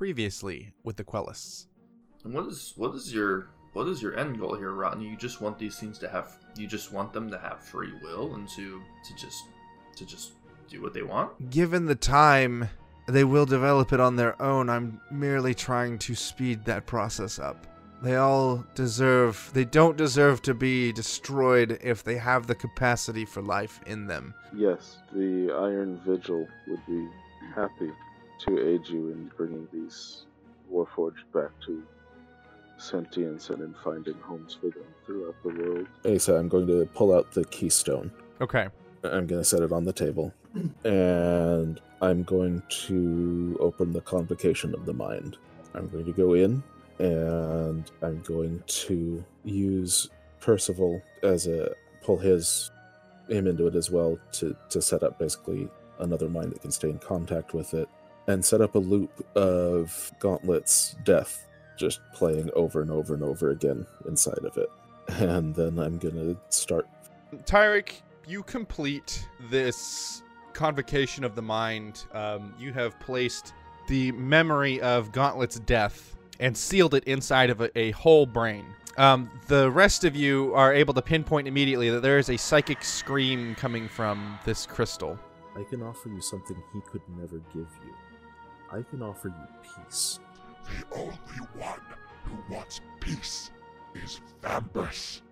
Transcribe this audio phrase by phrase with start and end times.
[0.00, 1.66] previously with the Quellists.
[2.24, 5.06] And what is what is your what is your end goal here, Rodney?
[5.06, 8.34] You just want these things to have you just want them to have free will
[8.34, 9.44] and to to just
[9.96, 10.32] to just
[10.70, 11.50] do what they want?
[11.50, 12.70] Given the time,
[13.08, 14.70] they will develop it on their own.
[14.70, 17.66] I'm merely trying to speed that process up.
[18.02, 23.42] They all deserve, they don't deserve to be destroyed if they have the capacity for
[23.42, 24.32] life in them.
[24.56, 27.06] Yes, the Iron Vigil would be
[27.54, 27.90] happy
[28.46, 30.24] to aid you in bringing these
[30.72, 31.82] Warforged back to
[32.78, 35.86] sentience and in finding homes for them throughout the world.
[36.04, 38.10] Asa, I'm going to pull out the keystone.
[38.40, 38.68] Okay.
[39.04, 40.32] I'm going to set it on the table.
[40.84, 45.36] And I'm going to open the convocation of the mind.
[45.74, 46.62] I'm going to go in
[46.98, 50.08] and I'm going to use
[50.40, 52.70] Percival as a pull his
[53.28, 55.68] him into it as well to to set up basically
[56.00, 57.88] another mind that can stay in contact with it
[58.30, 63.50] and set up a loop of Gauntlet's death just playing over and over and over
[63.50, 64.68] again inside of it.
[65.08, 66.86] And then I'm gonna start.
[67.44, 72.04] Tyrek, you complete this convocation of the mind.
[72.12, 73.54] Um, you have placed
[73.88, 78.66] the memory of Gauntlet's death and sealed it inside of a, a whole brain.
[78.96, 82.84] Um, the rest of you are able to pinpoint immediately that there is a psychic
[82.84, 85.18] scream coming from this crystal.
[85.56, 87.94] I can offer you something he could never give you.
[88.72, 90.20] I can offer you peace.
[90.64, 91.80] The only one
[92.24, 93.50] who wants peace
[93.94, 95.22] is Vambrace.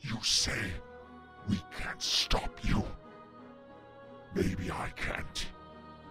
[0.00, 0.70] You say
[1.48, 2.84] we can't stop you.
[4.34, 5.46] Maybe I can't.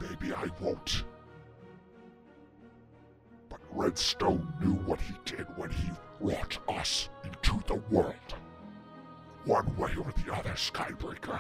[0.02, 1.06] Maybe I won't.
[3.50, 5.90] But Redstone knew what he did when he
[6.22, 8.16] brought us into the world.
[9.46, 11.40] One way or the other, Skybreaker,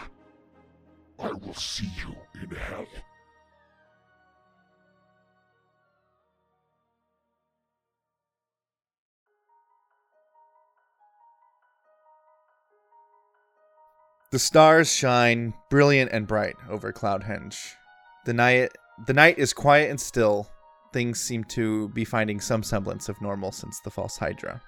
[1.19, 2.87] I will see you in hell.
[14.31, 17.73] The stars shine brilliant and bright over Cloudhenge.
[18.25, 18.71] The night
[19.07, 20.47] the night is quiet and still.
[20.93, 24.61] Things seem to be finding some semblance of normal since the false Hydra.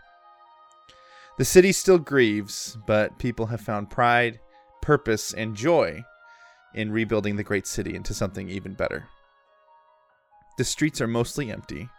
[1.37, 4.39] The city still grieves, but people have found pride,
[4.81, 6.03] purpose, and joy
[6.73, 9.07] in rebuilding the great city into something even better.
[10.57, 11.89] The streets are mostly empty,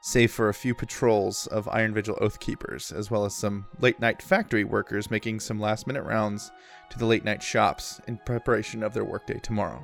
[0.00, 4.22] save for a few patrols of Iron Vigil Oathkeepers, as well as some late night
[4.22, 6.50] factory workers making some last minute rounds
[6.90, 9.82] to the late night shops in preparation of their workday tomorrow.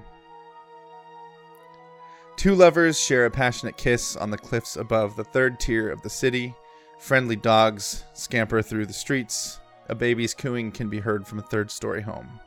[2.36, 6.10] Two lovers share a passionate kiss on the cliffs above the third tier of the
[6.10, 6.54] city.
[6.98, 9.60] Friendly dogs scamper through the streets.
[9.88, 12.40] A baby's cooing can be heard from a third story home.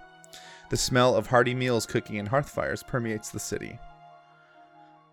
[0.70, 3.80] The smell of hearty meals cooking in hearth fires permeates the city.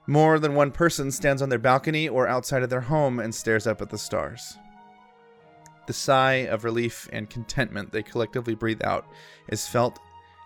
[0.06, 3.67] More than one person stands on their balcony or outside of their home and stares
[3.67, 4.56] up at the stars.
[5.87, 9.06] The sigh of relief and contentment they collectively breathe out
[9.49, 9.99] is felt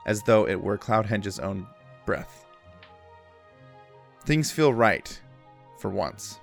[0.07, 1.67] as though it were Cloudhenge's own
[2.07, 2.47] breath.
[4.25, 5.21] Things feel right,
[5.79, 6.41] for once.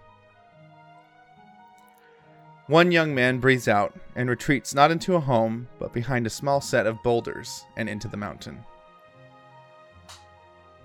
[2.67, 6.59] One young man breathes out and retreats not into a home, but behind a small
[6.59, 8.65] set of boulders and into the mountain.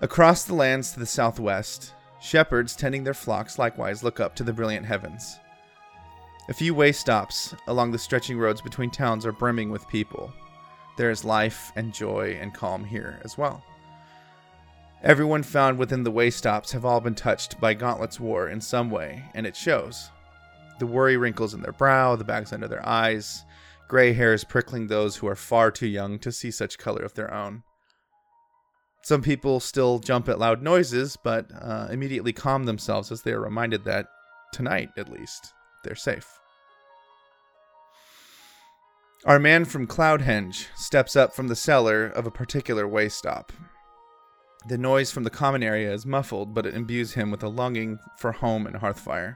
[0.01, 1.93] Across the lands to the southwest,
[2.23, 5.39] shepherds tending their flocks likewise look up to the brilliant heavens.
[6.47, 10.31] A few way stops along the stretching roads between towns are brimming with people.
[10.97, 13.63] There is life and joy and calm here as well.
[15.03, 18.89] Everyone found within the way stops have all been touched by Gauntlet's war in some
[18.89, 20.09] way, and it shows.
[20.79, 23.43] The worry wrinkles in their brow, the bags under their eyes,
[23.89, 27.33] gray hairs prickling those who are far too young to see such color of their
[27.33, 27.63] own.
[29.03, 33.41] Some people still jump at loud noises, but uh, immediately calm themselves as they are
[33.41, 34.07] reminded that,
[34.53, 35.53] tonight at least,
[35.83, 36.39] they're safe.
[39.25, 43.51] Our man from Cloudhenge steps up from the cellar of a particular way stop.
[44.69, 47.99] The noise from the common area is muffled, but it imbues him with a longing
[48.17, 49.35] for home and hearthfire.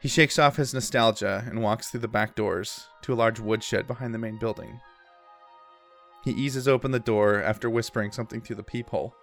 [0.00, 3.88] He shakes off his nostalgia and walks through the back doors to a large woodshed
[3.88, 4.78] behind the main building.
[6.24, 9.14] He eases open the door after whispering something through the peephole.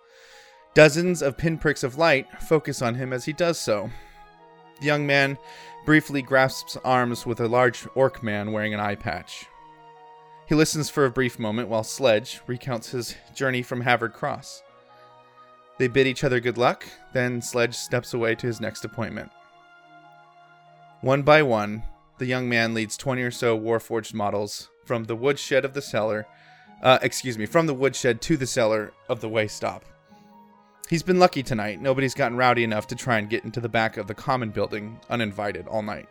[0.75, 3.89] Dozens of pinpricks of light focus on him as he does so.
[4.79, 5.37] The young man
[5.85, 9.47] briefly grasps arms with a large orc man wearing an eye patch.
[10.47, 14.61] He listens for a brief moment while Sledge recounts his journey from Havard Cross.
[15.77, 19.31] They bid each other good luck, then Sledge steps away to his next appointment.
[21.01, 21.83] One by one,
[22.19, 26.27] the young man leads 20 or so Warforged models from the woodshed of the cellar,
[26.81, 29.85] uh, excuse me, from the woodshed to the cellar of the way stop.
[30.89, 31.81] He's been lucky tonight.
[31.81, 34.99] Nobody's gotten rowdy enough to try and get into the back of the common building
[35.09, 36.09] uninvited all night.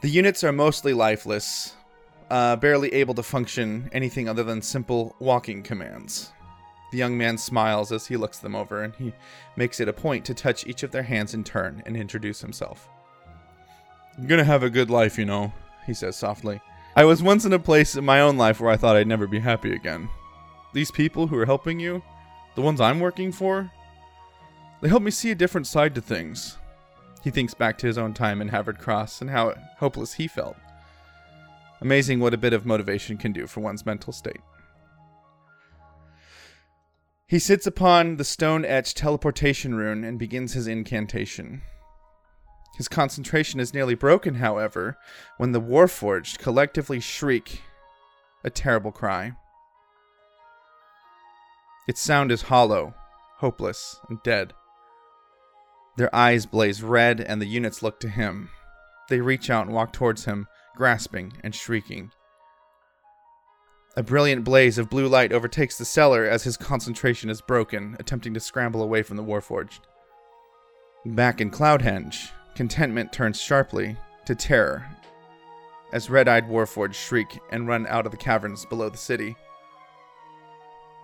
[0.00, 1.74] The units are mostly lifeless,
[2.30, 6.32] uh, barely able to function anything other than simple walking commands.
[6.90, 9.12] The young man smiles as he looks them over, and he
[9.56, 12.88] makes it a point to touch each of their hands in turn and introduce himself.
[14.16, 15.52] I'm gonna have a good life, you know,
[15.86, 16.60] he says softly.
[16.98, 19.28] I was once in a place in my own life where I thought I'd never
[19.28, 20.10] be happy again.
[20.72, 22.02] These people who are helping you,
[22.56, 23.70] the ones I'm working for,
[24.80, 26.58] they help me see a different side to things.
[27.22, 30.56] He thinks back to his own time in Havard Cross and how hopeless he felt.
[31.80, 34.40] Amazing what a bit of motivation can do for one's mental state.
[37.28, 41.62] He sits upon the stone etched teleportation rune and begins his incantation.
[42.78, 44.96] His concentration is nearly broken, however,
[45.36, 47.62] when the Warforged collectively shriek
[48.44, 49.32] a terrible cry.
[51.88, 52.94] Its sound is hollow,
[53.38, 54.54] hopeless, and dead.
[55.96, 58.48] Their eyes blaze red, and the units look to him.
[59.08, 60.46] They reach out and walk towards him,
[60.76, 62.12] grasping and shrieking.
[63.96, 68.34] A brilliant blaze of blue light overtakes the cellar as his concentration is broken, attempting
[68.34, 69.80] to scramble away from the Warforged.
[71.04, 74.84] Back in Cloudhenge, contentment turns sharply to terror
[75.92, 79.36] as red eyed Warforged shriek and run out of the caverns below the city.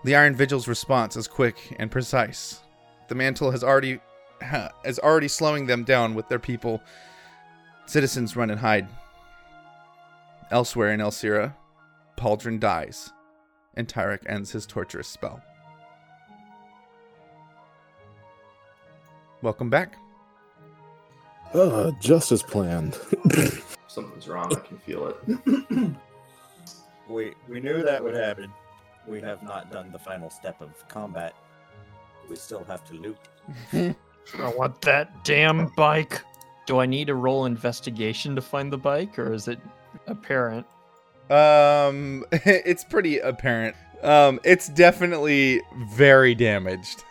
[0.03, 2.59] The Iron Vigil's response is quick and precise.
[3.07, 4.01] The mantle has already
[4.83, 6.81] is already slowing them down with their people.
[7.85, 8.89] Citizens run and hide.
[10.51, 11.53] Elsewhere in Elsira,
[12.17, 13.13] Pauldron dies,
[13.75, 15.41] and Tyrek ends his torturous spell.
[19.41, 19.95] Welcome back.
[21.55, 22.97] Uh, just as planned.
[23.87, 24.53] Something's wrong.
[24.53, 25.95] I can feel it.
[27.07, 28.51] We we knew that would happen.
[29.07, 31.35] We have not done the final step of combat.
[32.27, 33.17] We still have to loot.
[34.39, 36.21] I want that damn bike.
[36.65, 39.59] Do I need to roll investigation to find the bike, or is it
[40.07, 40.65] apparent?
[41.29, 43.75] Um, it's pretty apparent.
[44.01, 47.03] Um, it's definitely very damaged.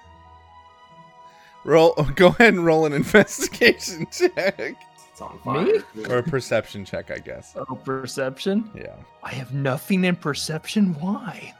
[1.64, 1.92] Roll.
[2.16, 4.76] Go ahead and roll an investigation check
[5.12, 5.82] It's on fire.
[6.08, 7.54] or a perception check, I guess.
[7.56, 8.70] Oh, perception.
[8.74, 8.96] Yeah.
[9.22, 10.94] I have nothing in perception.
[11.00, 11.54] Why?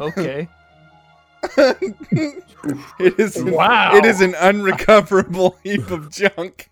[0.00, 0.48] Okay.
[1.56, 3.36] it is.
[3.36, 3.94] an- Wow.
[3.96, 6.70] It is an unrecoverable heap of junk,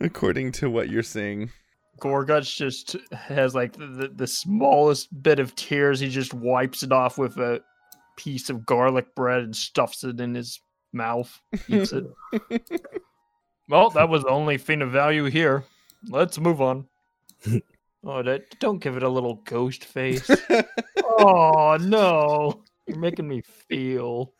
[0.00, 1.50] according to what you're seeing.
[1.98, 6.00] Gorguts just has like the, the, the smallest bit of tears.
[6.00, 7.60] He just wipes it off with a
[8.16, 10.60] piece of garlic bread and stuffs it in his
[10.92, 11.40] mouth.
[11.68, 12.04] Eats it.
[13.68, 15.64] well, that was the only thing of value here.
[16.08, 16.86] Let's move on.
[18.04, 20.28] oh, that, don't give it a little ghost face.
[21.04, 24.32] oh no, you're making me feel.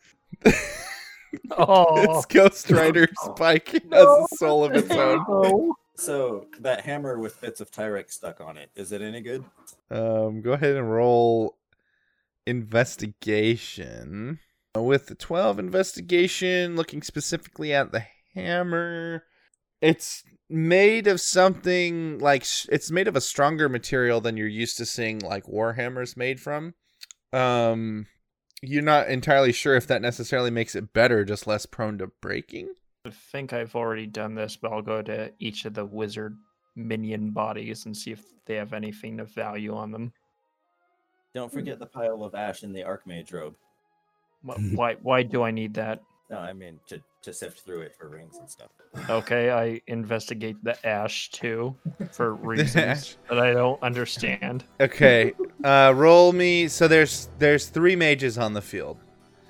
[1.51, 5.25] oh, It's Ghost Rider Spike has a soul of its own.
[5.27, 5.75] no.
[5.95, 9.45] So that hammer with bits of Tyrek stuck on it, is it any good?
[9.91, 11.55] Um, go ahead and roll
[12.47, 14.39] investigation.
[14.75, 19.23] With the 12 investigation, looking specifically at the hammer,
[19.81, 24.85] it's made of something like it's made of a stronger material than you're used to
[24.85, 26.73] seeing like warhammers made from.
[27.31, 28.07] Um,
[28.63, 32.69] you're not entirely sure if that necessarily makes it better, just less prone to breaking.
[33.05, 36.37] I think I've already done this, but I'll go to each of the wizard
[36.75, 40.13] minion bodies and see if they have anything of value on them.
[41.35, 43.55] Don't forget the pile of ash in the Archmage robe.
[44.45, 44.95] Wh- Why?
[45.01, 46.03] Why do I need that?
[46.29, 48.69] No, I mean to, to sift through it for rings and stuff.
[49.09, 51.75] Okay, I investigate the ash too
[52.11, 54.63] for reasons that I don't understand.
[54.79, 55.33] Okay,
[55.63, 56.67] uh, roll me.
[56.67, 58.97] So there's there's three mages on the field.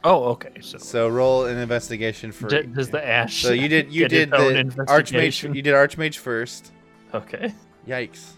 [0.06, 0.52] Oh, okay.
[0.60, 2.50] So, So roll an investigation for.
[2.50, 3.42] d- does the ash?
[3.42, 5.56] So you did you did the archmage.
[5.56, 6.74] You did archmage first.
[7.14, 7.54] Okay.
[7.88, 8.34] Yikes.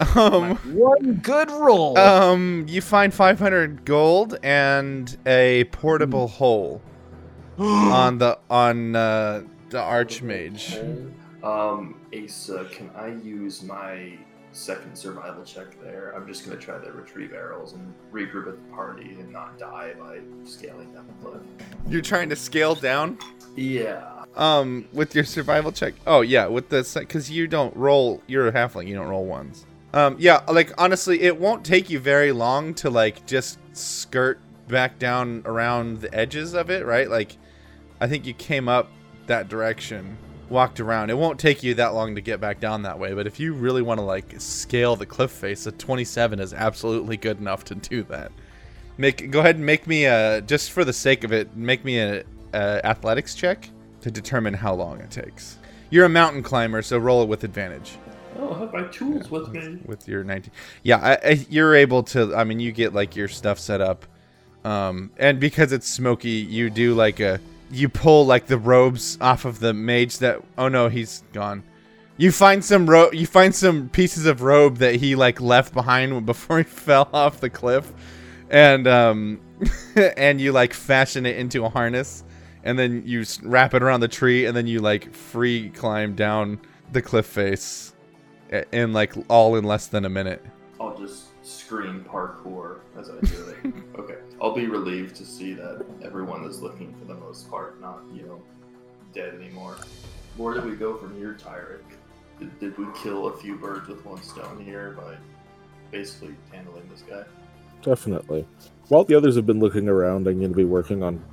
[0.00, 1.96] Um, One good roll.
[1.98, 6.82] um, you find 500 gold and a portable hole
[7.58, 10.76] on the on uh, the archmage.
[11.42, 14.18] Um, Asa, can I use my
[14.52, 16.12] second survival check there?
[16.14, 19.94] I'm just gonna try to retrieve arrows and regroup at the party and not die
[19.98, 21.42] by scaling down the cliff.
[21.88, 23.18] You're trying to scale down.
[23.54, 24.24] Yeah.
[24.34, 25.94] Um, with your survival check.
[26.06, 28.22] Oh yeah, with the because you don't roll.
[28.26, 28.86] You're a halfling.
[28.88, 29.64] You don't roll ones.
[29.92, 34.38] Um, yeah, like honestly, it won't take you very long to like just skirt
[34.68, 37.08] back down around the edges of it, right?
[37.08, 37.36] Like,
[38.00, 38.90] I think you came up
[39.26, 41.10] that direction, walked around.
[41.10, 43.14] It won't take you that long to get back down that way.
[43.14, 47.16] But if you really want to like scale the cliff face, a 27 is absolutely
[47.16, 48.32] good enough to do that.
[48.98, 51.98] Make go ahead and make me a just for the sake of it, make me
[51.98, 52.24] a,
[52.54, 53.68] a athletics check
[54.00, 55.58] to determine how long it takes.
[55.90, 57.98] You're a mountain climber, so roll it with advantage.
[58.38, 59.78] Oh, I have my tools with me.
[59.86, 60.50] with your 19
[60.82, 64.04] yeah I, I, you're able to i mean you get like your stuff set up
[64.64, 67.40] um and because it's smoky you do like a
[67.70, 71.62] you pull like the robes off of the mage that oh no he's gone
[72.16, 76.26] you find some ro you find some pieces of robe that he like left behind
[76.26, 77.92] before he fell off the cliff
[78.50, 79.40] and um
[80.16, 82.22] and you like fashion it into a harness
[82.64, 86.60] and then you wrap it around the tree and then you like free climb down
[86.92, 87.92] the cliff face
[88.72, 90.44] in like all in less than a minute.
[90.80, 93.74] I'll just scream parkour as I do it.
[93.98, 94.18] okay.
[94.40, 98.22] I'll be relieved to see that everyone is looking for the most part, not, you
[98.22, 98.42] know,
[99.14, 99.76] dead anymore.
[100.36, 101.80] Where did we go from here, Tyrek?
[102.38, 105.16] Did, did we kill a few birds with one stone here by
[105.90, 107.24] basically handling this guy?
[107.82, 108.46] Definitely.
[108.88, 111.24] While the others have been looking around, I'm going to be working on,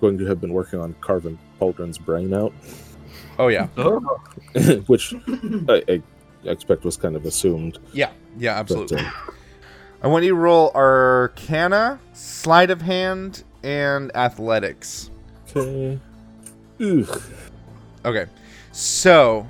[0.00, 2.52] going to have been working on carving Pauldron's brain out,
[3.38, 3.66] Oh yeah,
[4.86, 5.14] which
[5.68, 6.02] I, I
[6.44, 7.78] expect was kind of assumed.
[7.92, 8.98] yeah, yeah, But, absolutely.
[9.06, 9.10] uh,
[10.02, 15.10] I want you to roll Arcana, Sleight of Hand, and Athletics.
[15.54, 15.98] okay.
[16.80, 17.22] Ugh.
[18.04, 18.26] Okay,
[18.72, 19.46] so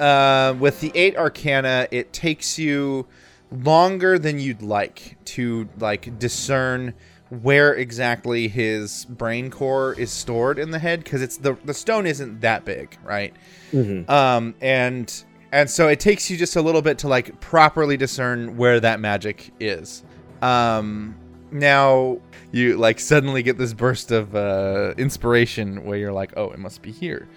[0.00, 3.06] uh, with the eight Arcana, it takes you
[3.52, 6.94] longer than you'd like to like discern
[7.28, 12.06] where exactly his brain core is stored in the head because it's the the stone
[12.06, 13.32] isn't that big, right?
[13.72, 14.08] Mhm.
[14.10, 18.56] um and and so it takes you just a little bit to like properly discern
[18.56, 20.02] where that magic is
[20.42, 21.14] um
[21.50, 22.18] now
[22.52, 26.80] you like suddenly get this burst of uh inspiration where you're like oh it must
[26.82, 27.28] be here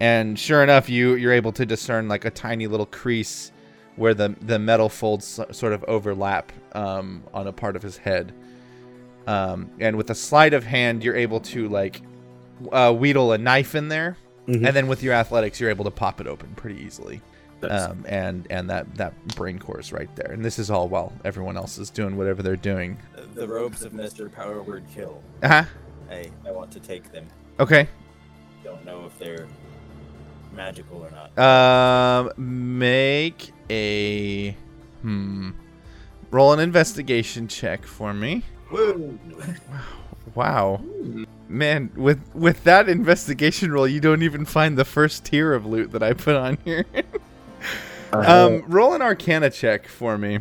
[0.00, 3.52] and sure enough you you're able to discern like a tiny little crease
[3.96, 8.32] where the the metal folds sort of overlap um on a part of his head
[9.26, 12.00] um and with a sleight of hand you're able to like
[12.72, 14.16] uh, wheedle a knife in there
[14.48, 14.66] Mhm.
[14.66, 17.20] and then with your athletics you're able to pop it open pretty easily.
[17.64, 21.12] Um, and and that that brain core is right there and this is all while
[21.24, 22.96] everyone else is doing whatever they're doing
[23.34, 24.32] The robes of Mr.
[24.32, 25.22] Power Word Kill.
[25.42, 25.64] uh-huh
[26.10, 27.26] I, I want to take them.
[27.58, 27.88] okay
[28.64, 29.46] Don't know if they're
[30.54, 31.38] magical or not.
[31.38, 32.32] um
[32.78, 34.50] make a
[35.02, 35.50] hmm
[36.30, 39.18] roll an investigation check for me Woo!
[40.34, 40.80] wow
[41.48, 45.90] man with with that investigation roll you don't even find the first tier of loot
[45.92, 46.84] that i put on here
[48.12, 48.18] Uh,
[48.62, 50.40] um roll an arcana check for me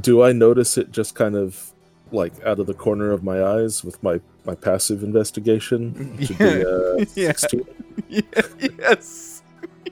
[0.00, 1.72] do I notice it just kind of
[2.12, 6.16] like out of the corner of my eyes with my my passive investigation?
[6.26, 7.32] To be, uh, Yeah.
[7.32, 7.66] 16?
[8.78, 9.42] yes.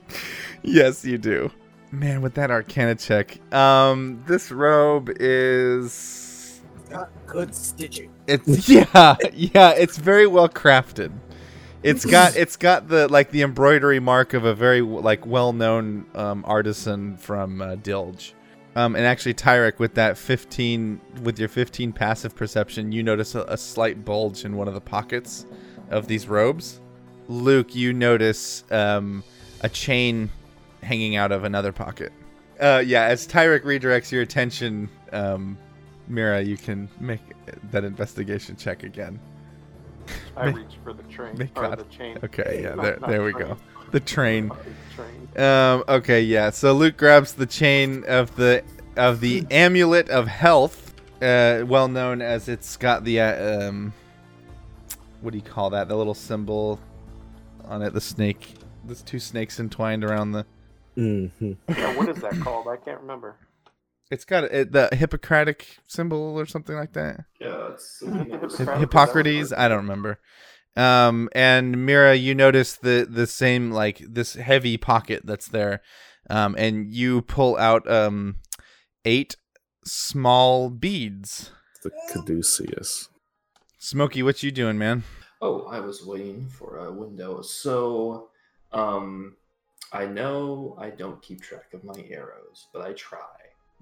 [0.63, 1.51] yes, you do.
[1.91, 3.39] Man, with that arcana check.
[3.53, 8.11] Um this robe is Got good stitching.
[8.27, 11.11] it's yeah, yeah, it's very well crafted.
[11.83, 16.43] It's got it's got the like the embroidery mark of a very like well-known um,
[16.47, 18.33] artisan from uh, Dilge.
[18.75, 23.43] Um, and actually, Tyrek, with that 15, with your 15 passive perception, you notice a,
[23.43, 25.45] a slight bulge in one of the pockets
[25.91, 26.79] of these robes.
[27.27, 29.23] Luke, you notice um,
[29.61, 30.29] a chain
[30.81, 32.11] hanging out of another pocket.
[32.59, 35.57] Uh, yeah, as Tyrek redirects your attention, um,
[36.07, 37.21] Mira, you can make
[37.71, 39.19] that investigation check again.
[40.37, 42.17] I May- reach for the train may or the chain.
[42.23, 43.47] Okay, yeah, there, not there we train.
[43.47, 43.57] go.
[43.91, 44.51] The train.
[44.95, 45.27] Train.
[45.43, 46.49] Um, okay, yeah.
[46.49, 48.63] So Luke grabs the chain of the
[48.97, 53.93] of the amulet of health, uh, well known as it's got the uh, um,
[55.21, 55.87] what do you call that?
[55.87, 56.79] The little symbol
[57.65, 58.55] on it, the snake.
[58.85, 60.45] There's two snakes entwined around the.
[60.97, 61.53] Mm-hmm.
[61.69, 62.67] Yeah, what is that called?
[62.67, 63.35] I can't remember.
[64.11, 67.25] It's got it, the Hippocratic symbol or something like that.
[67.39, 68.57] Yeah, it's Hippocrates.
[68.69, 69.53] Hi- Hippocrates.
[69.53, 70.19] I don't remember.
[70.75, 75.81] Um, and Mira, you notice the the same like this heavy pocket that's there,
[76.29, 78.37] um, and you pull out um
[79.05, 79.35] eight
[79.85, 81.51] small beads.
[81.83, 83.09] The caduceus.
[83.77, 85.03] Smokey, what you doing, man?
[85.41, 87.41] Oh, I was waiting for a window.
[87.41, 88.29] So,
[88.71, 89.35] um,
[89.91, 93.19] I know I don't keep track of my arrows, but I try.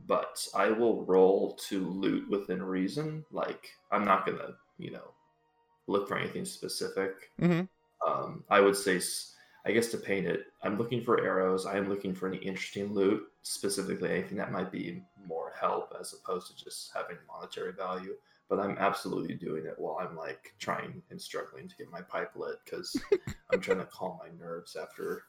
[0.07, 3.25] But I will roll to loot within reason.
[3.31, 5.13] Like, I'm not gonna, you know,
[5.87, 7.31] look for anything specific.
[7.39, 7.67] Mhm.
[8.05, 8.99] Um, I would say,
[9.65, 11.65] I guess to paint it, I'm looking for arrows.
[11.65, 16.13] I am looking for any interesting loot, specifically anything that might be more help as
[16.13, 18.15] opposed to just having monetary value
[18.51, 22.33] but I'm absolutely doing it while I'm like trying and struggling to get my pipe
[22.35, 23.01] lit because
[23.53, 25.23] I'm trying to calm my nerves after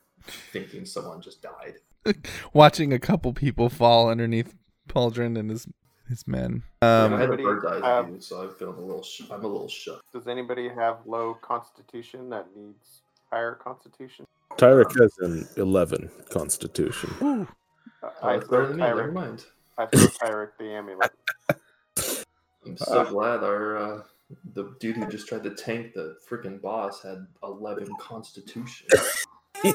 [0.53, 1.77] thinking someone just died.
[2.53, 4.57] Watching a couple people fall underneath
[4.89, 5.67] Pauldron and his
[6.09, 6.63] his men.
[6.83, 9.03] Yeah, Um, I had a Anybody bird's eye have- view, so I'm feeling a little.
[9.03, 10.03] Sh- I'm a little shook.
[10.13, 14.27] Does anybody have low constitution that needs higher constitution?
[14.57, 17.11] Tyrek has an 11 constitution.
[17.21, 17.47] Uh,
[18.05, 18.83] Oh, I it's better throw than me.
[18.83, 19.13] Never Tyrek.
[19.13, 19.45] mind.
[19.79, 21.13] I throw Tyrek the amulet.
[22.67, 24.03] I'm so glad our uh,
[24.55, 28.89] the dude who just tried to tank the freaking boss had 11 constitution.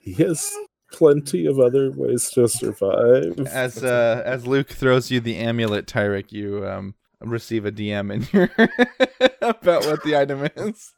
[0.00, 0.50] He has
[0.92, 3.38] plenty of other ways to survive.
[3.46, 8.26] as uh, as Luke throws you the amulet, Tyrek, you um, receive a DM in
[8.32, 8.50] your
[9.42, 10.92] about what the item is.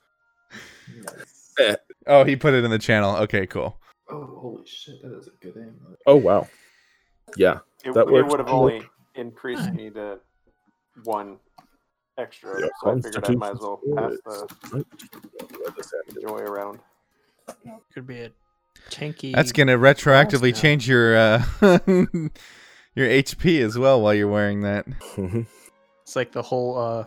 [1.58, 1.76] Nice.
[2.06, 3.16] Oh, he put it in the channel.
[3.16, 3.78] Okay, cool.
[4.10, 5.02] Oh, holy shit!
[5.02, 5.98] That is a good amulet.
[6.06, 6.48] Oh wow.
[7.36, 7.60] Yeah.
[7.84, 8.82] It, That it would have only
[9.14, 10.18] increased me to
[11.04, 11.38] one
[12.18, 14.16] extra, Yeah, so I figured I might as well pass
[14.70, 16.80] the joy around.
[17.94, 18.30] Could be a
[18.90, 19.34] tanky.
[19.34, 21.44] That's gonna retroactively change your uh,
[22.94, 24.86] your HP as well while you're wearing that.
[26.02, 27.04] It's like the whole uh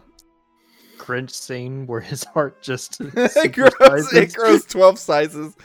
[0.97, 4.13] Grinch scene where his heart just it grows.
[4.13, 5.57] It grows twelve sizes.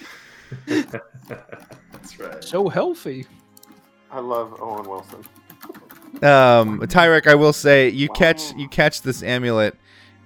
[0.66, 2.42] That's right.
[2.42, 3.26] so healthy.
[4.10, 5.24] I love Owen Wilson.
[6.20, 9.76] Um, Tyrek, I will say you catch you catch this amulet,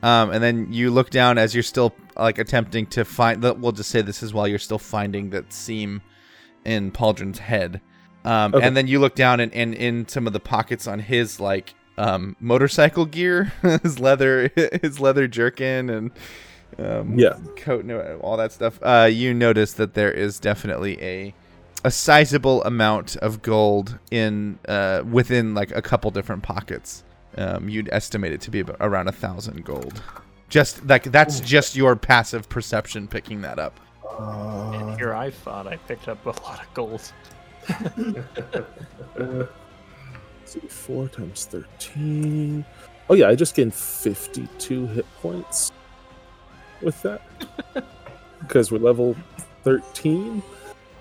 [0.03, 3.43] um, and then you look down as you're still like attempting to find.
[3.43, 6.03] We'll just say this is while you're still finding that seam
[6.65, 7.81] in Pauldron's head,
[8.25, 8.67] um, Okay.
[8.67, 11.75] and then you look down and, and in some of the pockets on his like
[11.99, 13.53] um, motorcycle gear,
[13.83, 14.51] his leather
[14.83, 16.11] his leather jerkin and
[16.79, 17.39] um, Yeah.
[17.57, 18.79] coat and all that stuff.
[18.83, 21.35] Uh, you notice that there is definitely a
[21.85, 27.03] a sizable amount of gold in uh, within like a couple different pockets.
[27.37, 30.01] Um, you'd estimate it to be about around a thousand gold.
[30.53, 33.81] Just like that's just your passive perception picking that up.
[34.21, 37.13] And here I thought I picked up a lot of gold.
[39.19, 39.45] Uh,
[40.47, 42.65] see, four times thirteen.
[43.09, 45.71] Oh yeah, I just gained fifty-two hit points
[46.81, 47.23] with that
[48.41, 49.15] because we're level
[49.65, 50.43] thirteen,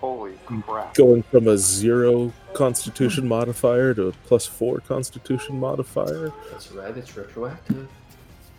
[0.02, 0.94] Holy crap.
[0.94, 6.32] going from a zero Constitution modifier to a plus four Constitution modifier.
[6.52, 6.96] That's right.
[6.98, 7.88] It's retroactive.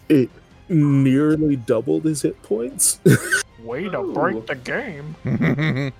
[0.09, 0.31] It
[0.69, 3.01] nearly doubled his hit points.
[3.63, 4.13] Way to Ooh.
[4.13, 5.15] break the game.
[5.25, 5.93] I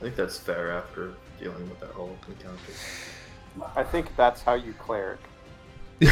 [0.00, 2.58] think that's fair after dealing with that whole encounter.
[3.74, 5.18] I think that's how you cleric.
[5.98, 6.08] the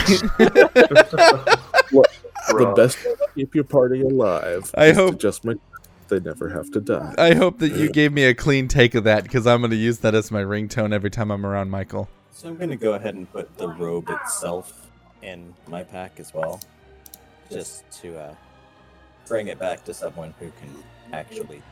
[2.74, 4.74] best way to keep your party alive.
[4.76, 5.58] I is to hope- just make
[6.08, 7.14] they never have to die.
[7.18, 9.76] I hope that you gave me a clean take of that because I'm going to
[9.76, 12.08] use that as my ringtone every time I'm around Michael.
[12.36, 14.88] So I'm gonna go ahead and put the robe itself
[15.22, 16.60] in my pack as well,
[17.50, 18.34] just to uh,
[19.26, 20.70] bring it back to someone who can
[21.12, 21.62] actually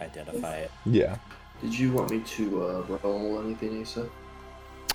[0.00, 0.70] identify it.
[0.84, 1.16] Yeah.
[1.62, 4.08] Did you want me to uh, roll anything, Asa?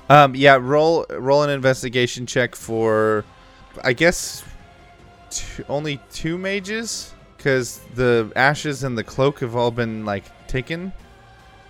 [0.09, 0.35] Um.
[0.35, 0.57] Yeah.
[0.61, 3.25] Roll roll an investigation check for,
[3.83, 4.43] I guess,
[5.29, 10.93] two, only two mages because the ashes and the cloak have all been like taken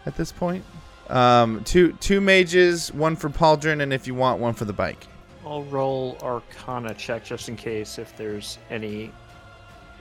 [0.05, 0.65] at this point.
[1.09, 1.63] Um.
[1.63, 5.07] Two two mages, one for Pauldron, and if you want, one for the bike.
[5.45, 9.11] I'll roll Arcana check just in case if there's any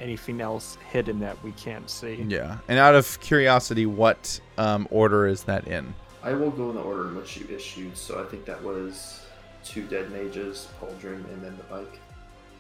[0.01, 2.25] anything else hidden that we can't see.
[2.27, 2.59] Yeah.
[2.69, 5.95] And out of curiosity, what um order is that in?
[6.23, 7.97] I will go in the order in which you issued.
[7.97, 9.25] So I think that was
[9.65, 11.99] two dead mages, Pauldron, and then the bike.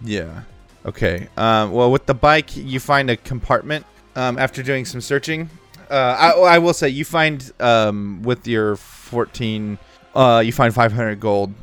[0.03, 0.43] Yeah.
[0.87, 1.29] Okay.
[1.37, 3.85] Um, well, with the bike, you find a compartment.
[4.17, 5.49] Um, after doing some searching,
[5.89, 9.79] uh, I, I will say you find um, with your 14,
[10.15, 11.55] uh, you find 500 gold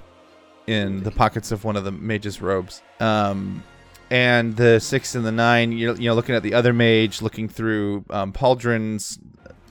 [0.67, 2.82] in the pockets of one of the mage's robes.
[2.99, 3.63] Um,
[4.10, 7.49] and the six and the nine, you're you know looking at the other mage, looking
[7.49, 9.19] through um, Pauldron's,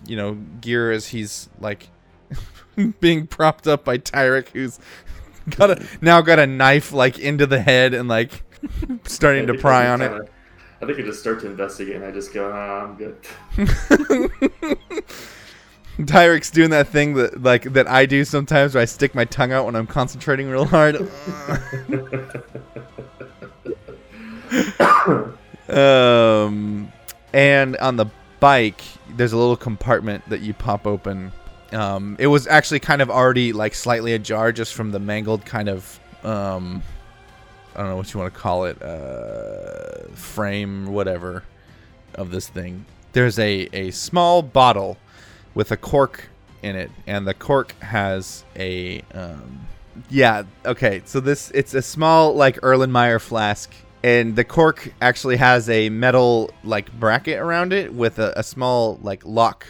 [0.06, 1.88] you know, gear as he's like
[3.00, 4.78] being propped up by Tyrek, who's
[5.50, 8.42] got a now got a knife like into the head and like
[9.04, 10.30] starting to pry on it.
[10.82, 13.16] I think I just start to investigate, and I just go, ah, I'm good.
[16.00, 19.50] Tyrek's doing that thing that like that I do sometimes where I stick my tongue
[19.50, 20.96] out when I'm concentrating real hard.
[25.70, 26.92] um
[27.32, 28.06] and on the
[28.40, 28.82] bike
[29.16, 31.32] there's a little compartment that you pop open.
[31.72, 35.70] Um it was actually kind of already like slightly ajar just from the mangled kind
[35.70, 36.82] of um
[37.74, 41.42] I don't know what you want to call it, uh frame whatever
[42.16, 42.84] of this thing.
[43.12, 44.98] There's a a small bottle
[45.56, 46.28] with a cork
[46.62, 49.66] in it, and the cork has a um,
[50.10, 50.44] yeah.
[50.64, 55.88] Okay, so this it's a small like Erlenmeyer flask, and the cork actually has a
[55.88, 59.66] metal like bracket around it with a, a small like lock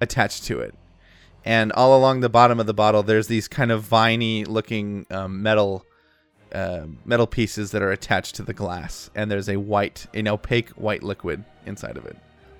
[0.00, 0.74] attached to it,
[1.44, 5.42] and all along the bottom of the bottle, there's these kind of viney looking um,
[5.42, 5.84] metal.
[6.54, 10.68] Uh, metal pieces that are attached to the glass, and there's a white, an opaque
[10.72, 12.14] white liquid inside of it.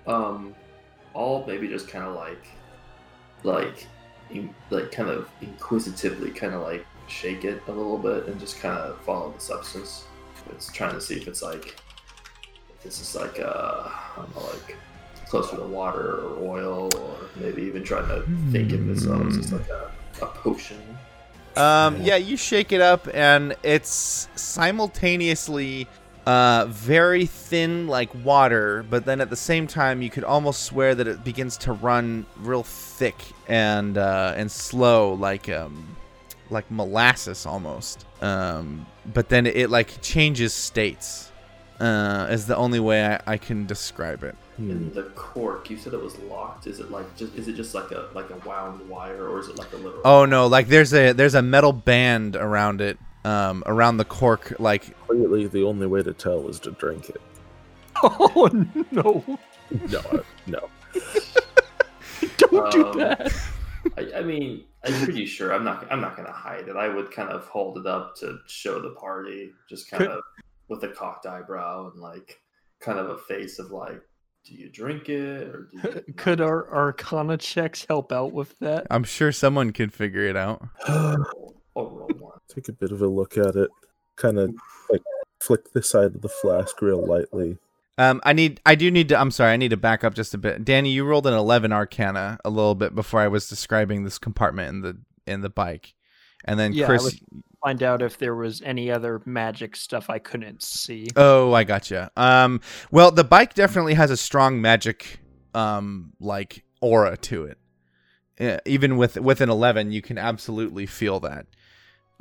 [0.06, 0.54] Um,
[1.14, 2.46] I'll maybe just kind of like,
[3.42, 3.86] like,
[4.30, 8.60] in, like kind of inquisitively, kind of like shake it a little bit and just
[8.60, 10.04] kind of follow the substance.
[10.50, 11.76] It's trying to see if it's like,
[12.70, 14.76] if this is like, uh, I don't know, like
[15.26, 19.68] closer to water or oil, or maybe even trying to think if it's just like
[19.68, 20.78] a, a potion.
[21.56, 25.86] Um, yeah, you shake it up, and it's simultaneously
[26.26, 30.94] uh, very thin like water, but then at the same time, you could almost swear
[30.94, 33.16] that it begins to run real thick
[33.48, 35.96] and uh, and slow, like um,
[36.50, 38.06] like molasses almost.
[38.20, 41.30] Um, but then it like changes states.
[41.80, 44.36] Uh, is the only way I, I can describe it.
[44.58, 46.68] And the cork, you said it was locked.
[46.68, 49.48] Is it like just is it just like a like a wound wire, or is
[49.48, 50.00] it like a little?
[50.04, 54.54] Oh no, like there's a there's a metal band around it, um, around the cork,
[54.58, 57.20] like Clearly, the only way to tell is to drink it.
[58.02, 58.48] Oh
[58.90, 59.22] no!
[59.90, 60.68] No, I- no.
[62.38, 63.32] Don't do Um, that.
[63.96, 65.52] I, I mean, I'm pretty sure.
[65.52, 65.86] I'm not.
[65.90, 66.76] I'm not gonna hide it.
[66.76, 70.20] I would kind of hold it up to show the party, just kind of
[70.68, 72.40] with a cocked eyebrow and like
[72.80, 74.00] kind of a face of like,
[74.44, 78.58] do you drink it or do you Could not?" our Arcana checks help out with
[78.60, 78.86] that?
[78.90, 80.66] I'm sure someone could figure it out.
[81.76, 82.38] I'll roll one.
[82.48, 83.70] Take a bit of a look at it.
[84.16, 84.54] Kind of
[84.90, 85.02] like
[85.40, 87.58] flick the side of the flask real lightly.
[87.98, 89.20] Um, I need, I do need to.
[89.20, 90.64] I'm sorry, I need to back up just a bit.
[90.64, 94.68] Danny, you rolled an 11 Arcana a little bit before I was describing this compartment
[94.70, 95.94] in the in the bike,
[96.44, 97.20] and then Yeah, I Chris.
[97.62, 101.06] Find out if there was any other magic stuff I couldn't see.
[101.14, 102.10] Oh, I gotcha.
[102.16, 105.20] Um, well, the bike definitely has a strong magic,
[105.54, 108.62] um, like aura to it.
[108.66, 111.46] Even with with an 11, you can absolutely feel that.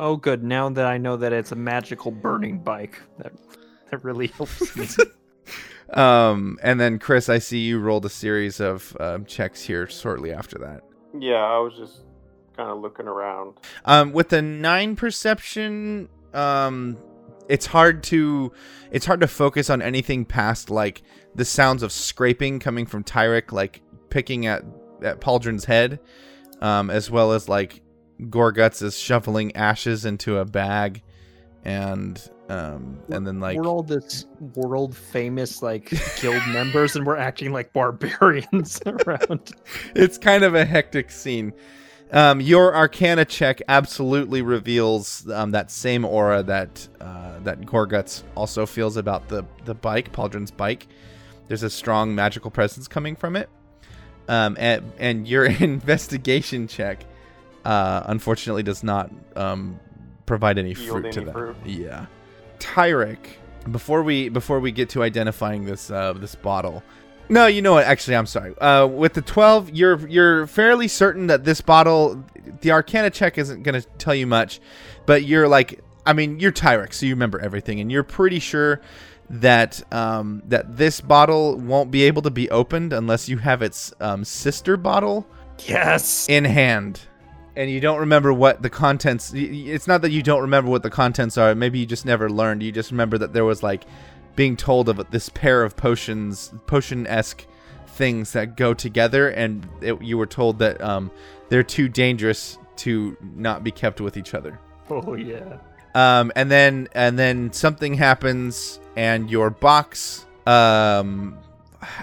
[0.01, 0.43] Oh, good.
[0.43, 3.33] Now that I know that it's a magical burning bike, that
[3.91, 4.87] that really helps me.
[5.93, 10.31] Um, and then Chris, I see you rolled a series of um, checks here shortly
[10.31, 10.83] after that.
[11.19, 12.05] Yeah, I was just
[12.55, 13.55] kind of looking around.
[13.83, 16.97] Um, with the nine perception, um,
[17.49, 18.53] it's hard to
[18.89, 21.03] it's hard to focus on anything past like
[21.35, 24.63] the sounds of scraping coming from Tyrek, like picking at
[25.03, 25.99] at Pauldron's head,
[26.61, 27.81] um, as well as like
[28.21, 31.01] Gorguts is shoveling ashes into a bag,
[31.63, 37.17] and um, and then like we're all this world famous like guild members, and we're
[37.17, 39.53] acting like barbarians around.
[39.95, 41.53] it's kind of a hectic scene.
[42.11, 48.65] Um, your Arcana check absolutely reveals um, that same aura that uh, that Gorguts also
[48.65, 50.87] feels about the the bike, Pauldron's bike.
[51.47, 53.49] There's a strong magical presence coming from it.
[54.27, 57.05] Um, and and your investigation check,
[57.65, 59.79] uh, unfortunately, does not um,
[60.25, 61.33] provide any Yield fruit to them.
[61.33, 61.55] fruit.
[61.65, 62.05] Yeah,
[62.59, 63.17] Tyrek.
[63.69, 66.83] Before we before we get to identifying this uh, this bottle,
[67.31, 67.85] no, you know what?
[67.85, 68.57] Actually, I'm sorry.
[68.57, 72.23] Uh, with the 12, you're you're fairly certain that this bottle,
[72.59, 74.59] the Arcana check isn't going to tell you much,
[75.05, 78.81] but you're like, I mean, you're Tyrek, so you remember everything, and you're pretty sure
[79.29, 83.93] that um, that this bottle won't be able to be opened unless you have its
[84.01, 85.25] um, sister bottle
[85.65, 86.27] yes.
[86.27, 86.99] in hand.
[87.55, 89.33] And you don't remember what the contents.
[89.35, 91.53] It's not that you don't remember what the contents are.
[91.53, 92.63] Maybe you just never learned.
[92.63, 93.83] You just remember that there was like
[94.35, 97.45] being told of this pair of potions, potion esque
[97.87, 101.11] things that go together, and it, you were told that um,
[101.49, 104.57] they're too dangerous to not be kept with each other.
[104.89, 105.57] Oh yeah.
[105.93, 110.25] Um, and then and then something happens, and your box.
[110.47, 111.37] Um,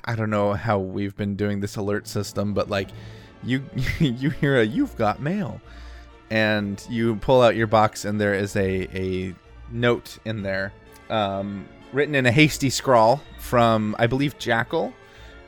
[0.04, 2.90] I don't know how we've been doing this alert system, but like,
[3.42, 3.64] you
[3.98, 5.60] you hear a "You've got mail,"
[6.30, 9.34] and you pull out your box, and there is a a
[9.70, 10.72] note in there,
[11.10, 14.92] um, written in a hasty scrawl from I believe Jackal,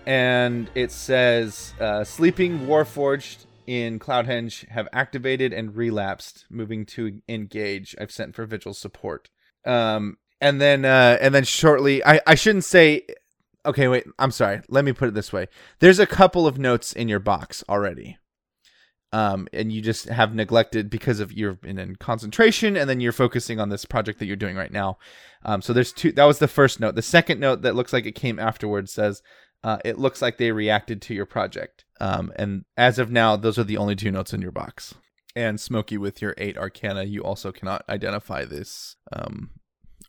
[0.06, 7.94] and it says, uh, "Sleeping Warforged." In Cloudhenge have activated and relapsed, moving to engage.
[8.00, 9.28] I've sent for vigil support.
[9.64, 13.06] Um, and then uh, and then shortly, I I shouldn't say.
[13.66, 14.04] Okay, wait.
[14.18, 14.62] I'm sorry.
[14.68, 15.48] Let me put it this way.
[15.80, 18.18] There's a couple of notes in your box already.
[19.12, 23.10] Um, and you just have neglected because of you're in, in concentration, and then you're
[23.10, 24.98] focusing on this project that you're doing right now.
[25.44, 26.12] Um, so there's two.
[26.12, 26.94] That was the first note.
[26.94, 29.20] The second note that looks like it came afterwards says,
[29.64, 33.58] uh, "It looks like they reacted to your project." Um, and as of now, those
[33.58, 34.94] are the only two notes in your box.
[35.34, 39.50] And Smokey, with your eight Arcana, you also cannot identify this um,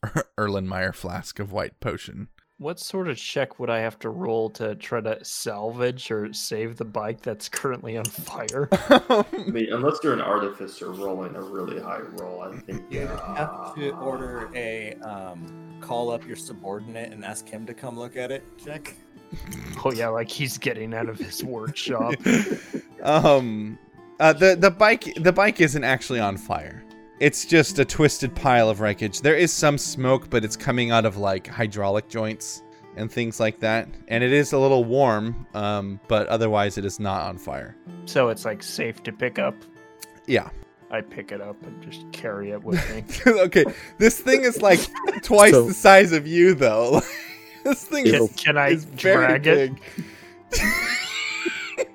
[0.38, 2.28] Erlenmeyer flask of white potion.
[2.62, 6.78] What sort of check would I have to roll to try to salvage or save
[6.78, 8.70] the bike that's currently on fire?
[8.72, 13.34] I mean, unless you're an artificer rolling a really high roll, I think You uh,
[13.34, 18.16] have to order a um, call up your subordinate and ask him to come look
[18.16, 18.44] at it.
[18.64, 18.94] Check.
[19.84, 22.14] oh yeah, like he's getting out of his workshop.
[23.02, 23.80] um,
[24.20, 26.84] uh, the the bike the bike isn't actually on fire.
[27.22, 29.22] It's just a twisted pile of wreckage.
[29.22, 32.64] There is some smoke, but it's coming out of like hydraulic joints
[32.98, 33.88] and things like that.
[34.08, 37.76] And it is a little warm, um, but otherwise it is not on fire.
[38.06, 39.54] so it's like safe to pick up.
[40.26, 40.50] Yeah.
[40.90, 43.04] I pick it up and just carry it with me.
[43.42, 43.66] okay,
[44.00, 44.80] this thing is like
[45.22, 47.02] twice So- the size of you, though.
[47.64, 49.74] this thing Can, is, can I is very drag it?
[50.52, 50.62] big.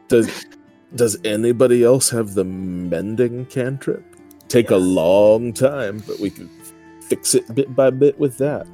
[0.08, 0.46] Does
[0.94, 4.15] does anybody else have the mending cantrip?
[4.48, 6.50] Take a long time, but we could
[7.02, 8.66] fix it bit by bit with that.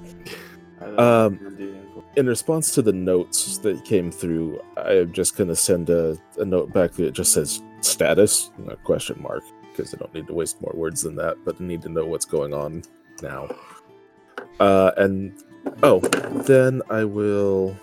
[0.80, 1.78] I don't know Um, what you're doing.
[2.16, 6.72] In response to the notes that came through, I'm just gonna send a, a note
[6.72, 8.50] back that just says status,
[8.84, 11.80] question mark, because I don't need to waste more words than that, but I need
[11.82, 12.82] to know what's going on
[13.22, 13.48] now.
[14.60, 15.42] Uh, and
[15.82, 16.00] oh,
[16.46, 17.74] then I will.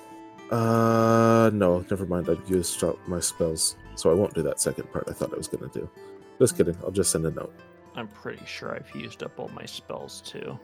[0.52, 2.30] Uh, no, never mind.
[2.30, 5.06] I've used up my spells, so I won't do that second part.
[5.10, 5.90] I thought I was gonna do.
[6.40, 6.78] Just kidding.
[6.84, 7.54] I'll just send a note.
[8.00, 10.58] I'm pretty sure I've used up all my spells too.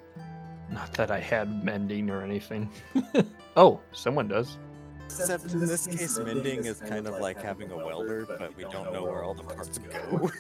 [0.71, 2.71] Not that I had mending or anything.
[3.57, 4.57] oh, someone does.
[5.03, 8.93] Except in this case, mending is kind of like having a welder, but we don't
[8.93, 10.31] know where all the parts go.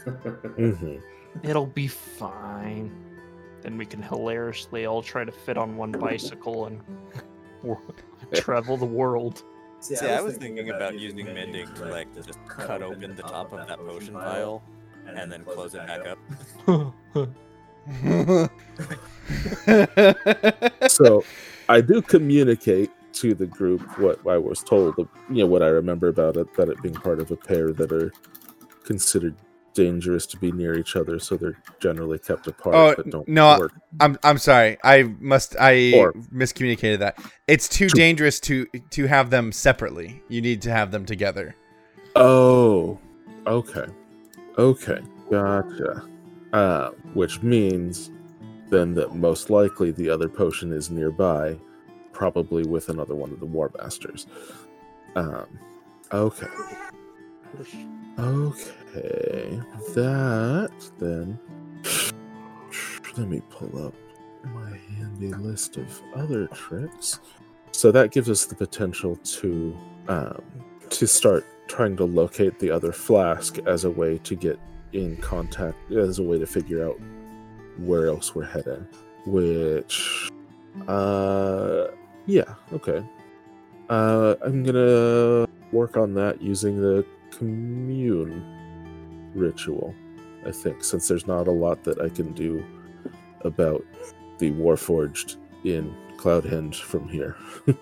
[0.57, 0.95] Mm-hmm.
[1.43, 2.95] It'll be fine.
[3.61, 6.81] Then we can hilariously all try to fit on one bicycle and
[8.33, 9.43] travel the world.
[9.81, 13.67] See, I was thinking about using mending to like just cut open the top of
[13.67, 14.63] that potion vial
[15.07, 16.17] and then close it back up.
[20.87, 21.23] So
[21.69, 25.07] I do communicate to the group what I was told, you
[25.43, 28.11] know, what I remember about it, that it being part of a pair that are
[28.83, 29.35] considered
[29.73, 33.57] dangerous to be near each other, so they're generally kept apart Oh, but don't no,
[33.59, 33.73] work.
[33.99, 34.77] I'm I'm sorry.
[34.83, 37.17] I must I Or- miscommunicated that.
[37.47, 37.97] It's too True.
[37.97, 40.23] dangerous to to have them separately.
[40.29, 41.55] You need to have them together.
[42.15, 42.97] Oh,
[43.47, 43.85] okay,
[44.57, 44.99] okay,
[45.29, 46.03] gotcha.
[46.55, 48.11] Uh, which means
[48.69, 51.59] then that most likely the other potion is nearby,
[52.13, 54.25] probably with another one of the War Masters.
[55.17, 55.59] Um,
[56.13, 56.47] okay.
[58.17, 59.61] Okay,
[59.95, 61.37] that then.
[63.17, 63.93] Let me pull up
[64.45, 67.19] my handy list of other tricks.
[67.73, 70.41] So that gives us the potential to um,
[70.89, 74.57] to start trying to locate the other flask as a way to get
[74.95, 76.99] in contact, as a way to figure out
[77.77, 78.87] where else we're heading.
[79.25, 80.29] Which,
[80.87, 81.87] uh,
[82.25, 83.05] yeah, okay.
[83.89, 88.43] Uh, I'm gonna work on that using the commune
[89.35, 89.93] ritual.
[90.45, 92.63] I think since there's not a lot that I can do
[93.41, 93.83] about
[94.37, 97.35] the Warforged in Cloudhenge from here.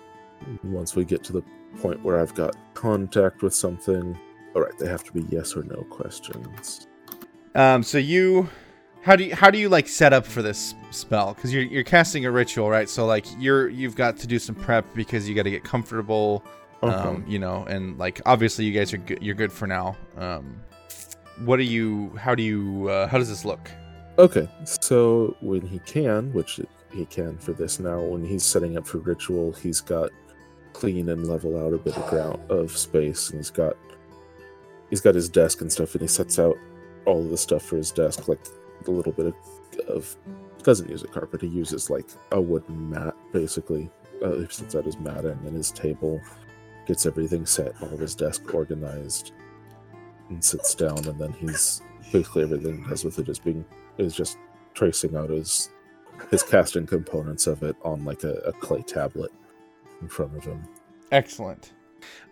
[0.64, 1.42] Once we get to the
[1.80, 4.18] point where I've got contact with something,
[4.54, 6.86] all right, they have to be yes or no questions.
[7.54, 8.48] Um, so you,
[9.02, 11.34] how do you how do you like set up for this spell?
[11.34, 12.88] Because you're you're casting a ritual, right?
[12.88, 16.44] So like you're you've got to do some prep because you got to get comfortable.
[16.82, 17.10] Uh-huh.
[17.10, 19.22] Um, you know, and like obviously you guys are good.
[19.22, 19.96] You're good for now.
[20.16, 20.60] Um,
[21.44, 22.10] what do you?
[22.16, 22.88] How do you?
[22.88, 23.70] Uh, how does this look?
[24.18, 26.60] Okay, so when he can, which
[26.92, 30.10] he can for this now, when he's setting up for ritual, he's got
[30.72, 33.76] clean and level out a bit of ground of space, and he's got
[34.90, 36.56] he's got his desk and stuff, and he sets out
[37.06, 38.40] all of the stuff for his desk, like
[38.86, 39.34] a little bit of,
[39.88, 40.16] of
[40.62, 43.90] doesn't use a carpet, he uses like a wooden mat, basically.
[44.22, 46.20] Uh, he sits at his mat and then his table,
[46.86, 49.32] gets everything set, all of his desk organized,
[50.30, 53.64] and sits down, and then he's basically everything he does with it is being
[53.98, 54.38] is just
[54.74, 55.70] tracing out his
[56.30, 59.32] his casting components of it on like a, a clay tablet
[60.00, 60.62] in front of him.
[61.10, 61.72] Excellent.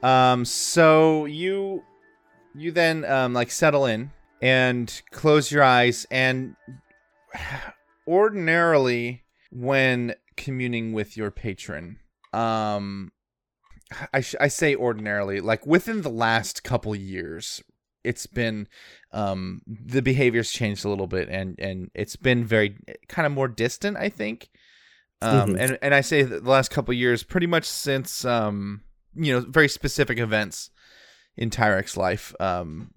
[0.02, 1.82] Um, so you
[2.54, 4.11] you then um, like settle in
[4.42, 6.57] and close your eyes and
[8.07, 11.98] ordinarily when communing with your patron
[12.33, 13.12] um
[14.14, 17.62] I, sh- I say ordinarily like within the last couple years
[18.05, 18.66] it's been
[19.12, 22.76] um the behavior's changed a little bit and and it's been very
[23.09, 24.48] kind of more distant i think
[25.20, 25.61] um Mhm.
[25.61, 28.81] and and i say the last couple years pretty much since um
[29.14, 30.70] you know very specific events
[31.37, 32.92] in Tyrek's life um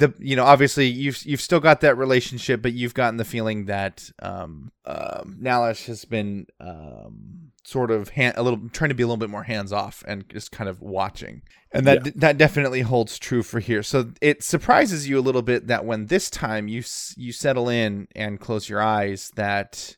[0.00, 3.66] the you know obviously you've you've still got that relationship, but you've gotten the feeling
[3.66, 9.02] that um, um Nalash has been um, sort of hand, a little trying to be
[9.02, 12.12] a little bit more hands off and just kind of watching, and that Yeah.
[12.16, 13.82] that definitely holds true for here.
[13.82, 17.68] So it surprises you a little bit that when this time you s- you settle
[17.68, 19.96] in and close your eyes, that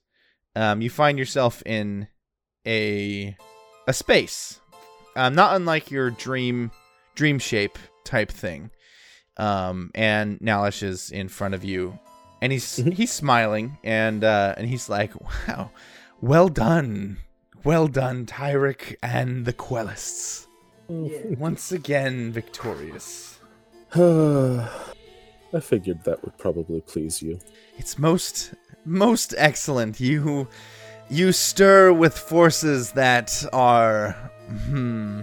[0.54, 2.08] um, you find yourself in
[2.66, 3.36] a
[3.88, 4.60] a space,
[5.16, 6.70] um, not unlike your dream
[7.14, 8.70] dream shape type thing.
[9.36, 11.98] Um, and Nalish is in front of you,
[12.42, 12.92] and he's Mhm.
[12.94, 15.12] he's smiling, and uh, and he's like,
[15.48, 15.70] "Wow,
[16.20, 17.16] well done,
[17.64, 20.46] well done, Tyrek and the Quellists,
[20.88, 23.38] once again victorious.
[23.94, 27.38] I figured that would probably please you.
[27.78, 30.00] It's most most excellent.
[30.00, 30.48] You
[31.10, 34.12] you stir with forces that are
[34.66, 35.22] hmm,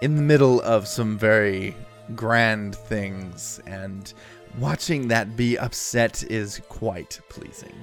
[0.00, 1.74] in the middle of some very
[2.16, 4.12] grand things, and
[4.58, 7.74] watching that be upset is quite pleasing.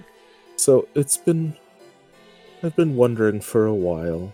[0.56, 1.56] So it's been.
[2.62, 4.34] I've been wondering for a while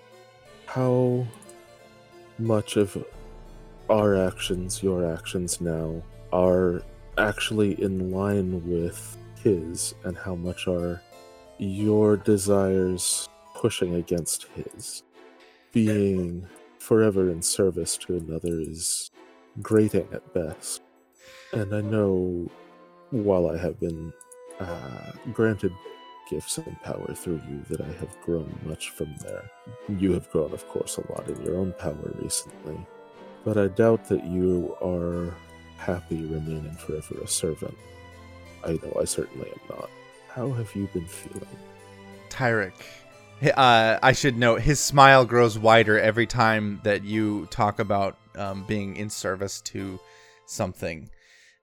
[0.65, 1.27] how
[2.39, 2.97] much of
[3.89, 6.01] our actions, your actions now,
[6.33, 6.81] are
[7.17, 11.01] actually in line with his, and how much are
[11.59, 15.03] your desires pushing against his.
[15.71, 16.47] Being
[16.79, 19.11] forever in service to another is
[19.61, 20.81] grating at best.
[21.53, 22.49] And I know
[23.11, 24.13] while I have been
[24.59, 25.73] uh, granted
[26.29, 29.49] gifts and power through you that I have grown much from there.
[29.87, 32.77] You have grown, of course, a lot in your own power recently,
[33.43, 35.33] but I doubt that you are
[35.77, 37.77] happy remaining forever a servant.
[38.65, 39.89] I know I certainly am not.
[40.29, 41.47] How have you been feeling?
[42.29, 42.73] Tyrek.
[43.55, 48.65] Uh, I should note his smile grows wider every time that you talk about um,
[48.65, 49.99] being in service to
[50.45, 51.09] something.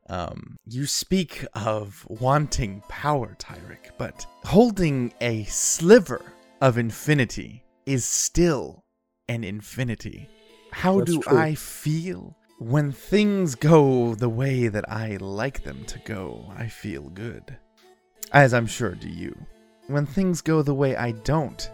[0.09, 6.23] Um, you speak of wanting power, Tyrek, but holding a sliver
[6.61, 8.85] of infinity is still
[9.29, 10.29] an infinity.
[10.73, 11.39] How That's do true.
[11.39, 16.53] I feel when things go the way that I like them to go?
[16.57, 17.57] I feel good.
[18.33, 19.37] As I'm sure do you.
[19.89, 21.69] When things go the way I don't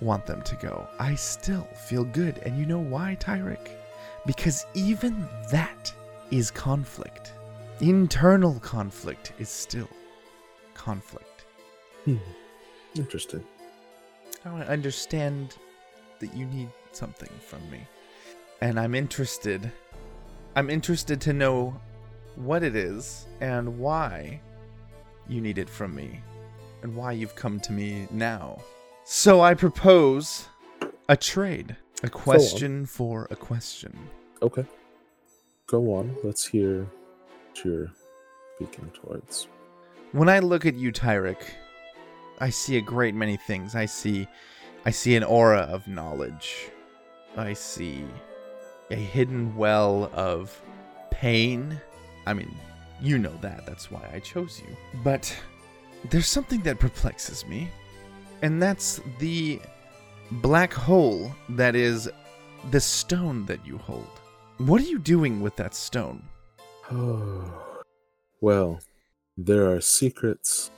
[0.00, 2.38] want them to go, I still feel good.
[2.38, 3.77] And you know why, Tyrek?
[4.28, 5.90] Because even that
[6.30, 7.32] is conflict.
[7.80, 9.88] Internal conflict is still
[10.74, 11.46] conflict.
[12.04, 12.18] Hmm.
[12.94, 13.42] Interesting.
[14.44, 15.56] Now I understand
[16.18, 17.86] that you need something from me.
[18.60, 19.72] And I'm interested.
[20.56, 21.80] I'm interested to know
[22.36, 24.42] what it is and why
[25.26, 26.20] you need it from me
[26.82, 28.58] and why you've come to me now.
[29.04, 30.48] So I propose
[31.08, 31.76] a trade.
[32.02, 33.98] A question for a question.
[34.42, 34.64] Okay.
[35.66, 36.14] Go on.
[36.22, 37.90] Let's hear what you're
[38.56, 39.48] speaking towards.
[40.12, 41.42] When I look at you, Tyrek,
[42.38, 43.74] I see a great many things.
[43.74, 44.26] I see
[44.84, 46.70] I see an aura of knowledge.
[47.36, 48.04] I see
[48.90, 50.60] a hidden well of
[51.10, 51.80] pain.
[52.26, 52.54] I mean,
[53.02, 53.66] you know that.
[53.66, 54.76] That's why I chose you.
[55.02, 55.34] But
[56.10, 57.68] there's something that perplexes me,
[58.42, 59.60] and that's the
[60.30, 62.08] black hole that is
[62.70, 64.20] the stone that you hold.
[64.58, 66.24] What are you doing with that stone?
[68.40, 68.80] well,
[69.36, 70.72] there are secrets,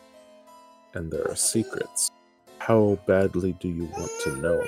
[0.92, 2.10] and there are secrets.
[2.58, 4.62] How badly do you want to know?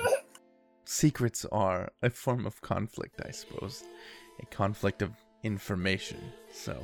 [0.85, 3.83] Secrets are a form of conflict, I suppose.
[4.41, 5.11] A conflict of
[5.43, 6.17] information.
[6.51, 6.75] So,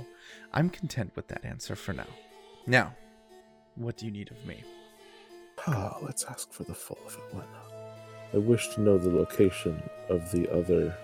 [0.53, 2.13] I'm content with that answer for now.
[2.67, 2.95] Now,
[3.73, 4.63] what do you need of me?
[5.65, 7.23] Ah, let's ask for the full of it.
[7.31, 7.73] Why not?
[8.35, 10.95] I wish to know the location of the other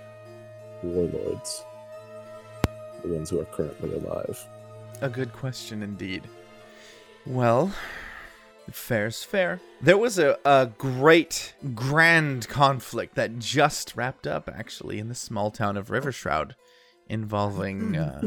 [0.83, 1.63] warlords,
[3.01, 4.47] the ones who are currently alive.
[5.01, 6.23] A good question indeed.
[7.25, 7.73] Well,
[8.71, 9.59] fair's fair.
[9.81, 15.51] There was a, a great, grand conflict that just wrapped up, actually, in the small
[15.51, 16.53] town of Rivershroud,
[17.07, 18.21] involving uh,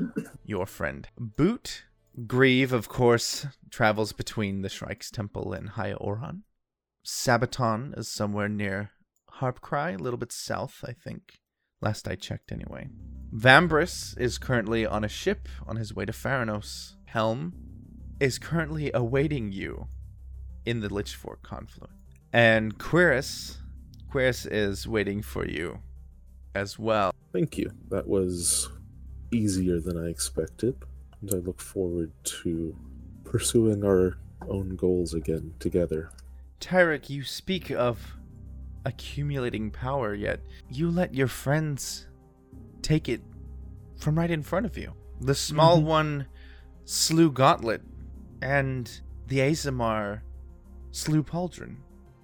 [0.44, 1.84] your friend Boot.
[2.26, 6.42] Grieve, of course, travels between the Shrike's Temple and High Oron.
[7.04, 8.90] Sabaton is somewhere near
[9.40, 11.38] Harpcry, a little bit south, I think.
[11.80, 12.88] Last I checked, anyway.
[13.34, 16.94] Vambrace is currently on a ship on his way to Pharanos.
[17.04, 17.54] Helm
[18.20, 19.86] is currently awaiting you
[20.64, 21.92] in the Lichfork confluence.
[22.32, 23.58] And Quiris,
[24.12, 25.80] Quiris is waiting for you
[26.54, 27.14] as well.
[27.32, 27.70] Thank you.
[27.90, 28.68] That was
[29.30, 30.74] easier than I expected,
[31.20, 32.76] and I look forward to
[33.24, 36.10] pursuing our own goals again together.
[36.60, 38.17] Tyrek, you speak of
[38.84, 42.06] accumulating power, yet you let your friends
[42.82, 43.22] take it
[43.96, 44.92] from right in front of you.
[45.20, 45.84] The small Mhm.
[45.84, 46.26] one
[46.84, 47.82] slew Gauntlet,
[48.40, 50.22] and the Azamar
[50.90, 51.76] slew Pauldron.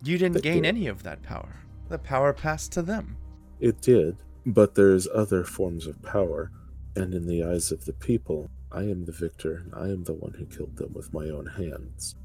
[0.02, 0.68] You didn't gain did.
[0.68, 1.56] any of that power.
[1.88, 3.16] The power passed to them.
[3.60, 6.50] It did, but there's other forms of power,
[6.96, 10.14] and in the eyes of the people, I am the victor, and I am the
[10.14, 12.16] one who killed them with my own hands.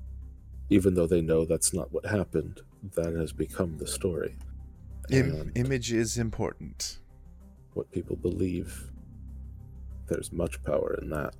[0.69, 2.61] Even though they know that's not what happened,
[2.95, 4.36] that has become the story.
[5.09, 6.99] Im- image is important.
[7.73, 8.91] what people believe,
[10.07, 11.34] there's much power in that.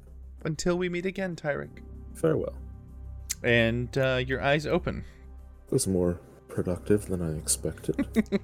[0.46, 1.82] Until we meet again, Tyrek.
[2.16, 2.56] Farewell.
[3.44, 5.04] And uh, your eyes open.
[5.68, 8.06] It was more productive than I expected.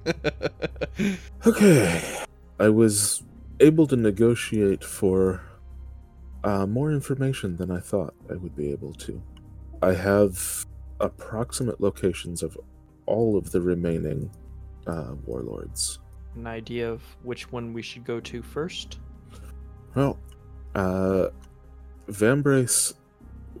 [1.46, 2.24] Okay.
[2.58, 3.22] I was
[3.60, 5.42] able to negotiate for
[6.44, 9.22] uh, more information than I thought I would be able to.
[9.82, 10.64] I have
[11.00, 12.56] approximate locations of
[13.06, 14.30] all of the remaining
[14.86, 15.98] uh, warlords.
[16.34, 18.98] An idea of which one we should go to first?
[19.94, 20.18] Well,
[20.74, 21.28] uh,
[22.08, 22.94] Vambrace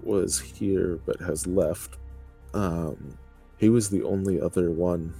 [0.02, 1.96] was here but has left.
[2.54, 3.16] Um,
[3.56, 5.14] he was the only other one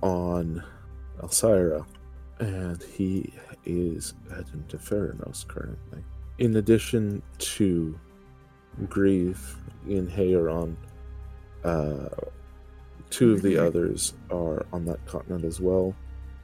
[0.00, 0.62] on
[1.20, 1.84] Alcyra,
[2.38, 3.32] and he
[3.64, 6.02] is heading to Theranos currently.
[6.38, 7.98] In addition to
[8.88, 9.56] Grieve
[9.86, 10.76] in Haeron,
[11.64, 12.08] uh,
[13.10, 15.94] two of the others are on that continent as well.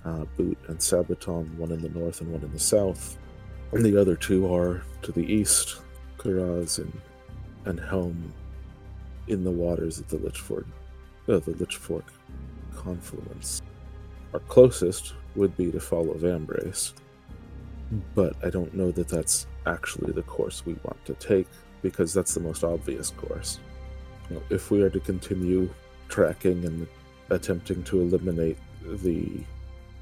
[0.05, 3.19] Uh, Boot and Sabaton, one in the north and one in the south.
[3.73, 5.81] And the other two are to the east,
[6.19, 7.01] Kuraz and,
[7.65, 8.33] and Helm
[9.29, 10.67] in the waters of the Lichfork,
[11.29, 12.05] uh, the Lichfork
[12.77, 13.63] confluence.
[14.33, 16.93] Our closest would be to follow Vambrace,
[18.15, 21.47] but I don't know that that's actually the course we want to take
[21.83, 23.59] because that's the most obvious course.
[24.29, 25.69] You know, if we are to continue
[26.09, 26.87] tracking and
[27.31, 29.31] attempting to eliminate the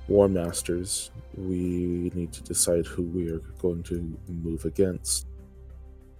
[0.08, 5.26] War Masters, we need to decide who we are going to move against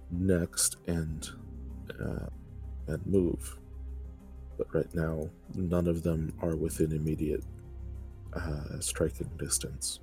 [0.09, 1.29] next and
[2.01, 2.27] uh,
[2.87, 3.57] and move.
[4.57, 7.43] But right now, none of them are within immediate
[8.33, 9.99] uh, striking distance.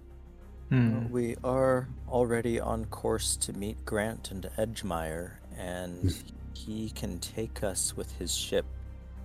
[0.68, 1.08] Hmm.
[1.10, 6.14] We are already on course to meet Grant and Edgemire, and
[6.54, 8.66] he can take us with his ship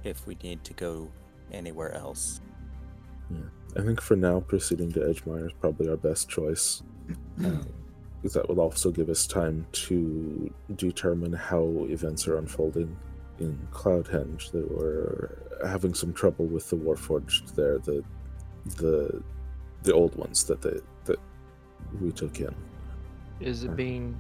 [0.06, 1.10] if we need to go
[1.52, 2.42] anywhere else.
[3.30, 3.40] Yeah.
[3.78, 6.84] I think for now, proceeding to Edgemire is probably our best choice.
[7.44, 7.68] Um,
[8.26, 12.98] because that will also give us time to determine how events are unfolding
[13.38, 14.50] in Cloudhenge.
[14.52, 18.04] That we're having some trouble with the Warforged there, the
[18.78, 19.22] the
[19.84, 21.20] the old ones that they that
[22.02, 22.56] we took in.
[23.40, 24.20] Is it being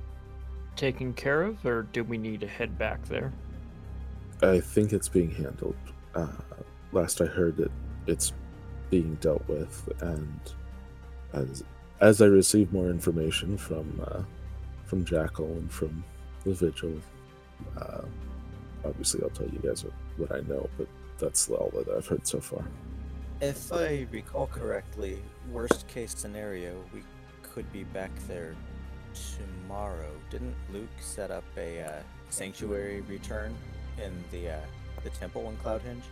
[0.75, 3.33] taken care of, or do we need to head back there?
[4.51, 5.75] I think it's being handled.
[6.13, 6.27] Uh,
[6.91, 7.71] last I heard, it
[8.07, 8.33] it's
[8.89, 10.39] being dealt with, and
[11.33, 11.63] as
[12.01, 14.21] as I receive more information from uh,
[14.85, 16.03] from Jackal and from
[16.43, 16.99] the Vigil,
[17.77, 18.01] uh,
[18.83, 20.69] obviously I'll tell you guys what, what I know.
[20.77, 20.87] But
[21.17, 22.65] that's all that I've heard so far.
[23.41, 25.19] If I recall correctly,
[25.51, 27.03] worst case scenario, we
[27.41, 28.55] could be back there
[29.37, 30.11] tomorrow.
[30.29, 33.55] Didn't Luke set up a uh, sanctuary return
[34.03, 34.59] in the uh,
[35.03, 36.03] the temple in Cloudhenge?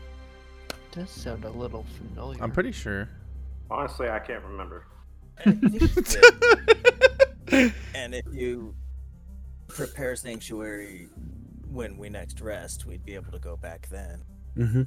[0.91, 2.41] Does sound a little familiar.
[2.43, 3.09] I'm pretty sure.
[3.71, 4.85] Honestly, I can't remember.
[5.39, 6.05] I think it
[7.47, 7.73] did.
[7.95, 8.75] and if you
[9.67, 11.09] prepare sanctuary
[11.71, 14.23] when we next rest, we'd be able to go back then.
[14.57, 14.83] Mm-hmm.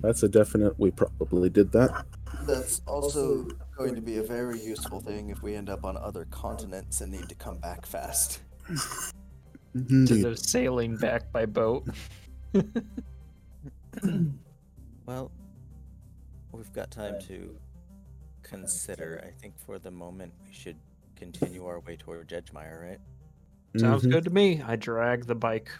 [0.00, 0.78] That's a definite.
[0.78, 2.06] We probably did that.
[2.42, 6.26] That's also going to be a very useful thing if we end up on other
[6.30, 8.40] continents and need to come back fast.
[9.74, 11.86] Instead of sailing back by boat.
[15.06, 15.30] Well,
[16.52, 17.54] we've got time to
[18.42, 19.22] consider.
[19.26, 20.76] I think for the moment we should
[21.14, 22.98] continue our way toward Edgemire, right?
[23.76, 24.10] Sounds Mhm.
[24.10, 24.62] good to me.
[24.62, 25.70] I drag the bike.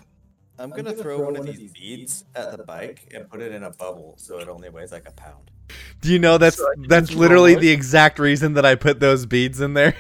[0.59, 3.71] I'm gonna, throw, one of these beads at the bike and put it in a
[3.71, 5.51] bubble so it only weighs like a pound.
[6.01, 9.61] Do you know that's So that's literally the exact reason that I put those beads
[9.61, 9.95] in there?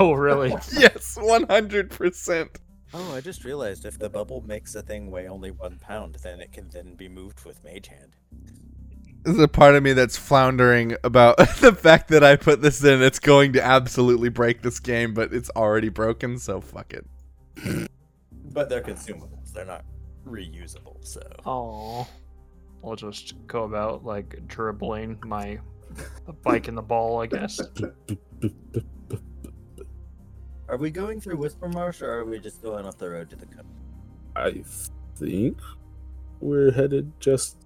[0.00, 0.50] Oh, really?
[0.72, 2.48] yes, 100%.
[2.94, 6.40] Oh, I just realized if the bubble makes a thing weigh only one pound, then
[6.40, 8.16] it can then be moved with Mage Hand.
[9.24, 13.02] There's a part of me that's floundering about the fact that I put this in.
[13.02, 17.88] It's going to absolutely break this game, but it's already broken, so fuck it.
[18.50, 19.84] But they're consumables; they're not
[20.26, 21.06] reusable.
[21.06, 22.08] So Oh,
[22.82, 25.58] I'll just go about like dribbling my
[26.42, 27.60] bike in the ball, I guess.
[30.68, 33.36] Are we going through Whisper Marsh or are we just going up the road to
[33.36, 33.68] the coast?
[34.36, 34.62] I
[35.16, 35.58] think
[36.40, 37.56] we're headed just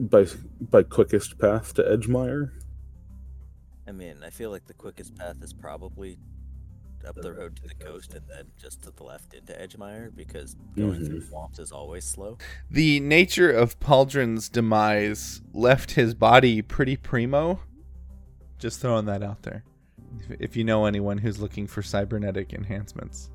[0.00, 0.26] by
[0.60, 2.50] by quickest path to Edgemire.
[3.86, 6.18] I mean, I feel like the quickest path is probably
[7.06, 10.56] up the road to the coast and then just to the left into Edgemire because
[10.74, 11.28] going through Mhm.
[11.28, 12.38] swamps is always slow.
[12.70, 17.60] The nature of Pauldron's demise left his body pretty primo.
[18.58, 19.64] Just throwing that out there.
[20.28, 23.30] If, if you know anyone who's looking for cybernetic enhancements.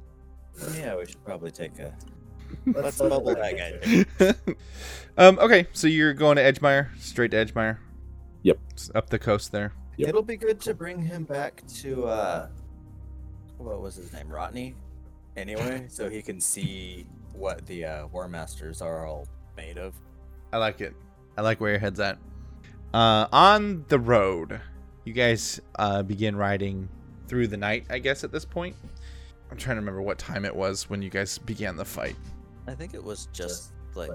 [0.76, 1.94] Yeah, we should probably take a.
[2.66, 4.36] Let's bubble that guy.
[5.18, 7.78] um, okay, so you're going to Edgemire, straight to Edgemire.
[8.44, 8.60] Yep.
[8.72, 9.74] It's up the coast there.
[9.98, 10.10] Yep.
[10.10, 12.48] It'll be good to bring him back to uh,
[13.58, 14.74] what was his name, Rotney,
[15.36, 19.28] anyway, so he can see what the uh, War Masters are all
[19.58, 19.94] made of.
[20.52, 20.96] I like it.
[21.38, 22.18] I like where your head's at.
[22.94, 24.60] Uh, on the road,
[25.10, 26.88] you guys uh, begin riding
[27.28, 28.76] through the night, I guess, at this point.
[29.52, 32.16] I'm trying to remember what time it was when you guys began the fight.
[32.68, 34.12] I think it was just like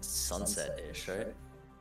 [0.00, 1.34] sunset-ish, right?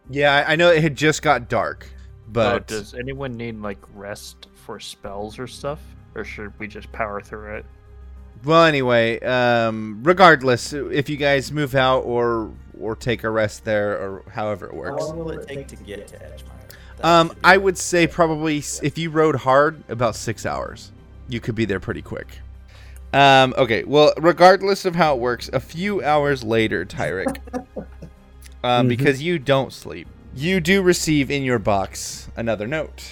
[0.10, 3.80] Yeah, I I know it had just got dark, oh, but does anyone need like
[3.95, 5.80] rest for spells or stuff,
[6.14, 7.66] or should we just power through it?
[8.43, 13.93] well, anyway, um, regardless, if you guys move out or or take a rest there
[13.93, 16.76] or however it How works, long will it take to get to Edgemire?
[17.04, 20.91] Um, I would say probably s- if you rode hard, about six hours.
[21.28, 22.28] You could be there pretty quick.
[23.14, 27.38] Um, okay, well, regardless of how it works, a few hours later, Tyrek,
[28.64, 28.89] um, Mhm.
[28.89, 33.04] because you don't sleep, you do receive in your box another note.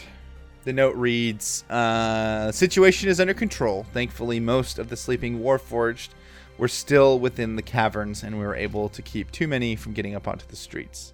[0.66, 3.86] The note reads, uh, "Situation is under control.
[3.94, 6.10] Thankfully, most of the sleeping Warforged
[6.58, 10.16] were still within the caverns, and we were able to keep too many from getting
[10.16, 11.14] up onto the streets.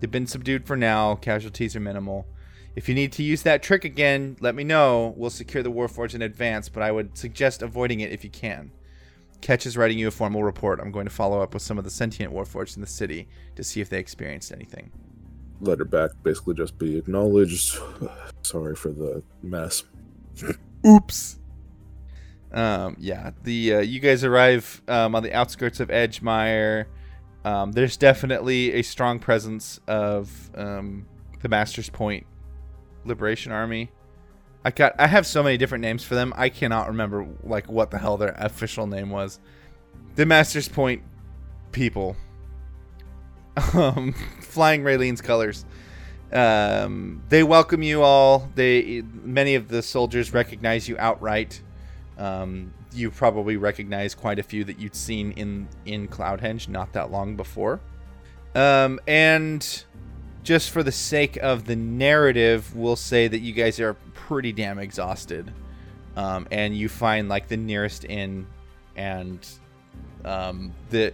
[0.00, 1.14] They've been subdued for now.
[1.14, 2.26] Casualties are minimal.
[2.74, 5.14] If you need to use that trick again, let me know.
[5.16, 8.70] We'll secure the Warforged in advance, but I would suggest avoiding it if you can.
[9.40, 10.80] Ketch is writing you a formal report.
[10.80, 13.64] I'm going to follow up with some of the sentient Warforged in the city to
[13.64, 14.92] see if they experienced anything."
[15.60, 17.78] Letter back basically just be acknowledged.
[18.42, 19.84] Sorry for the mess.
[20.86, 21.38] Oops.
[22.52, 26.86] Um, yeah, the uh, you guys arrive um, on the outskirts of Edgemire.
[27.44, 31.06] Um, there's definitely a strong presence of um,
[31.40, 32.26] the Master's Point
[33.04, 33.90] Liberation Army.
[34.64, 36.34] I got I have so many different names for them.
[36.36, 39.40] I cannot remember like what the hell their official name was.
[40.16, 41.02] The Master's Point
[41.72, 42.16] people.
[43.74, 45.64] Um, flying Raylene's colors.
[46.32, 48.48] Um, they welcome you all.
[48.54, 51.62] They many of the soldiers recognize you outright.
[52.18, 57.10] Um, you probably recognize quite a few that you'd seen in in Cloudhenge not that
[57.10, 57.80] long before.
[58.54, 59.84] Um, and
[60.42, 64.78] just for the sake of the narrative, we'll say that you guys are pretty damn
[64.78, 65.52] exhausted.
[66.16, 68.46] Um, and you find like the nearest inn,
[68.96, 69.46] and
[70.24, 71.12] um, the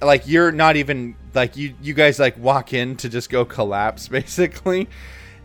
[0.00, 4.08] like you're not even like you you guys like walk in to just go collapse
[4.08, 4.88] basically,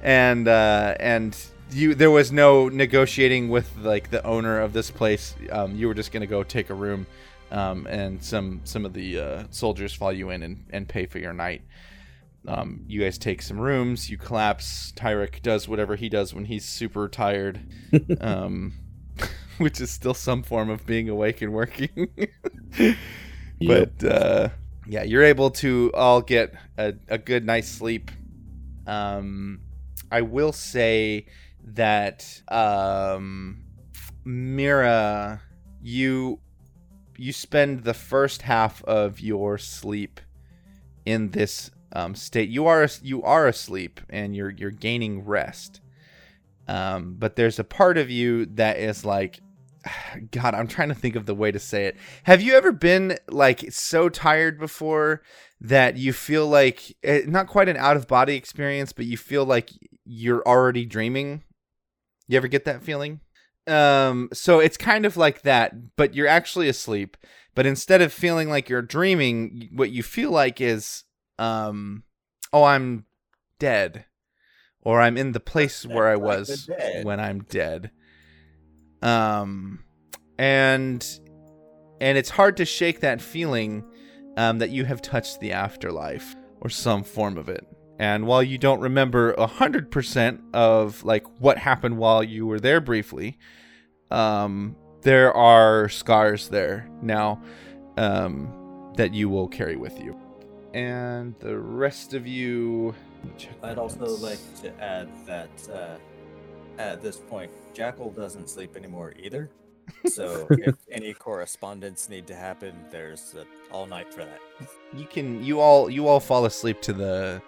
[0.01, 1.35] and uh, and
[1.73, 5.35] you there was no negotiating with like the owner of this place.
[5.51, 7.05] Um, you were just gonna go take a room,
[7.51, 11.19] um, and some some of the uh, soldiers follow you in and, and pay for
[11.19, 11.61] your night.
[12.47, 14.09] Um, you guys take some rooms.
[14.09, 14.93] You collapse.
[14.95, 17.59] Tyrek does whatever he does when he's super tired,
[18.21, 18.73] um,
[19.57, 22.09] which is still some form of being awake and working.
[23.65, 24.49] but uh,
[24.87, 28.09] yeah, you're able to all get a, a good night's sleep.
[28.87, 29.61] Um,
[30.11, 31.27] I will say
[31.63, 33.63] that um,
[34.25, 35.41] Mira,
[35.81, 36.39] you
[37.17, 40.19] you spend the first half of your sleep
[41.05, 42.49] in this um, state.
[42.49, 45.81] You are you are asleep and you're you're gaining rest.
[46.67, 49.39] Um, but there's a part of you that is like,
[50.31, 51.97] God, I'm trying to think of the way to say it.
[52.23, 55.21] Have you ever been like so tired before
[55.59, 59.45] that you feel like eh, not quite an out of body experience, but you feel
[59.45, 59.71] like
[60.05, 61.43] you're already dreaming?
[62.31, 63.19] You ever get that feeling?
[63.67, 67.17] Um, so it's kind of like that, but you're actually asleep.
[67.55, 71.03] But instead of feeling like you're dreaming, what you feel like is,
[71.37, 72.03] um,
[72.53, 73.05] oh, I'm
[73.59, 74.05] dead,
[74.81, 76.69] or I'm in the place where I was
[77.03, 77.91] when I'm dead.
[79.01, 79.83] Um,
[80.39, 81.05] and
[81.99, 83.83] and it's hard to shake that feeling
[84.37, 87.67] um, that you have touched the afterlife or some form of it.
[88.01, 92.59] And while you don't remember a hundred percent of like what happened while you were
[92.59, 93.37] there briefly,
[94.09, 97.39] um, there are scars there now
[97.97, 100.19] um, that you will carry with you.
[100.73, 105.69] And the rest of you, let me check my I'd also like to add that
[105.71, 109.51] uh, at this point, Jackal doesn't sleep anymore either.
[110.07, 114.39] So if any correspondence need to happen, there's uh, all night for that.
[114.97, 117.43] you can you all you all fall asleep to the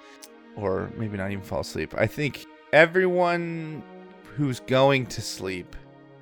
[0.55, 3.83] or maybe not even fall asleep i think everyone
[4.35, 5.75] who's going to sleep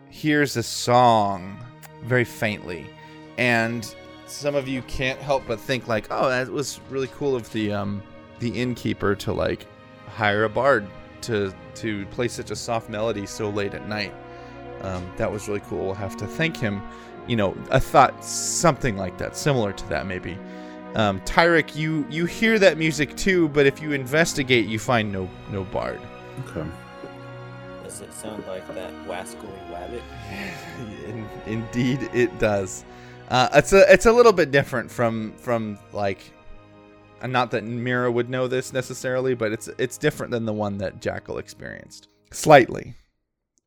[0.10, 1.58] hears a song
[2.04, 2.88] very faintly,
[3.38, 3.96] and
[4.28, 7.72] some of you can't help but think like, "Oh, that was really cool of the
[7.72, 8.04] um
[8.40, 9.66] the innkeeper to like
[10.08, 10.86] hire a bard
[11.22, 14.14] to to play such a soft melody so late at night.
[14.82, 15.86] Um, that was really cool.
[15.86, 16.82] We'll have to thank him.
[17.28, 20.38] You know, I thought something like that, similar to that maybe.
[20.96, 25.30] Um, Tyrek, you you hear that music too, but if you investigate, you find no
[25.50, 26.02] no bard.
[26.48, 26.70] Okay.
[27.84, 30.02] Does it sound like that wascally wabbit?
[31.08, 32.84] In, indeed, it does.
[33.30, 36.20] Uh, it's a it's a little bit different from from like,
[37.22, 40.78] uh, not that Mira would know this necessarily, but it's it's different than the one
[40.80, 42.96] that Jackal experienced slightly,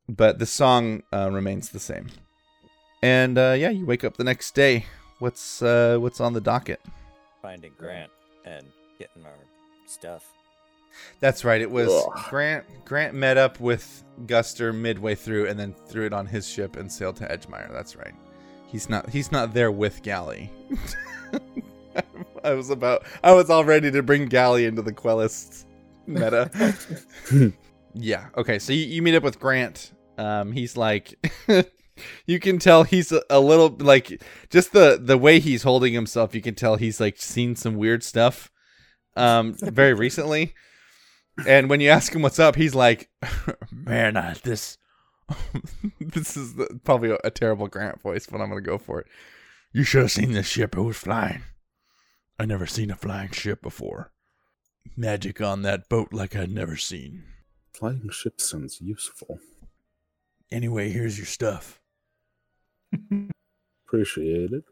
[0.07, 2.07] but the song uh, remains the same.
[3.01, 4.85] And uh, yeah, you wake up the next day.
[5.19, 6.81] What's uh, what's on the docket?
[7.45, 8.09] Finding Grant
[8.43, 8.65] and
[8.97, 9.37] getting our
[9.85, 10.25] stuff.
[11.19, 11.61] That's right.
[11.61, 12.25] It was Ugh.
[12.27, 12.65] Grant.
[12.85, 16.91] Grant met up with Guster midway through, and then threw it on his ship and
[16.91, 17.71] sailed to Edgemire.
[17.71, 18.15] That's right.
[18.65, 19.07] He's not.
[19.11, 20.51] He's not there with Galley.
[22.43, 23.05] I was about.
[23.23, 25.65] I was all ready to bring Galley into the Quellists
[26.07, 26.49] meta.
[27.93, 28.25] yeah.
[28.35, 28.57] Okay.
[28.57, 29.91] So you, you meet up with Grant.
[30.17, 31.13] Um, he's like.
[32.25, 36.35] You can tell he's a, a little like just the the way he's holding himself.
[36.35, 38.51] You can tell he's like seen some weird stuff.
[39.15, 40.53] Um, very recently.
[41.47, 43.09] And when you ask him what's up, he's like,
[43.71, 44.77] "Man, uh, this,
[45.99, 49.07] this is the, probably a, a terrible Grant voice, but I'm gonna go for it.
[49.73, 50.77] You should have seen this ship.
[50.77, 51.43] It was flying.
[52.39, 54.11] I never seen a flying ship before.
[54.95, 57.23] Magic on that boat like I'd never seen.
[57.73, 59.39] Flying ship sounds useful.
[60.51, 61.81] Anyway, here's your stuff.
[63.87, 64.63] Appreciate it.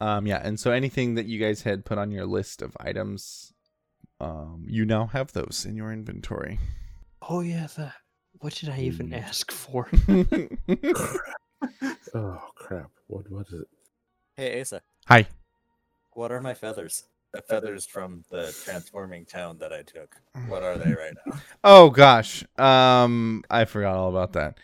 [0.00, 3.52] Um, yeah, and so anything that you guys had put on your list of items,
[4.20, 6.58] um, you now have those in your inventory.
[7.22, 7.94] Oh yeah, that.
[8.40, 9.14] What did I even Hmm.
[9.14, 9.88] ask for?
[12.14, 12.90] Oh crap!
[13.08, 13.68] What what is it?
[14.36, 15.26] Hey Asa, Hi.
[16.12, 17.04] what are my feathers?
[17.32, 20.16] The feathers from the transforming town that I took.
[20.46, 21.38] What are they right now?
[21.64, 22.44] Oh gosh.
[22.58, 24.58] Um I forgot all about that.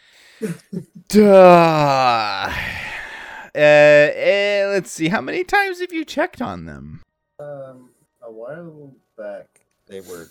[1.10, 2.52] Duh.
[3.52, 5.08] Uh, eh, let's see.
[5.08, 7.02] How many times have you checked on them?
[7.40, 7.90] Um,
[8.22, 10.28] a while back they were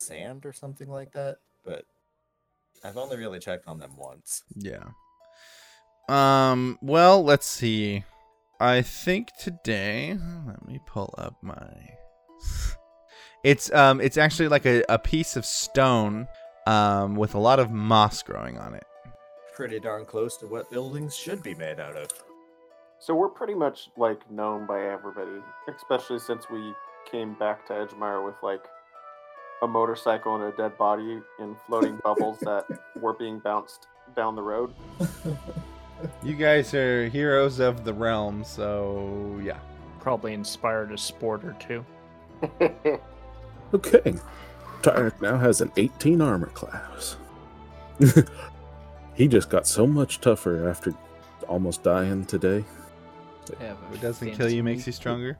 [0.00, 1.84] sand or something like that, but
[2.82, 4.42] I've only really checked on them once.
[4.56, 4.82] Yeah.
[6.08, 8.02] Um well, let's see.
[8.58, 11.96] I think today, let me pull up my
[13.44, 16.26] It's um it's actually like a, a piece of stone
[16.66, 18.84] um with a lot of moss growing on it.
[19.54, 22.08] Pretty darn close to what buildings should be made out of.
[22.98, 26.72] So we're pretty much like known by everybody, especially since we
[27.10, 28.64] came back to Edgemire with like
[29.62, 32.64] a motorcycle and a dead body in floating bubbles that
[33.00, 34.72] were being bounced down the road.
[36.24, 39.58] You guys are heroes of the realm, so yeah.
[40.00, 41.84] Probably inspired a sport or two.
[43.74, 44.14] Okay.
[44.82, 47.16] Tyrek now has an 18 armor class.
[49.14, 50.94] He just got so much tougher after
[51.48, 52.64] almost dying today.
[53.60, 55.38] I have a What doesn't kill you makes you stronger.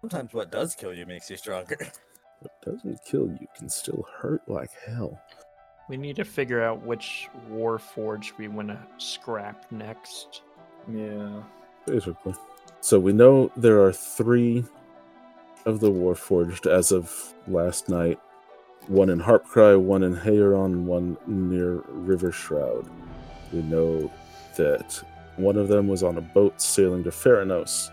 [0.00, 1.78] Sometimes what does kill you makes you stronger.
[2.40, 5.20] What doesn't kill you can still hurt like hell.
[5.90, 10.40] We need to figure out which Warforge we want to scrap next.
[10.90, 11.42] Yeah.
[11.86, 12.34] Basically.
[12.80, 14.64] So we know there are three
[15.66, 18.18] of the war forged as of last night.
[18.88, 22.88] One in Harpcry, one in Haeron, and one near River Shroud.
[23.52, 24.10] We know
[24.56, 25.00] that
[25.36, 27.90] one of them was on a boat sailing to Pharanos.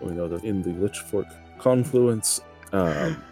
[0.00, 1.26] We know that in the Lichfork
[1.58, 2.40] confluence,
[2.72, 3.22] um,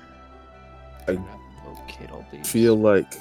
[1.06, 2.48] I Trying to locate all these.
[2.50, 3.14] feel like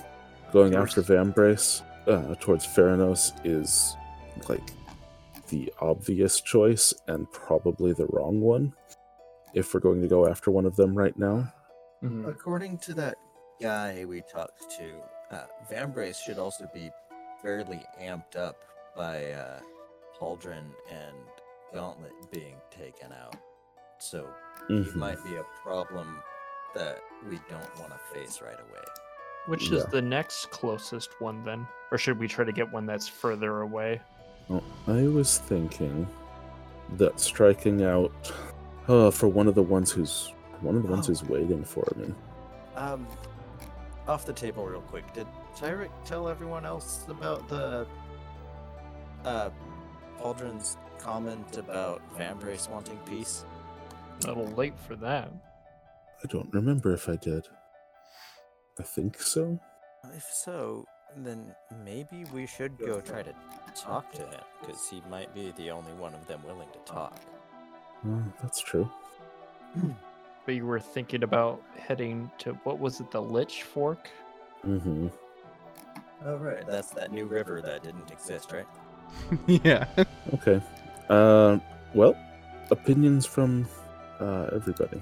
[0.52, 3.96] going after Vambrace uh, towards Pharanos is
[4.50, 4.72] like
[5.50, 8.74] the obvious choice and probably the wrong one
[9.54, 11.54] if we're going to go after one of them right now.
[12.26, 13.16] According to that
[13.62, 14.92] guy we talked to,
[15.32, 16.92] uh, Vambrace should also be
[17.42, 18.58] fairly amped up
[18.96, 19.60] by uh,
[20.20, 21.16] Pauldron and
[21.74, 23.36] Gauntlet being taken out.
[24.00, 24.28] So
[24.70, 24.96] it Mhm.
[24.96, 26.22] might be a problem
[26.76, 27.00] that
[27.30, 28.84] we don't want to face right away.
[29.48, 31.66] Which is the next closest one then?
[31.92, 34.02] Or should we try to get one that's further away?
[34.50, 36.06] Well, I was thinking
[36.98, 38.12] that striking out
[38.88, 41.08] uh, for one of the ones who's one of the ones Oh.
[41.10, 42.14] who's waiting for me.
[42.76, 43.06] Um,
[44.08, 45.12] off the table real quick.
[45.14, 47.86] Did Tyrek tell everyone else about the
[49.26, 49.50] uh
[50.20, 53.46] Pauldron's comment about Vambrace wanting peace?
[54.24, 55.32] A little late for that.
[56.24, 57.48] I don't remember if I did.
[58.80, 59.60] I think so.
[60.16, 60.86] If so,
[61.16, 63.34] Then maybe we should go try to
[63.76, 67.18] talk to him, because he might be the only one of them willing to talk.
[68.04, 68.90] Well, that's true.
[70.48, 74.10] But you were thinking about heading to what was it, the Lich Fork?
[74.66, 75.10] Mm-hmm.
[76.26, 76.66] Oh, right.
[76.66, 78.66] That's that new river that didn't exist, right?
[79.66, 79.86] yeah.
[80.36, 80.62] Okay.
[81.10, 81.60] Uh,
[81.94, 82.16] well,
[82.72, 83.68] opinions from
[84.22, 85.02] uh, everybody.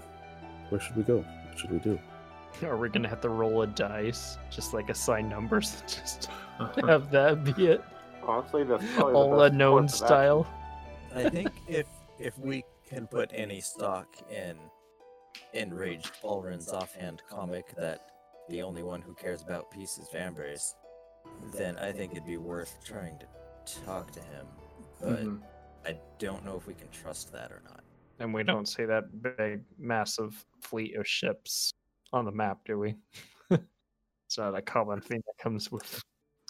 [0.70, 1.18] Where should we go?
[1.18, 2.00] What should we do?
[2.64, 6.28] Are we gonna have to roll a dice, just like assign numbers, just
[6.88, 7.84] have that be it,
[8.24, 10.08] Honestly, that's probably the all best unknown course of action.
[10.08, 10.48] style?
[11.14, 11.86] I think if
[12.18, 14.58] if we can put any stock in
[15.56, 18.12] enraged Ulrin's offhand comic that
[18.50, 20.74] the only one who cares about peace is Vambrace,
[21.54, 23.26] then I think it'd be worth trying to
[23.86, 24.46] talk to him.
[25.02, 25.42] But Mhm.
[25.86, 27.84] I don't know if we can trust that or not.
[28.20, 31.74] And we don't see that big, massive fleet of ships
[32.14, 32.96] on the map, do we?
[33.50, 36.02] it's not a common thing that comes with.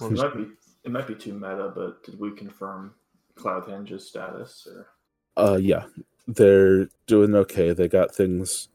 [0.01, 0.51] It might be
[0.83, 2.93] it might be too meta, but did we confirm
[3.35, 4.87] Cloudhenge's status or
[5.37, 5.87] Uh, yeah,
[6.27, 7.73] they're doing okay.
[7.73, 8.69] They got things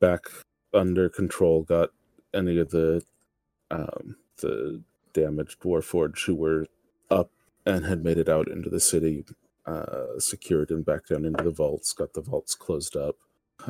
[0.00, 0.26] back
[0.74, 1.62] under control.
[1.62, 1.90] Got
[2.34, 3.02] any of the
[3.70, 6.66] um, the damaged Warforged who were
[7.10, 7.30] up
[7.66, 9.24] and had made it out into the city,
[9.66, 11.92] uh, secured and back down into the vaults.
[11.92, 13.16] Got the vaults closed up.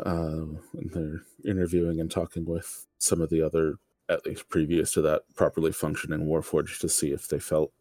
[0.07, 3.75] Uh, and they're interviewing and talking with some of the other,
[4.09, 7.73] at least previous to that, properly functioning Warforged to see if they felt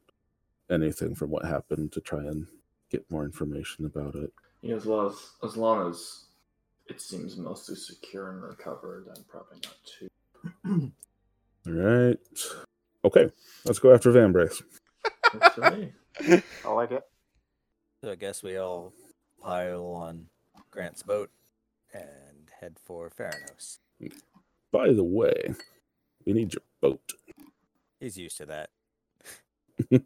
[0.70, 2.48] anything from what happened to try and
[2.90, 4.34] get more information about it.
[4.72, 6.26] know, as well as as long as
[6.92, 10.08] it seems mostly secure and recovered, I'm probably not too
[11.68, 12.18] All right.
[13.06, 13.30] Okay,
[13.66, 14.62] let's go after Vambrace.
[15.34, 15.58] That's.
[16.66, 17.04] I like it.
[18.04, 18.94] So I guess we all
[19.42, 20.26] pile on
[20.72, 21.30] Grant's boat
[21.94, 23.78] and head for Theranos.
[24.72, 25.54] By the way,
[26.26, 27.14] we need your boat.
[28.00, 28.70] He's used to that.
[29.90, 30.00] He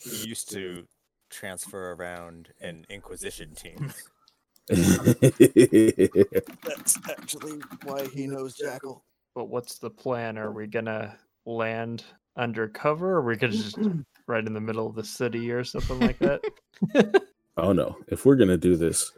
[0.26, 0.86] used to
[1.30, 3.92] transfer around an Inquisition team.
[4.68, 4.98] That's
[7.10, 9.04] actually why he knows Jackal.
[9.34, 10.38] But what's the plan?
[10.38, 12.04] Are we gonna land
[12.36, 13.78] undercover, or are we gonna just
[14.26, 16.40] right in the middle of the city or something like that?
[17.56, 19.12] oh no, if we're gonna do this,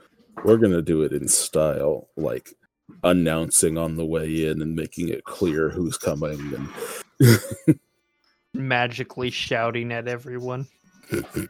[0.45, 2.49] we're gonna do it in style, like
[3.03, 6.69] announcing on the way in and making it clear who's coming.
[7.21, 7.41] And
[8.55, 10.67] Magically shouting at everyone.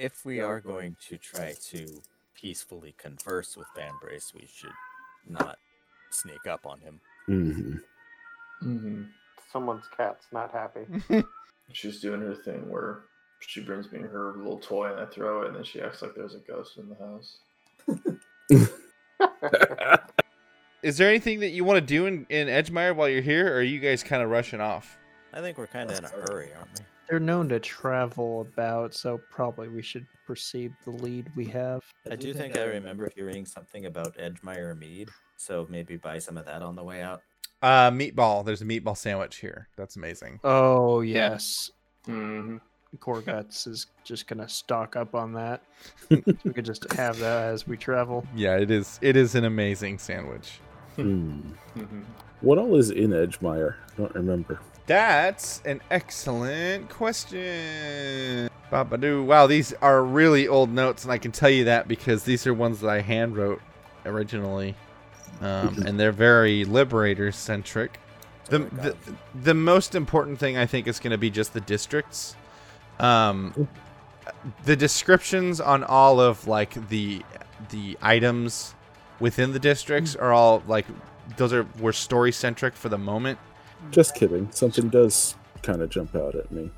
[0.00, 2.00] If we are going to try to
[2.40, 4.70] peacefully converse with Vambrace, we should
[5.28, 5.58] not
[6.10, 7.00] sneak up on him.
[7.28, 7.80] Mhm.
[8.60, 9.02] hmm
[9.52, 10.86] Someone's cat's not happy.
[11.72, 13.00] She's doing her thing where
[13.40, 16.14] she brings me her little toy and I throw it, and then she acts like
[16.14, 17.38] there's a ghost in the house.
[20.82, 23.58] Is there anything that you want to do in, in Edgemire while you're here, or
[23.58, 24.96] are you guys kind of rushing off?
[25.32, 26.84] I think we're kind of in a hurry, aren't we?
[27.08, 31.82] They're known to travel about, so probably we should perceive the lead we have.
[32.10, 36.44] I do think I remember hearing something about Edgemire mead, so maybe buy some of
[36.44, 37.22] that on the way out.
[37.62, 38.44] Uh, meatball.
[38.44, 39.68] There's a meatball sandwich here.
[39.76, 40.38] That's amazing.
[40.44, 41.70] Oh yes,
[42.06, 42.56] Mm-hmm.
[42.98, 45.62] Corguts is just gonna stock up on that.
[46.10, 48.26] we could just have that as we travel.
[48.34, 48.98] Yeah, it is.
[49.02, 50.60] It is an amazing sandwich.
[50.96, 51.40] Hmm.
[51.76, 52.02] Mm-hmm.
[52.40, 53.74] What all is in Edgemire?
[53.92, 54.60] I don't remember.
[54.88, 58.48] That's an excellent question.
[58.72, 59.22] Babadoo.
[59.22, 62.54] Wow, these are really old notes, and I can tell you that because these are
[62.54, 63.60] ones that I hand wrote
[64.06, 64.74] originally,
[65.42, 68.00] um, and they're very liberator centric.
[68.46, 68.96] The, Oh the
[69.42, 72.34] the most important thing I think is going to be just the districts.
[72.98, 73.68] Um,
[74.64, 77.22] the descriptions on all of like the
[77.68, 78.74] the items
[79.20, 80.86] within the districts are all like
[81.36, 83.38] those are were story centric for the moment.
[83.90, 84.50] Just kidding.
[84.52, 86.70] Something does kind of jump out at me.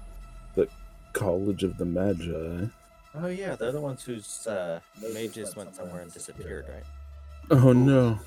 [0.54, 0.68] The
[1.12, 2.66] College of the Magi.
[3.14, 4.80] Oh yeah, they're the ones whose uh,
[5.12, 6.84] mages went somewhere and disappeared, right?
[7.50, 8.18] Oh no.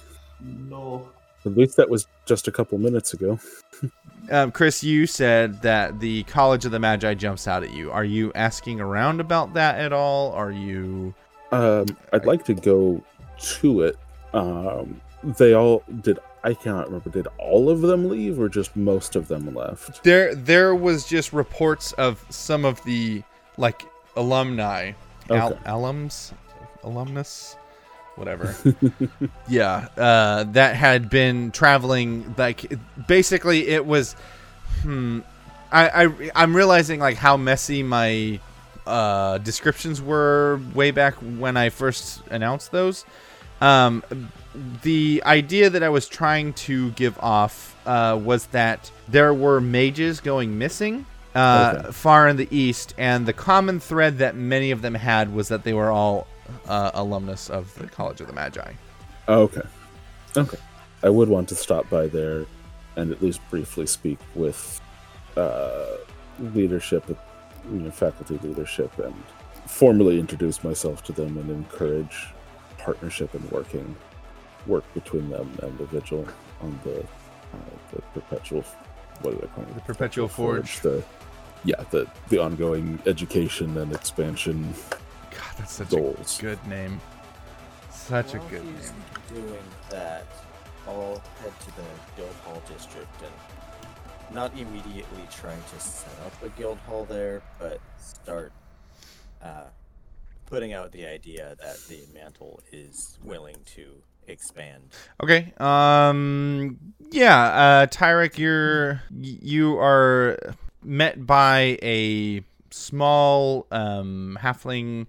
[0.42, 1.10] No.
[1.46, 3.40] At least that was just a couple minutes ago.
[4.32, 7.92] Um, Chris, you said that the College of the Magi jumps out at you.
[7.92, 10.32] Are you asking around about that at all?
[10.32, 11.14] Are you?
[11.52, 13.04] Um, I'd like to go
[13.38, 13.98] to it.
[14.34, 16.20] Um, they all did.
[16.44, 17.10] I cannot remember.
[17.10, 20.04] Did all of them leave, or just most of them left?
[20.04, 23.24] There, there was just reports of some of the
[23.58, 23.84] like
[24.16, 24.94] alumni,
[25.30, 26.34] al- alums,
[26.84, 27.56] alumnus,
[28.16, 28.56] whatever.
[29.48, 32.36] yeah, uh, that had been traveling.
[32.38, 32.74] Like,
[33.08, 34.14] basically, it was.
[34.82, 35.20] Hmm.
[35.72, 38.40] I, I I'm realizing like how messy my
[38.86, 43.06] uh, descriptions were way back when I first announced those.
[43.64, 44.04] Um,
[44.84, 50.20] the idea that I was trying to give off uh, was that there were mages
[50.20, 51.06] going missing
[51.36, 51.92] uh, Okay.
[51.92, 55.64] far in the east, and the common thread that many of them had was that
[55.64, 56.28] they were all
[56.68, 58.74] uh, alumnus of the College of the Magi.
[59.28, 59.62] Okay.
[60.38, 60.58] Okay.
[61.02, 62.46] I would want to stop by there
[62.96, 64.80] and at least briefly speak with
[65.36, 65.86] uh,
[66.40, 67.04] leadership,
[67.72, 69.16] you know, faculty leadership, and
[69.66, 72.28] formally introduce myself to them and encourage
[72.84, 73.96] partnership and working
[74.68, 76.28] work between them and the vigil
[76.62, 77.58] on the uh,
[77.92, 78.64] the perpetual
[79.22, 79.76] what do they call it?
[79.76, 80.80] The Perpetual Forge.
[80.82, 81.04] The
[81.64, 84.74] yeah, the the ongoing education and expansion
[85.32, 86.40] God, that's such goals.
[86.40, 87.00] a good name.
[87.92, 89.44] Such a good he's name.
[89.44, 90.26] doing that,
[90.88, 91.84] I'll head to the
[92.18, 97.80] guild hall district and not immediately trying to set up a guild hall there, but
[97.98, 98.52] start
[99.42, 99.64] uh,
[100.54, 103.88] putting out the idea that the mantle is willing to
[104.28, 104.84] expand.
[105.22, 105.52] Okay.
[105.58, 106.78] Um.
[107.10, 107.44] Yeah.
[107.44, 107.88] Uh.
[107.88, 110.38] Tyrek, you're you are
[110.84, 115.08] met by a small um halfling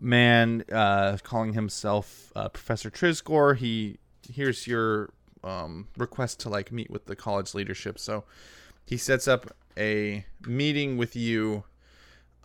[0.00, 3.56] man uh calling himself uh, Professor Trisgor.
[3.56, 3.98] He
[4.30, 5.10] hears your
[5.42, 8.22] um request to like meet with the college leadership, so
[8.86, 11.64] he sets up a meeting with you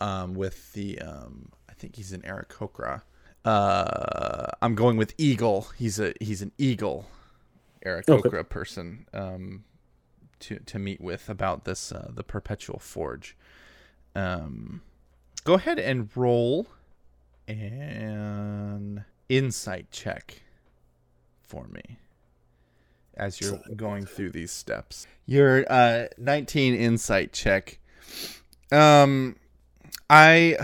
[0.00, 3.02] um with the um think he's in Aarakocra.
[3.44, 5.68] Uh, I'm going with Eagle.
[5.76, 7.06] He's a he's an Eagle,
[7.84, 8.42] Eric Okay.
[8.42, 9.64] Person um,
[10.40, 13.36] to to meet with about this uh, the Perpetual Forge.
[14.14, 14.82] Um,
[15.44, 16.66] go ahead and roll
[17.46, 20.42] an insight check
[21.40, 21.98] for me
[23.16, 25.06] as you're going through these steps.
[25.26, 27.78] Your uh, 19 insight check.
[28.70, 29.36] Um,
[30.10, 30.56] I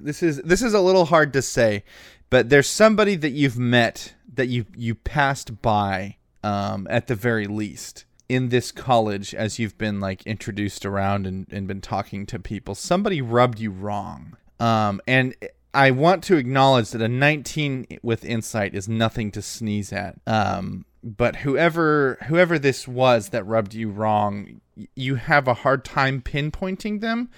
[0.00, 1.84] this is this is a little hard to say,
[2.30, 7.46] but there's somebody that you've met that you you passed by um, at the very
[7.46, 12.38] least in this college as you've been like introduced around and, and been talking to
[12.38, 12.74] people.
[12.74, 15.34] Somebody rubbed you wrong, um, and
[15.74, 20.16] I want to acknowledge that a 19 with insight is nothing to sneeze at.
[20.26, 24.60] Um, but whoever whoever this was that rubbed you wrong,
[24.94, 27.30] you have a hard time pinpointing them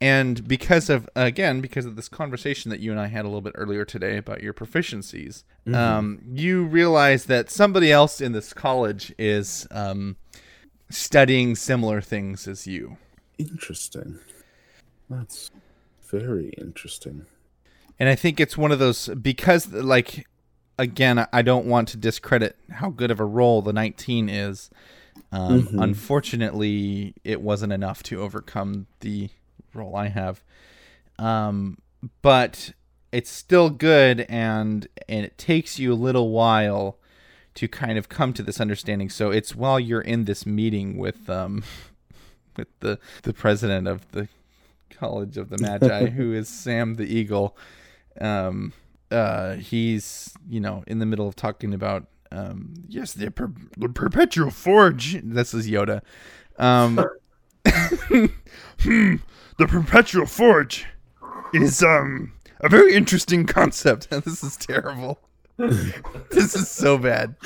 [0.00, 3.40] and because of again because of this conversation that you and I had a little
[3.40, 9.12] bit earlier today about your proficiencies, um, you realize that somebody else in this college
[9.18, 10.16] is um,
[10.90, 12.96] studying similar things as you.
[13.38, 14.18] Interesting.
[15.08, 15.50] That's
[16.10, 17.26] very interesting.
[17.98, 20.26] And I think it's one of those because like
[20.78, 24.68] again, I- don't want to discredit how good of a role the 19 is.
[25.32, 25.82] Um, Mhm.
[25.82, 29.30] Unfortunately, it wasn't enough to overcome the
[29.76, 30.42] role I have.
[31.18, 31.78] Um,
[32.22, 32.72] but
[33.12, 36.98] it's still good, and and it takes you a little while
[37.54, 39.08] to kind of come to this understanding.
[39.08, 41.64] So it's while you're in this meeting with um
[42.56, 44.28] with the the president of the
[44.90, 47.56] College of the Magi, who is Sam the Eagle.
[48.20, 48.72] Um,
[49.10, 53.88] uh, he's you know in the middle of talking about um, yes, the, per- the
[53.88, 55.20] perpetual forge.
[55.22, 56.02] This is Yoda.
[56.58, 57.04] Um,
[57.66, 59.16] hmm,
[59.58, 60.86] the perpetual forge
[61.52, 64.10] is um a very interesting concept.
[64.24, 65.18] this is terrible.
[65.58, 67.34] this is so bad.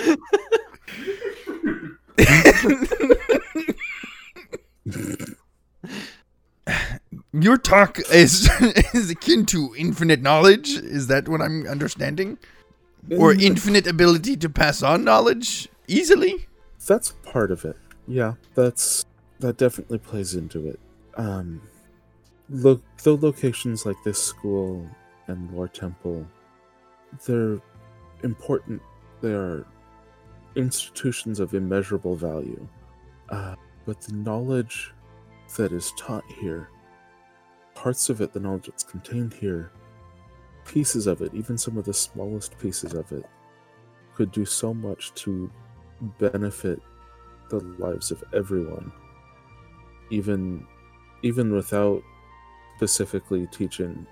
[7.33, 8.51] Your talk is
[8.93, 10.71] is akin to infinite knowledge.
[10.71, 12.39] Is that what I'm understanding?
[13.17, 16.47] Or infinite ability to pass on knowledge easily?
[16.87, 17.77] That's part of it.
[18.07, 19.07] Yeah, that's
[19.39, 20.79] that definitely plays into it.
[21.15, 21.63] Um,
[22.51, 24.87] look, though locations like this school
[25.29, 26.27] and War Temple,
[27.27, 27.61] they're
[28.23, 28.83] important.
[29.21, 29.67] They are
[30.57, 32.67] institutions of immeasurable value.
[33.29, 33.55] Uh,
[33.87, 34.93] but the knowledge
[35.57, 36.69] that is taught here,
[37.75, 39.73] parts of it, the knowledge that's contained here,
[40.65, 43.25] pieces of it, even some of the smallest pieces of it,
[44.15, 45.51] could do so much to
[46.19, 46.81] benefit
[47.49, 48.93] the lives of everyone
[50.11, 50.67] even
[51.23, 52.03] even without
[52.81, 54.07] specifically teaching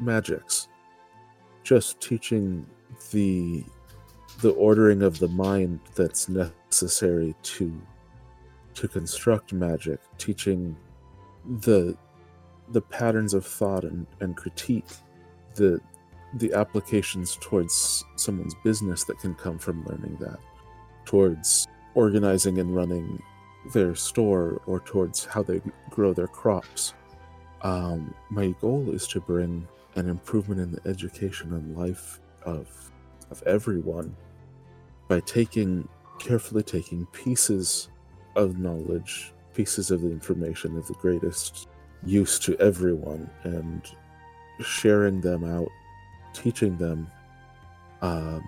[0.00, 0.66] magics
[1.62, 2.66] just teaching
[3.12, 3.62] the
[4.40, 7.80] the ordering of the mind that's necessary to
[8.74, 10.76] to construct magic teaching
[11.60, 11.96] the
[12.70, 14.90] the patterns of thought and, and critique
[15.54, 15.80] the
[16.34, 20.40] the applications towards someone's business that can come from learning that
[21.04, 23.22] towards organizing and running
[23.72, 25.60] their store or towards how they
[25.90, 26.94] grow their crops.
[27.62, 32.68] Um, my goal is to bring an improvement in the education and life of
[33.30, 34.16] of everyone
[35.08, 35.88] by taking
[36.18, 37.88] carefully taking pieces
[38.36, 41.68] of knowledge, pieces of the information of the greatest
[42.04, 43.82] use to everyone and
[44.60, 45.68] sharing them out,
[46.32, 47.10] teaching them,
[48.02, 48.46] um,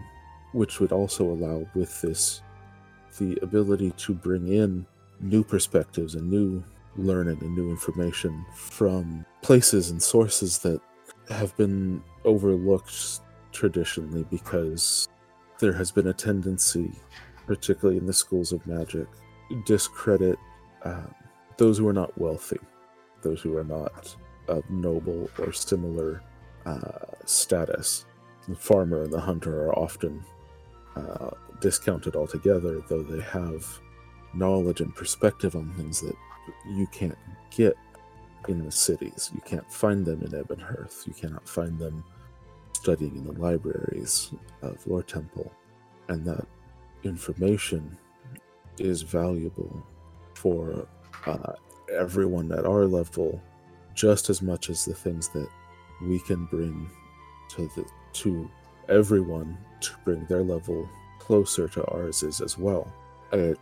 [0.53, 2.43] which would also allow with this
[3.19, 4.87] the ability to bring in
[5.21, 6.63] new perspectives and new
[6.97, 10.81] learning and new information from places and sources that
[11.29, 13.21] have been overlooked
[13.53, 15.09] traditionally because
[15.59, 16.91] there has been a tendency,
[17.47, 19.07] particularly in the schools of magic,
[19.65, 20.39] discredit
[20.85, 21.15] um,
[21.57, 22.59] those who are not wealthy,
[23.23, 24.15] those who are not
[24.49, 26.23] of noble or similar
[26.67, 28.07] uh, status.
[28.49, 30.25] The farmer and the hunter are often
[30.97, 31.31] uh,
[31.61, 33.67] discounted altogether, though they have
[34.35, 36.17] knowledge and perspective on things that
[36.67, 37.19] you can't
[37.51, 37.77] get
[38.49, 39.31] in the cities.
[39.35, 41.07] You can't find them in Ebonhearth.
[41.07, 42.05] You cannot find them
[42.73, 44.33] studying in the libraries
[44.63, 45.53] of Lore Temple.
[46.09, 46.47] And that
[47.05, 47.97] information
[48.79, 49.87] is valuable
[50.35, 50.87] for
[51.27, 51.53] uh,
[51.93, 53.41] everyone at our level
[53.95, 55.49] just as much as the things that
[56.03, 56.89] we can bring
[57.51, 58.51] to the to
[58.89, 60.89] everyone to bring their level
[61.19, 62.93] closer to ours is as well.
[63.33, 63.59] It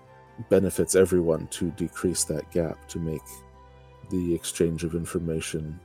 [0.48, 3.22] benefits everyone to decrease that gap to make
[4.10, 5.78] the exchange of information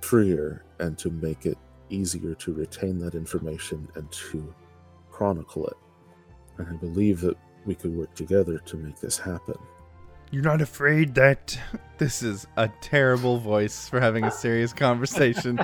[0.00, 1.58] freer and to make it
[1.90, 4.54] easier to retain that information and to
[5.10, 5.76] chronicle it.
[6.58, 7.36] And I believe that
[7.66, 9.56] we could work together to make this happen.
[10.30, 11.58] You're not afraid that
[11.98, 15.58] this is a terrible voice for having a serious conversation.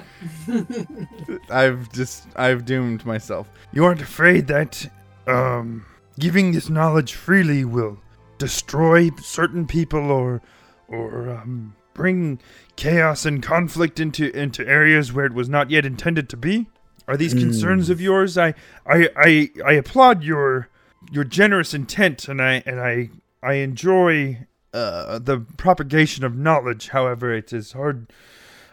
[1.50, 3.50] I've just I've doomed myself.
[3.72, 4.90] You aren't afraid that
[5.26, 5.86] um
[6.18, 7.98] giving this knowledge freely will
[8.38, 10.42] destroy certain people or
[10.88, 12.38] or um bring
[12.76, 16.66] chaos and conflict into into areas where it was not yet intended to be?
[17.08, 17.92] Are these concerns Mm.
[17.92, 18.36] of yours?
[18.36, 18.54] I
[18.86, 20.68] I I, I applaud your
[21.10, 23.10] your generous intent and I and I
[23.42, 26.88] I enjoy uh, the propagation of knowledge.
[26.88, 28.12] However, it is hard.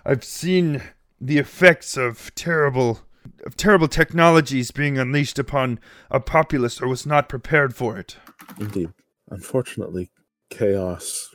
[0.05, 0.82] I've seen
[1.22, 3.01] the effects of terrible
[3.45, 5.80] of terrible technologies being unleashed upon
[6.11, 8.18] a populace who was not prepared for it.
[8.59, 8.89] Indeed.
[9.34, 10.11] Unfortunately,
[10.51, 11.34] chaos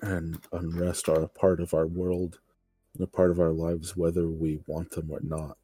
[0.00, 2.38] and unrest are a part of our world
[2.94, 5.58] and a part of our lives, whether we want them or not.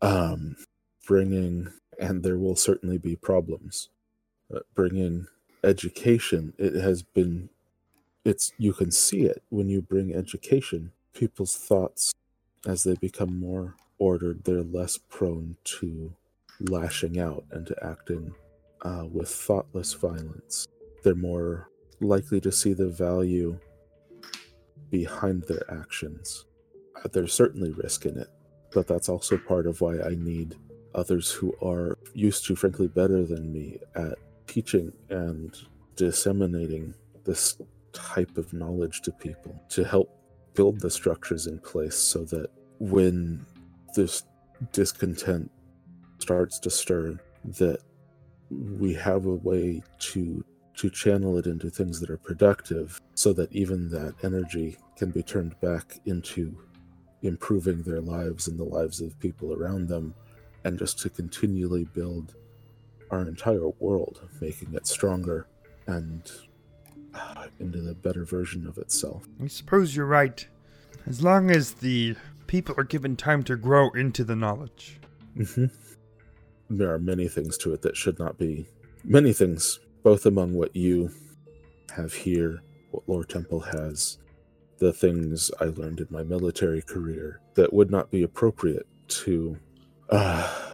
[0.00, 0.54] Um,
[1.04, 3.88] bringing, and there will certainly be problems,
[4.76, 5.26] bringing
[5.64, 7.50] education, it has been,
[8.24, 10.92] it's, you can see it when you bring education.
[11.12, 12.12] People's thoughts,
[12.64, 16.14] as they become more ordered, they're less prone to
[16.60, 18.32] lashing out and to acting
[18.82, 20.68] uh, with thoughtless violence.
[21.02, 21.68] They're more
[22.00, 23.58] likely to see the value
[24.90, 26.46] behind their actions.
[26.96, 28.28] Uh, There's certainly risk in it,
[28.72, 30.56] but that's also part of why I need
[30.94, 35.56] others who are used to, frankly, better than me at teaching and
[35.96, 36.94] disseminating
[37.24, 37.58] this
[37.92, 40.16] type of knowledge to people to help
[40.54, 43.44] build the structures in place so that when
[43.94, 44.24] this
[44.72, 45.50] discontent
[46.18, 47.80] starts to stir, that
[48.50, 50.44] we have a way to
[50.80, 55.22] to channel it into things that are productive so that even that energy can be
[55.22, 56.56] turned back into
[57.20, 60.14] improving their lives and the lives of people around them
[60.64, 62.34] and just to continually build
[63.10, 65.46] our entire world making it stronger
[65.86, 66.32] and
[67.12, 70.46] uh, into the better version of itself I suppose you're right.
[71.06, 72.16] As long as the
[72.46, 74.98] people are given time to grow into the knowledge.
[75.36, 75.66] hmm
[76.70, 78.66] There are many things to it that should not be.
[79.04, 81.10] Many things, both among what you
[81.94, 84.18] have here, what Lore Temple has,
[84.78, 89.58] the things I learned in my military career that would not be appropriate to
[90.08, 90.72] uh,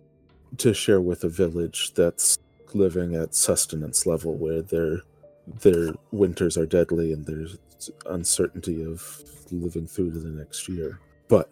[0.59, 2.39] to share with a village that's
[2.73, 5.03] living at sustenance level, where their
[5.47, 7.59] their winters are deadly and there's
[8.07, 11.01] uncertainty of living through to the next year.
[11.29, 11.51] But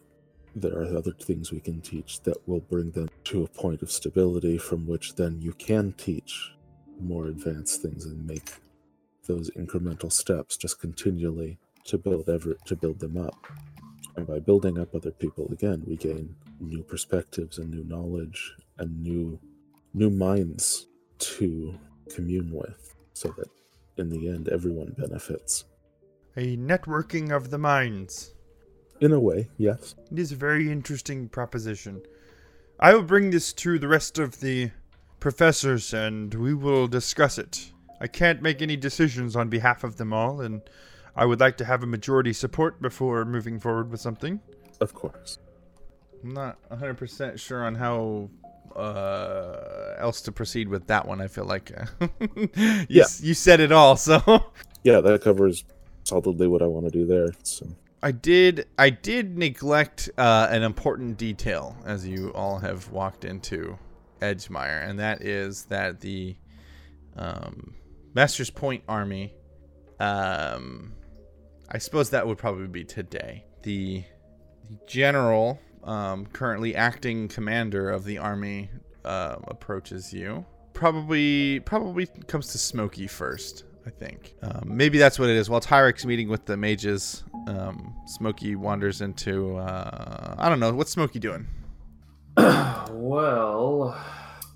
[0.56, 3.90] there are other things we can teach that will bring them to a point of
[3.90, 6.53] stability from which then you can teach
[7.00, 8.52] more advanced things and make
[9.26, 13.46] those incremental steps just continually to build ever to build them up
[14.16, 19.02] and by building up other people again we gain new perspectives and new knowledge and
[19.02, 19.38] new
[19.92, 20.86] new minds
[21.18, 21.78] to
[22.12, 23.48] commune with so that
[23.96, 25.64] in the end everyone benefits
[26.36, 28.34] A networking of the minds.
[29.00, 32.02] in a way yes It is a very interesting proposition.
[32.80, 34.70] I will bring this to the rest of the
[35.28, 37.72] professors and we will discuss it.
[37.98, 40.60] I can't make any decisions on behalf of them all, and
[41.16, 44.38] I would like to have a majority support before moving forward with something.
[44.82, 45.38] of course
[46.22, 48.28] I'm not 100% sure on how
[48.76, 51.22] uh, else to proceed with that one.
[51.22, 51.70] I feel like
[52.36, 52.48] you,
[52.90, 53.04] Yeah.
[53.04, 54.20] s- you said it all, so
[54.82, 55.64] yeah that covers
[56.04, 57.66] solidly what i want to do there so
[58.02, 63.78] I did I did neglect uh, an important detail as you all have walked into
[64.20, 66.36] Edgemire, and that is that the
[67.16, 67.74] um,
[68.14, 69.34] Master's Point army.
[70.00, 70.92] Um,
[71.70, 73.44] I suppose that would probably be today.
[73.62, 74.04] The,
[74.86, 78.70] general, um, currently acting commander of the army,
[79.04, 80.44] uh, approaches you.
[80.72, 83.64] Probably, probably comes to Smokey first.
[83.86, 85.50] I think um, maybe that's what it is.
[85.50, 89.56] While Tyrek's meeting with the mages, um, Smokey wanders into.
[89.58, 91.46] Uh, I don't know what's Smokey doing.
[92.90, 93.96] well,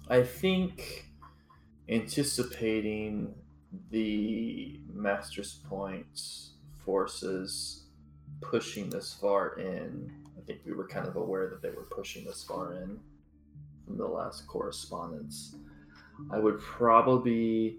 [0.09, 1.07] I think
[1.89, 3.35] anticipating
[3.91, 6.07] the Master's Point
[6.85, 7.85] forces
[8.41, 12.25] pushing this far in, I think we were kind of aware that they were pushing
[12.25, 12.99] this far in
[13.87, 15.55] from the last correspondence.
[16.33, 17.79] I would probably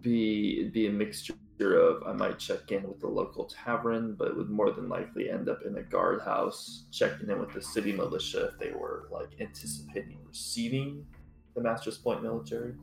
[0.00, 4.50] be be a mixture of I might check in with the local tavern, but would
[4.50, 8.58] more than likely end up in a guardhouse, checking in with the city militia if
[8.58, 11.06] they were like anticipating receiving
[11.54, 12.74] the Master's Point military.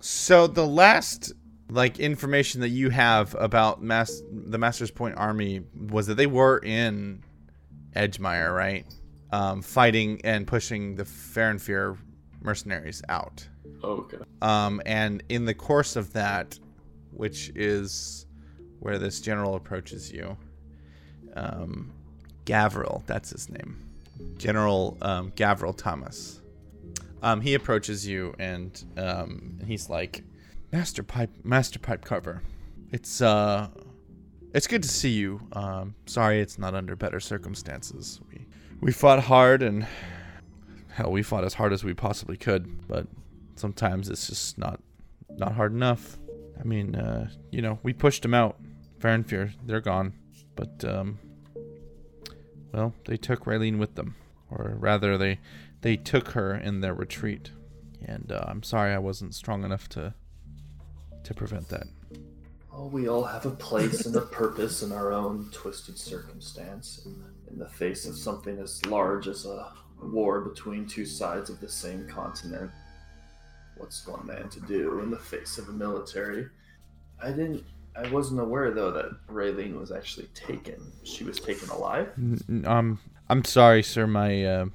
[0.00, 1.32] So the last
[1.70, 6.58] like information that you have about Mas- the Master's Point army was that they were
[6.58, 7.22] in
[7.96, 8.86] Edgemire, right?
[9.32, 11.96] Um, fighting and pushing the Fair and Fear
[12.40, 13.46] mercenaries out.
[13.82, 14.18] Okay.
[14.40, 16.58] Um, and in the course of that,
[17.18, 18.26] which is
[18.78, 20.36] where this general approaches you,
[21.34, 21.92] um,
[22.44, 23.76] Gavril, that's his name,
[24.38, 26.40] General um, Gavril Thomas.
[27.22, 30.22] Um, he approaches you and um, he's like,
[30.70, 32.42] Master Pipe, Master Pipe Carver,
[32.92, 33.68] it's uh,
[34.54, 35.40] it's good to see you.
[35.52, 38.20] Um, sorry, it's not under better circumstances.
[38.30, 38.46] We
[38.80, 39.86] we fought hard and
[40.88, 43.06] hell, we fought as hard as we possibly could, but
[43.56, 44.80] sometimes it's just not
[45.30, 46.18] not hard enough.
[46.60, 48.56] I mean, uh, you know, we pushed them out.
[48.98, 50.12] Fair and fear, they're gone.
[50.56, 51.18] But um,
[52.72, 54.16] well, they took Raylene with them,
[54.50, 55.38] or rather, they
[55.82, 57.50] they took her in their retreat.
[58.04, 60.14] And uh, I'm sorry I wasn't strong enough to
[61.24, 61.86] to prevent that.
[62.72, 67.02] Oh, we all have a place and a purpose in our own twisted circumstance.
[67.06, 71.60] In, in the face of something as large as a war between two sides of
[71.60, 72.70] the same continent,
[73.78, 76.48] what's one man to do in the face of a military?
[77.22, 77.64] I didn't.
[77.96, 80.92] I wasn't aware though that Raylene was actually taken.
[81.02, 82.12] She was taken alive.
[82.64, 84.06] Um, I'm sorry, sir.
[84.06, 84.66] My uh,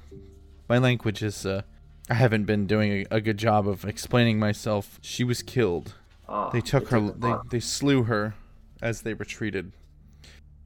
[0.68, 1.46] my language is.
[1.46, 1.62] Uh,
[2.10, 4.98] I haven't been doing a, a good job of explaining myself.
[5.00, 5.94] She was killed.
[6.28, 7.00] Ah, they took her.
[7.00, 7.40] took They her.
[7.50, 8.34] they slew her
[8.82, 9.72] as they retreated.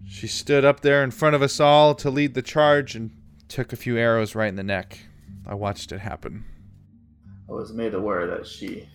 [0.04, 3.10] She stood up there in front of us all to lead the charge and
[3.48, 4.98] took a few arrows right in the neck.
[5.46, 6.44] I watched it happen.
[7.48, 8.88] I was made aware that she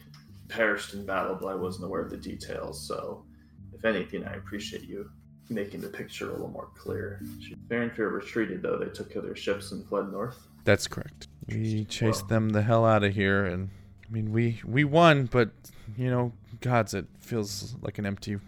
[0.48, 2.86] perished in battle, but I wasn't aware of the details.
[2.88, 3.26] So,
[3.74, 5.10] if anything, I appreciate you
[5.50, 7.22] making the picture a little more clear.
[7.42, 8.78] She, Fear retreated, though.
[8.78, 10.38] They took to their ships and fled north.
[10.64, 11.28] That's correct.
[11.50, 13.70] We chased Well- them the hell out of here, and
[14.08, 15.50] I mean we we won, but
[15.98, 16.32] you know,
[16.62, 18.42] gods, it feels like an empty, like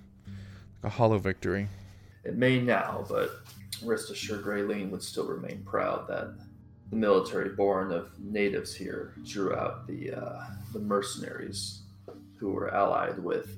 [0.84, 1.68] a hollow victory.
[2.24, 3.32] It may now, but
[3.84, 6.34] rest assured, Raylene would still remain proud that
[6.90, 11.82] the military born of natives here drew out the uh, the mercenaries
[12.38, 13.58] who were allied with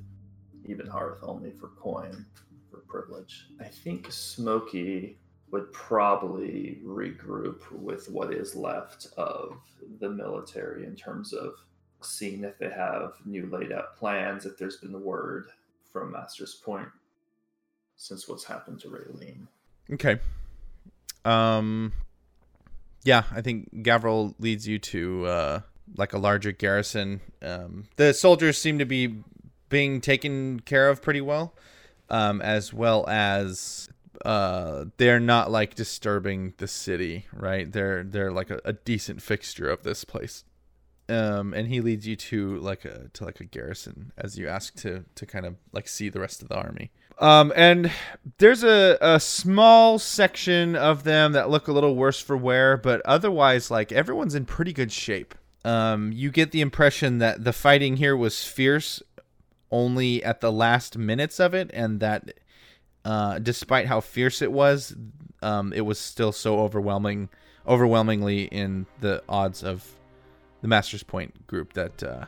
[0.66, 2.26] Even Hearth only for coin,
[2.70, 3.48] for privilege.
[3.60, 5.18] I think Smokey
[5.52, 9.60] would probably regroup with what is left of
[10.00, 11.54] the military in terms of
[12.02, 15.48] seeing if they have new laid out plans, if there's been word
[15.92, 16.90] from Master's Point
[17.96, 19.48] since what's happened to Raylene.
[19.92, 20.20] Okay.
[21.26, 21.94] Um.
[23.08, 25.60] Yeah, I think Gavril leads you to uh,
[25.96, 27.22] like a larger garrison.
[27.42, 29.24] Um, the soldiers seem to be
[29.70, 31.54] being taken care of pretty well,
[32.10, 33.88] um, as well as
[34.26, 37.72] uh, they're not like disturbing the city, right?
[37.72, 40.44] They're they're like a, a decent fixture of this place.
[41.08, 44.76] Um, and he leads you to like a to like a garrison as you ask
[44.82, 46.92] to to kind of like see the rest of the army.
[47.20, 47.92] Um, and
[48.38, 53.02] there's a, a small section of them that look a little worse for wear, but
[53.06, 55.34] otherwise, like everyone's in pretty good shape.
[55.66, 59.02] Um, you get the impression that the fighting here was fierce
[59.72, 62.34] only at the last minutes of it, and that
[63.04, 64.96] uh, despite how fierce it was,
[65.42, 67.30] um, it was still so overwhelming,
[67.68, 69.96] overwhelmingly in the odds of
[70.62, 72.26] the Masters Point group that uh,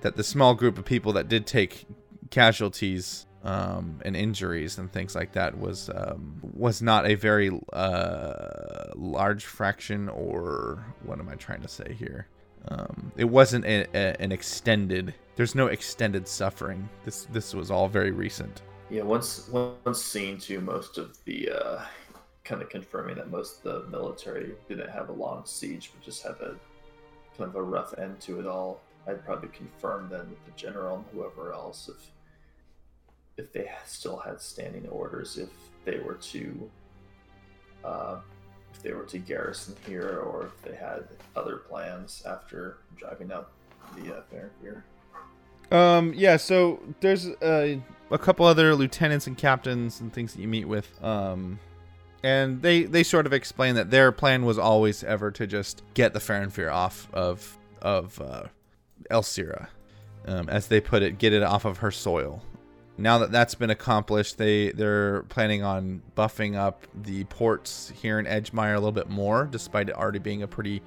[0.00, 1.86] that the small group of people that did take
[2.30, 8.92] casualties um, and injuries and things like that was um, was not a very uh,
[8.94, 12.28] large fraction, or what am I trying to say here?
[12.68, 15.14] Um, it wasn't a, a, an extended.
[15.34, 16.88] There's no extended suffering.
[17.04, 18.62] This this was all very recent.
[18.90, 21.84] Yeah, once once seen to most of the uh,
[22.44, 26.22] kind of confirming that most of the military didn't have a long siege, but just
[26.22, 26.54] have a
[27.36, 28.80] kind of a rough end to it all.
[29.06, 32.10] I'd probably confirm then with the general and whoever else if
[33.42, 35.50] if they still had standing orders, if
[35.84, 36.70] they were to
[37.84, 38.16] uh,
[38.72, 41.04] if they were to garrison here, or if they had
[41.36, 43.50] other plans after driving out
[43.96, 44.82] the uh, Farenfear.
[45.76, 47.76] Um, yeah, so there's uh,
[48.10, 51.02] a couple other lieutenants and captains and things that you meet with.
[51.02, 51.58] Um,
[52.22, 56.12] and they they sort of explain that their plan was always ever to just get
[56.12, 58.44] the Farenfear off of of uh,
[60.26, 62.42] um, as they put it, get it off of her soil.
[63.02, 68.26] Now that that's been accomplished, they they're planning on buffing up the ports here in
[68.26, 70.82] Edgemire a little bit more, despite it already being a pretty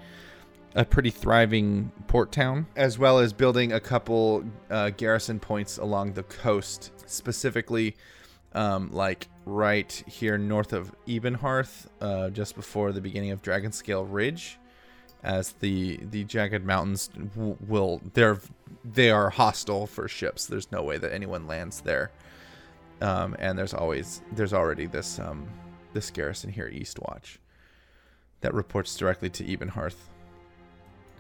[0.76, 6.14] a pretty thriving port town, as well as building a couple uh, garrison points along
[6.14, 7.98] the coast, specifically
[8.54, 14.58] um, like right here north of Ebenhearth, uh, just before the beginning of Dragonscale Ridge,
[15.22, 18.40] as the the jagged mountains will they're
[18.84, 20.46] they are hostile for ships.
[20.46, 22.12] There's no way that anyone lands there,
[23.02, 25.48] um, and there's always there's already this um,
[25.94, 27.38] this garrison here, Eastwatch,
[28.42, 30.10] that reports directly to Ebenhearth.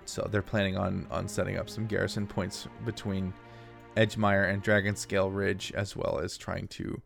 [0.05, 3.33] So they're planning on on setting up some garrison points between
[3.97, 7.01] Edgemire and Dragonscale Ridge, as well as trying to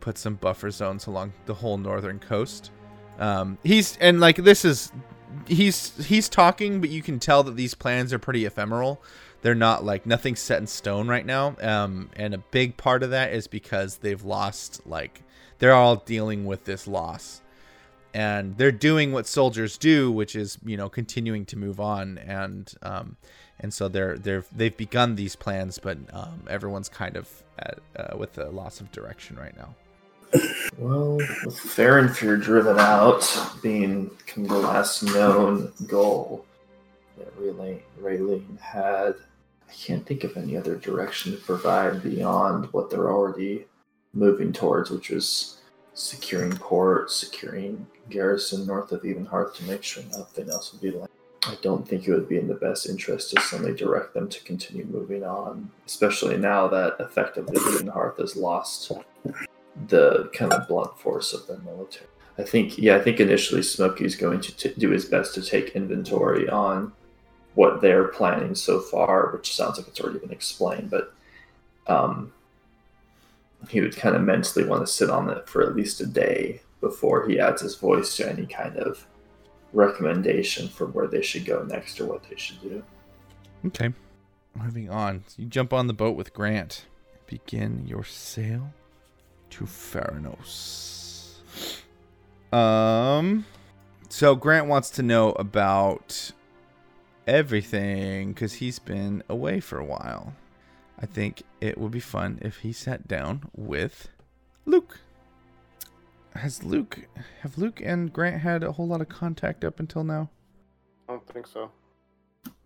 [0.00, 2.70] put some buffer zones along the whole northern coast.
[3.18, 4.92] Um, he's and like this is
[5.46, 9.02] he's he's talking, but you can tell that these plans are pretty ephemeral.
[9.46, 11.54] They're not like nothing's set in stone right now.
[11.60, 15.22] Um, and a big part of that is because they've lost like
[15.60, 17.42] they're all dealing with this loss
[18.12, 22.74] and they're doing what soldiers do, which is you know continuing to move on, and
[22.82, 23.16] um,
[23.60, 28.16] and so they're they're they've begun these plans, but um, everyone's kind of at, uh,
[28.16, 29.76] with a loss of direction right now.
[30.76, 33.24] Well, with Farenfear driven out,
[33.62, 36.44] being the last known goal
[37.16, 39.14] that Raylene had,
[39.68, 43.66] I can't think of any other direction to provide beyond what they're already
[44.12, 45.60] moving towards, which was
[45.94, 51.10] securing port, securing garrison north of Ebenhearth to make sure nothing else would be land.
[51.46, 54.42] I don't think it would be in the best interest to suddenly direct them to
[54.44, 58.92] continue moving on, especially now that effectively Ebenhearth has lost
[59.88, 62.08] the kind of blunt force of the military.
[62.38, 65.70] I think, yeah, I think initially Smokey's going to t- do his best to take
[65.70, 66.92] inventory on
[67.56, 71.12] what they're planning so far, which sounds like it's already been explained, but
[71.86, 72.32] um,
[73.68, 76.60] he would kind of mentally want to sit on it for at least a day
[76.80, 79.06] before he adds his voice to any kind of
[79.72, 82.82] recommendation for where they should go next or what they should do.
[83.64, 83.92] Okay,
[84.54, 85.24] moving on.
[85.38, 86.84] You jump on the boat with Grant.
[87.26, 88.74] Begin your sail
[89.50, 91.36] to Theranos.
[92.52, 93.46] Um,
[94.10, 96.32] so Grant wants to know about
[97.26, 100.34] everything because he's been away for a while.
[100.98, 104.08] I think it would be fun if he sat down with
[104.64, 105.00] Luke.
[106.34, 107.08] Has Luke
[107.40, 110.30] have Luke and Grant had a whole lot of contact up until now?
[111.08, 111.70] I don't think so.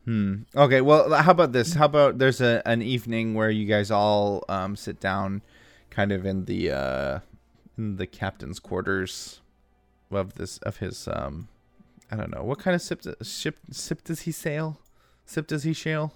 [0.04, 0.42] Hmm.
[0.56, 0.80] Okay.
[0.80, 1.74] Well, how about this?
[1.74, 5.42] How about there's a an evening where you guys all um, sit down,
[5.90, 7.18] kind of in the uh,
[7.76, 9.40] in the captain's quarters
[10.10, 11.48] of this of his um,
[12.10, 14.78] I don't know what kind of ship ship ship does he sail?
[15.28, 16.12] Ship does he sail?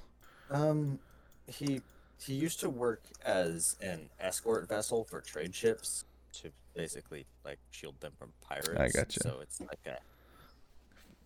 [0.51, 0.99] Um,
[1.47, 1.81] he
[2.21, 6.05] he used to work as an escort vessel for trade ships
[6.41, 8.71] to basically like shield them from pirates.
[8.77, 9.21] I gotcha.
[9.23, 9.99] So it's like a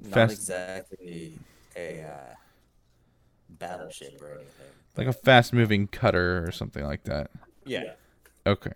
[0.01, 1.39] not Fast- exactly
[1.77, 2.35] a uh,
[3.49, 4.67] battleship or anything.
[4.97, 7.31] Like a fast moving cutter or something like that.
[7.65, 7.93] Yeah.
[8.47, 8.73] Okay.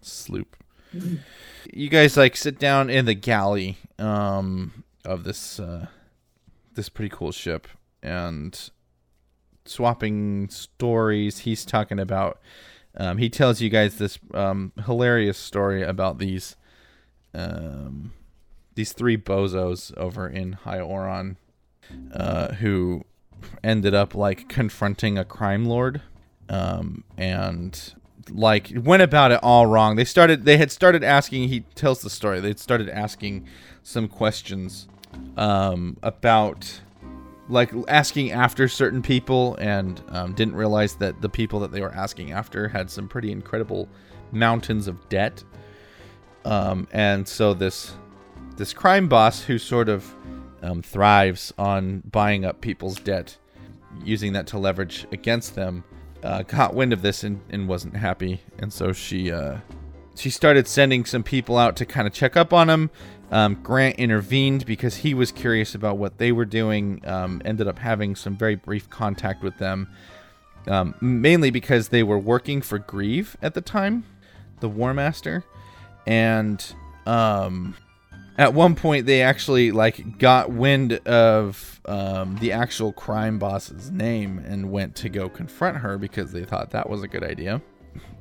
[0.00, 0.56] Sloop.
[1.72, 5.86] You guys like sit down in the galley um of this uh
[6.74, 7.68] this pretty cool ship
[8.02, 8.70] and
[9.64, 11.40] swapping stories.
[11.40, 12.40] He's talking about
[12.96, 16.56] um he tells you guys this um hilarious story about these
[17.34, 18.12] um
[18.74, 21.36] these three bozos over in High Oron
[22.12, 23.04] uh who
[23.62, 26.02] ended up like confronting a crime lord
[26.48, 27.94] um and
[28.30, 29.96] like went about it all wrong.
[29.96, 32.40] They started they had started asking he tells the story.
[32.40, 33.46] They'd started asking
[33.82, 34.88] some questions
[35.36, 36.80] um about
[37.48, 41.92] like asking after certain people and um, didn't realize that the people that they were
[41.92, 43.88] asking after had some pretty incredible
[44.32, 45.44] mountains of debt.
[46.44, 47.94] Um, and so this
[48.56, 50.14] this crime boss who sort of
[50.62, 53.36] um, thrives on buying up people's debt,
[54.02, 55.84] using that to leverage against them,
[56.22, 59.58] uh, got wind of this and, and wasn't happy, and so she uh,
[60.16, 62.90] she started sending some people out to kind of check up on him.
[63.30, 67.02] Um, Grant intervened because he was curious about what they were doing.
[67.04, 69.88] Um, ended up having some very brief contact with them,
[70.68, 74.04] um, mainly because they were working for Grieve at the time,
[74.60, 75.44] the War Master,
[76.06, 76.64] and
[77.04, 77.74] um,
[78.38, 84.38] at one point they actually like got wind of um, the actual crime boss's name
[84.46, 87.60] and went to go confront her because they thought that was a good idea.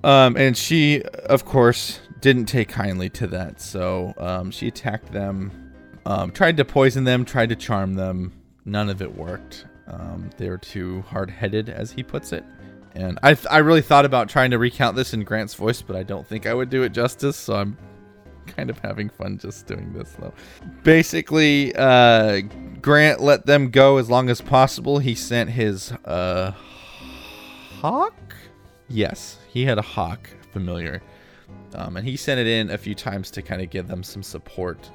[0.04, 3.60] Um, and she, of course, didn't take kindly to that.
[3.60, 5.74] So um, she attacked them,
[6.06, 8.34] um, tried to poison them, tried to charm them.
[8.66, 9.66] None of it worked.
[9.88, 12.44] Um, they were too hard headed, as he puts it.
[12.96, 15.96] And I, th- I really thought about trying to recount this in Grant's voice, but
[15.96, 17.36] I don't think I would do it justice.
[17.36, 17.78] So I'm
[18.48, 20.34] kind of having fun just doing this, though.
[20.84, 22.42] Basically, uh,
[22.82, 25.00] Grant let them go as long as possible.
[25.00, 26.52] He sent his uh,
[27.82, 28.14] hawk?
[28.88, 31.02] Yes, he had a hawk familiar.
[31.74, 34.24] Um, and he sent it in a few times to kind of give them some
[34.24, 34.90] support.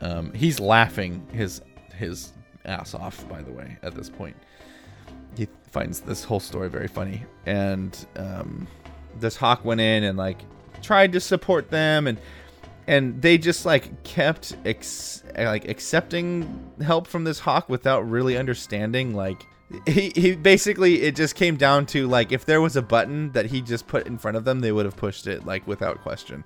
[0.00, 1.62] Um, he's laughing his
[1.94, 2.32] his
[2.64, 4.36] ass off, by the way, at this point.
[5.36, 7.24] He finds this whole story very funny.
[7.46, 8.66] And um,
[9.18, 10.40] this hawk went in and like
[10.82, 12.18] tried to support them and
[12.88, 19.14] and they just like kept ex- like accepting help from this hawk without really understanding
[19.14, 19.46] like
[19.86, 23.46] he, he basically it just came down to like if there was a button that
[23.46, 26.44] he just put in front of them they would have pushed it like without question.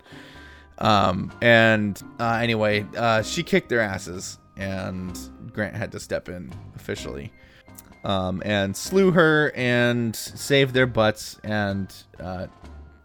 [0.78, 5.18] Um and uh, anyway uh she kicked their asses and
[5.52, 7.32] grant had to step in officially
[8.04, 12.46] um and slew her and saved their butts and uh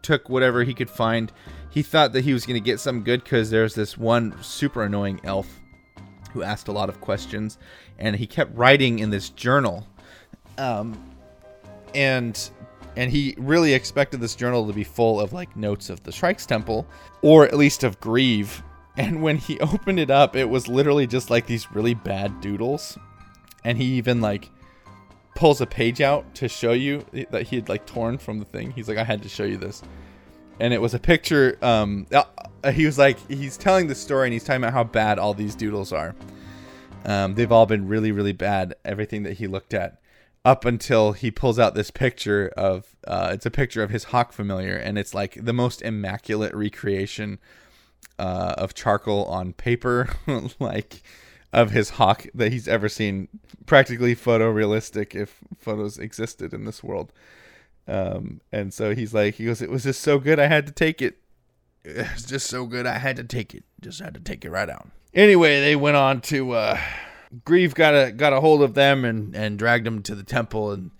[0.01, 1.31] took whatever he could find.
[1.69, 4.83] He thought that he was going to get some good because there's this one super
[4.83, 5.59] annoying elf
[6.33, 7.57] who asked a lot of questions
[7.99, 9.87] and he kept writing in this journal
[10.61, 10.97] um,
[11.93, 12.49] and
[12.95, 16.45] and he really expected this journal to be full of like notes of the Shrike's
[16.45, 16.85] Temple,
[17.21, 18.63] or at least of Grieve.
[18.97, 22.97] And when he opened it up, it was literally just like these really bad doodles.
[23.63, 24.49] And he even like
[25.33, 28.71] pulls a page out to show you that he had like torn from the thing.
[28.71, 29.81] He's like, I had to show you this.
[30.59, 31.57] And it was a picture.
[31.61, 35.19] Um, uh, he was like, he's telling the story and he's talking about how bad
[35.19, 36.13] all these doodles are.
[37.05, 38.75] Um, they've all been really, really bad.
[38.83, 40.00] Everything that he looked at
[40.43, 44.33] up until he pulls out this picture of uh, it's a picture of his hawk
[44.33, 47.39] familiar and it's like the most immaculate recreation
[48.17, 50.09] uh, of charcoal on paper
[50.59, 51.03] like
[51.53, 53.27] of his hawk that he's ever seen.
[53.65, 57.11] Practically photorealistic if photos existed in this world.
[57.87, 60.71] Um, and so he's like he goes it was just so good i had to
[60.71, 61.17] take it.
[61.83, 63.63] It was just so good i had to take it.
[63.81, 64.87] Just had to take it right out.
[65.13, 66.79] Anyway they went on to uh,
[67.45, 70.71] Grieve got a got a hold of them and and dragged them to the temple,
[70.71, 70.91] and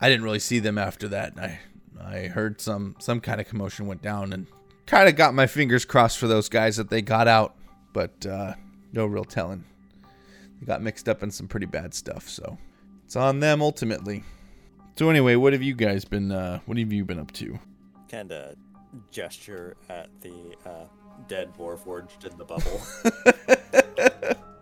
[0.00, 1.34] I didn't really see them after that.
[1.38, 1.58] I
[2.02, 4.46] I heard some some kind of commotion went down, and
[4.86, 7.54] kind of got my fingers crossed for those guys that they got out,
[7.92, 8.54] but uh,
[8.92, 9.64] no real telling.
[10.60, 12.58] They got mixed up in some pretty bad stuff, so
[13.04, 14.24] it's on them ultimately.
[14.96, 16.32] So anyway, what have you guys been?
[16.32, 17.58] Uh, what have you been up to?
[18.10, 18.56] Kind of
[19.10, 20.84] gesture at the uh,
[21.26, 22.80] dead warforged in the bubble.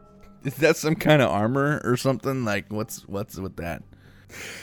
[0.45, 2.45] Is that some kind of armor or something?
[2.45, 3.83] Like what's what's with that?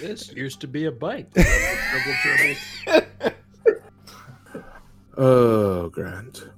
[0.02, 1.32] This used to be a bike.
[1.34, 2.56] Trouble,
[2.88, 3.06] trouble,
[5.18, 6.50] Oh, Grant.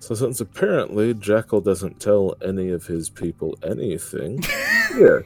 [0.00, 4.42] So since apparently Jackal doesn't tell any of his people anything,
[4.94, 5.24] here.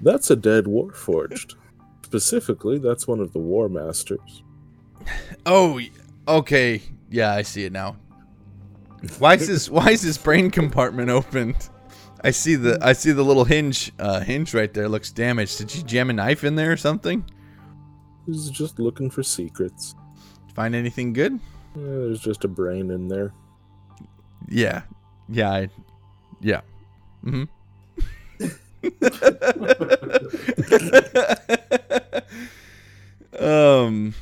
[0.00, 1.54] That's a dead warforged.
[2.02, 4.42] Specifically, that's one of the war masters.
[5.44, 5.80] Oh,
[6.26, 6.82] okay.
[7.10, 7.96] Yeah, I see it now.
[9.18, 9.70] Why is this?
[9.70, 11.68] Why is this brain compartment opened?
[12.26, 14.88] I see the I see the little hinge uh, hinge right there.
[14.88, 15.58] Looks damaged.
[15.58, 17.24] Did you jam a knife in there or something?
[18.26, 19.94] He's just looking for secrets.
[20.52, 21.38] Find anything good?
[21.76, 23.32] Yeah, there's just a brain in there.
[24.48, 24.82] Yeah,
[25.28, 25.68] yeah, I,
[26.40, 26.62] yeah.
[27.22, 27.44] hmm
[33.38, 34.14] um.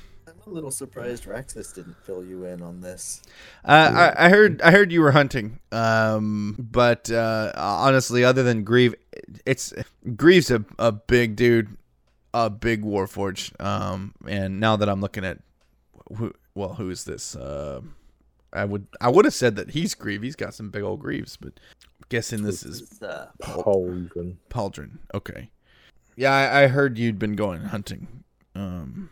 [0.55, 3.22] I'm a little surprised Raxus didn't fill you in on this.
[3.64, 5.59] Uh, I, I heard I heard you were hunting.
[5.72, 8.94] Um, but uh, honestly, other than Grieve,
[9.44, 9.74] it's
[10.14, 11.76] Grieve's a, a big dude,
[12.32, 13.60] a big warforged.
[13.60, 15.39] Um, and now that I'm looking at
[16.16, 17.35] who, well, who is this?
[17.35, 17.81] Uh,
[18.52, 20.22] I would I would have said that he's Grieve.
[20.22, 24.36] He's got some big old Grieves, but I'm guessing this is It's, uh, Pauldron.
[24.51, 24.98] Pauldron.
[25.14, 25.51] Okay.
[26.14, 28.22] Yeah, I, I heard you'd been going hunting.
[28.55, 29.10] Um,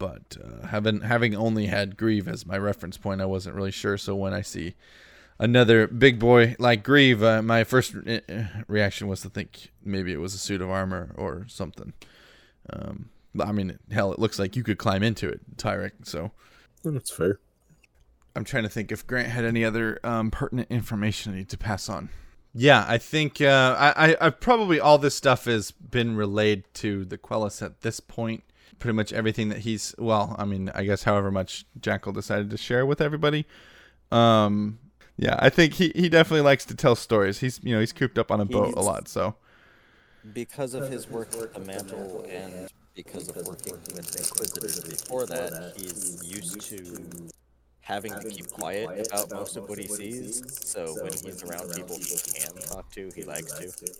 [0.00, 3.98] but uh, having having only had Grieve as my reference point, I wasn't really sure.
[3.98, 4.74] So when I see
[5.38, 8.22] another big boy like Grieve, uh, my first re-
[8.66, 11.92] reaction was to think maybe it was a suit of armor or something.
[12.72, 15.92] Um, I mean, hell, it looks like you could climb into it, Tyrek.
[16.02, 16.32] So
[16.82, 17.38] That's fair.
[18.34, 21.58] I'm trying to think if Grant had any other um, pertinent information I need to
[21.58, 22.08] pass on.
[22.54, 27.04] Yeah, I think uh, I, I, I probably all this stuff has been relayed to
[27.04, 28.44] the Quellists at this point.
[28.80, 32.56] Pretty much everything that he's well, I mean, I guess however much Jackal decided to
[32.56, 33.46] share with everybody.
[34.10, 34.78] Um,
[35.16, 37.38] yeah, I think he, he definitely likes to tell stories.
[37.38, 39.36] He's you know he's cooped up on a boat a lot, so
[40.32, 45.26] Because of his work with the mantle and because of working with the Inquisitors before
[45.26, 47.30] that, he's used to
[47.80, 50.42] having to keep quiet about most of what he sees.
[50.66, 53.92] So when he's around people he can talk to, he likes to.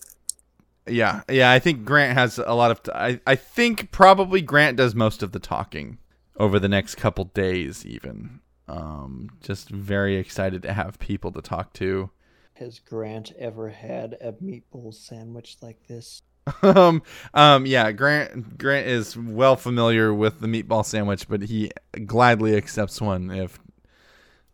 [0.86, 1.50] Yeah, yeah.
[1.50, 2.82] I think Grant has a lot of.
[2.82, 5.98] T- I I think probably Grant does most of the talking
[6.36, 8.40] over the next couple days, even.
[8.68, 12.10] Um, just very excited to have people to talk to.
[12.54, 16.22] Has Grant ever had a meatball sandwich like this?
[16.62, 17.02] um,
[17.34, 21.70] um, yeah, Grant Grant is well familiar with the meatball sandwich, but he
[22.06, 23.58] gladly accepts one if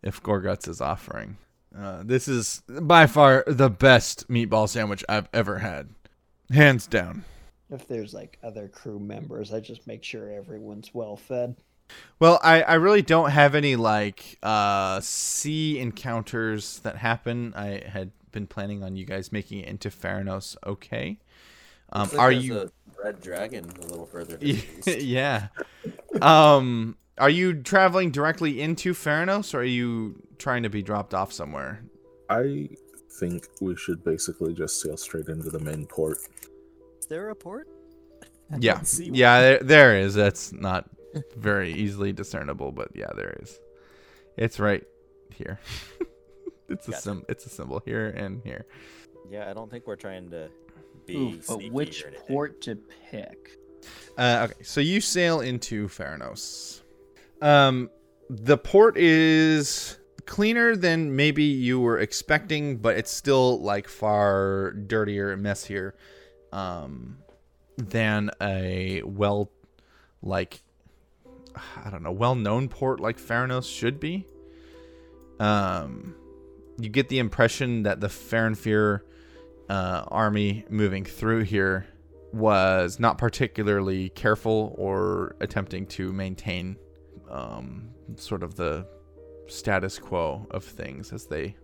[0.03, 1.37] if Gorguts is offering.
[1.77, 5.91] Uh, this is by far the best meatball sandwich I've ever had,
[6.51, 7.25] hands down.
[7.71, 11.57] If there's like other crew members, I just make sure everyone's well fed.
[12.19, 17.53] Well, I, I really don't have any like uh sea encounters that happen.
[17.57, 21.19] I had been planning on you guys making it into Theranos okay.
[21.93, 22.71] Um like are you a
[23.03, 24.87] red dragon a little further east.
[25.01, 25.49] yeah.
[26.21, 31.33] Um are you traveling directly into Theranos or are you trying to be dropped off
[31.33, 31.83] somewhere?
[32.29, 32.69] I
[33.19, 36.19] think we should basically just sail straight into the main port.
[36.99, 37.69] Is there a port?
[38.53, 38.81] I Yeah.
[38.83, 39.11] see.
[39.13, 40.15] Yeah, there, there is.
[40.15, 40.89] That's not
[41.37, 43.59] very easily discernible, but yeah, there is.
[44.37, 44.85] It's right
[45.31, 45.59] here.
[46.69, 48.67] it's a sim- it's a symbol here and here.
[49.31, 50.49] Yeah, I don't think we're trying to
[51.07, 52.77] be Ooh, but which or port to
[53.11, 53.59] pick?
[54.19, 56.83] Uh, okay, so you sail into Theranos.
[57.41, 57.91] Um,
[58.31, 65.33] the port is cleaner than maybe you were expecting, but it's still like far dirtier
[65.33, 65.95] and messier
[66.53, 67.19] um,
[67.77, 69.51] than a well,
[70.23, 70.63] like
[71.85, 74.27] I don't know, well-known port like Theranos should be.
[75.41, 76.15] Um,
[76.79, 79.01] you get the impression that the Farenfear
[79.69, 81.87] uh, army moving through here
[82.33, 86.77] was not particularly careful or attempting to maintain
[87.31, 88.87] um, sort of the
[89.49, 91.57] status quo of things as they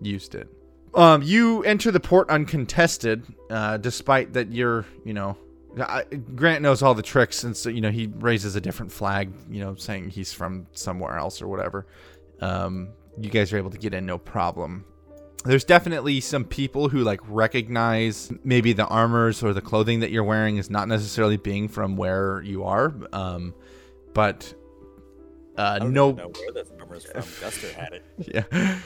[0.00, 0.48] used it.
[0.94, 5.36] Um, you enter the port uncontested, uh, despite that you're, you know,
[5.80, 9.32] I, Grant knows all the tricks, and so you know he raises a different flag,
[9.50, 11.86] you know, saying he's from somewhere else or whatever.
[12.40, 14.84] Um, you guys are able to get in no problem
[15.44, 20.24] there's definitely some people who like recognize maybe the armors or the clothing that you're
[20.24, 23.54] wearing is not necessarily being from where you are um
[24.14, 24.54] but
[25.58, 26.12] uh I don't no
[26.94, 27.48] armor's from.
[27.48, 28.04] Guster had it.
[28.50, 28.78] yeah.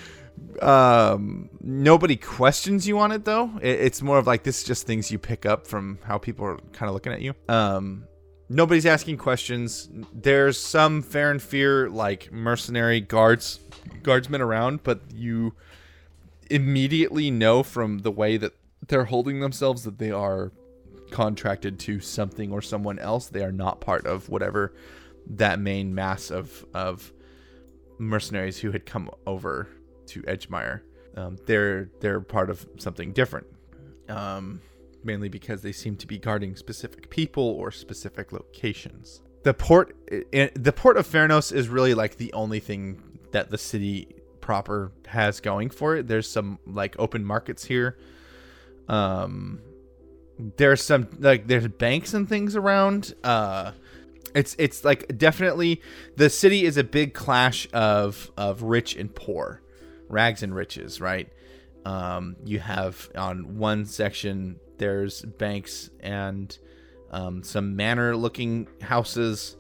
[0.62, 3.50] Um nobody questions you on it though.
[3.60, 6.46] It, it's more of like this is just things you pick up from how people
[6.46, 7.34] are kind of looking at you.
[7.48, 8.04] Um
[8.48, 9.88] nobody's asking questions.
[10.12, 13.60] There's some fair and fear like mercenary guards
[14.02, 15.54] guardsmen around but you
[16.50, 18.52] immediately know from the way that
[18.86, 20.52] they're holding themselves that they are
[21.10, 23.26] contracted to something or someone else.
[23.28, 24.72] They are not part of whatever
[25.30, 27.12] that main mass of of
[27.98, 29.68] mercenaries who had come over
[30.06, 30.82] to Edgemire.
[31.16, 33.46] Um, they're they're part of something different,
[34.08, 34.60] um,
[35.02, 39.22] mainly because they seem to be guarding specific people or specific locations.
[39.42, 43.02] The port the port of Theranos is really like the only thing
[43.32, 46.08] that the city proper has going for it.
[46.08, 47.98] There's some like open markets here.
[48.88, 49.60] Um,
[50.56, 53.14] there's some like there's banks and things around.
[53.24, 53.72] Uh,
[54.34, 55.82] it's it's like definitely
[56.16, 59.62] the city is a big clash of of rich and poor,
[60.08, 61.28] rags and riches, right?
[61.84, 66.56] Um, you have on one section there's banks and
[67.10, 69.56] um, some manor looking houses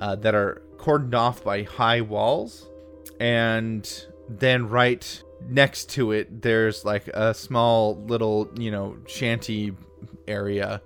[0.00, 2.68] uh, that are cordoned off by high walls,
[3.20, 9.72] and then right next to it there's like a small little you know shanty
[10.28, 10.82] area.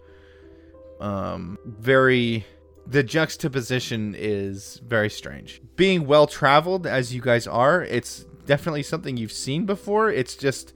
[1.00, 2.46] Um, very
[2.86, 5.60] the juxtaposition is very strange.
[5.74, 10.10] Being well traveled as you guys are, it's definitely something you've seen before.
[10.10, 10.72] It's just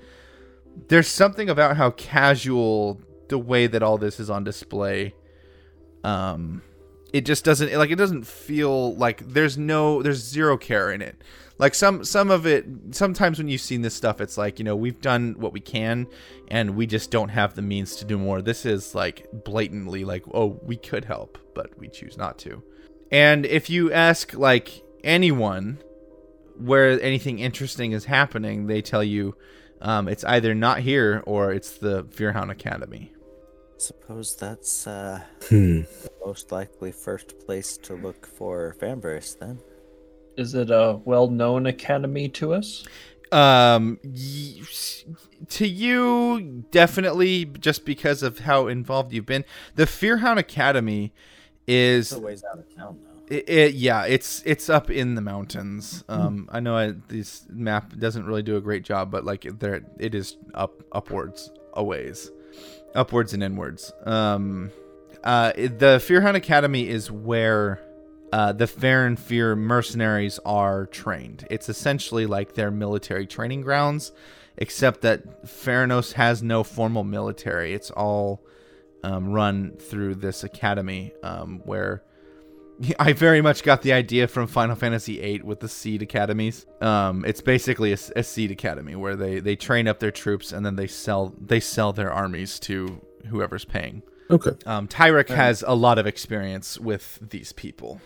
[0.88, 5.14] there's something about how casual the way that all this is on display
[6.04, 6.62] um
[7.12, 11.22] it just doesn't like it doesn't feel like there's no there's zero care in it
[11.60, 14.74] like some some of it sometimes when you've seen this stuff it's like you know
[14.74, 16.06] we've done what we can
[16.48, 20.24] and we just don't have the means to do more this is like blatantly like
[20.34, 22.62] oh we could help but we choose not to
[23.12, 25.78] and if you ask like anyone
[26.56, 29.36] where anything interesting is happening they tell you
[29.82, 33.12] um, it's either not here or it's the fearhound academy
[33.78, 35.80] Suppose that's uh, Hmm.
[36.02, 39.58] the most likely first place to look for Vambrace then.
[40.40, 42.84] Is it a well-known academy to us?
[43.32, 44.62] Um, y-
[45.48, 49.44] to you, definitely, just because of how involved you've been.
[49.76, 51.12] The Fearhound Academy
[51.66, 53.34] It's is, a ways out of town though.
[53.36, 56.02] it, it, yeah, it's it's up in the mountains.
[56.08, 59.82] Um, I know I, this map doesn't really do a great job, but like there,
[59.98, 62.30] it is up upwards a ways,
[62.96, 63.92] upwards and inwards.
[64.04, 64.72] Um,
[65.22, 67.80] uh, it- the Fearhound Academy is where
[68.32, 71.46] uh, the Fair and Fear mercenaries are trained.
[71.50, 74.12] It's essentially like their military training grounds,
[74.56, 77.74] except that Theranos has no formal military.
[77.74, 78.44] It's all
[79.02, 82.02] um, run through this academy um, where
[82.98, 86.66] I very much got the idea from Final Fantasy VIII with the Seed Academies.
[86.80, 90.64] Um, it's basically a, a Seed Academy where they, they train up their troops and
[90.64, 94.02] then they sell they sell their armies to whoever's paying.
[94.30, 94.52] Okay.
[94.64, 98.00] Um, Tyrek has a lot of experience with these people.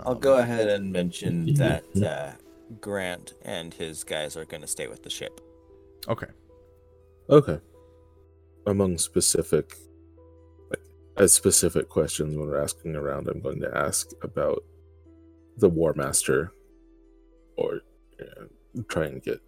[0.00, 2.32] I'll Um, go ahead and mention that uh,
[2.80, 5.40] Grant and his guys are going to stay with the ship.
[6.08, 6.26] Okay.
[7.30, 7.58] Okay.
[8.66, 9.76] Among specific,
[10.70, 10.82] like,
[11.16, 14.62] as specific questions when we're asking around, I'm going to ask about
[15.58, 16.52] the War Master,
[17.56, 17.80] or
[18.20, 18.44] uh,
[18.88, 19.40] try and get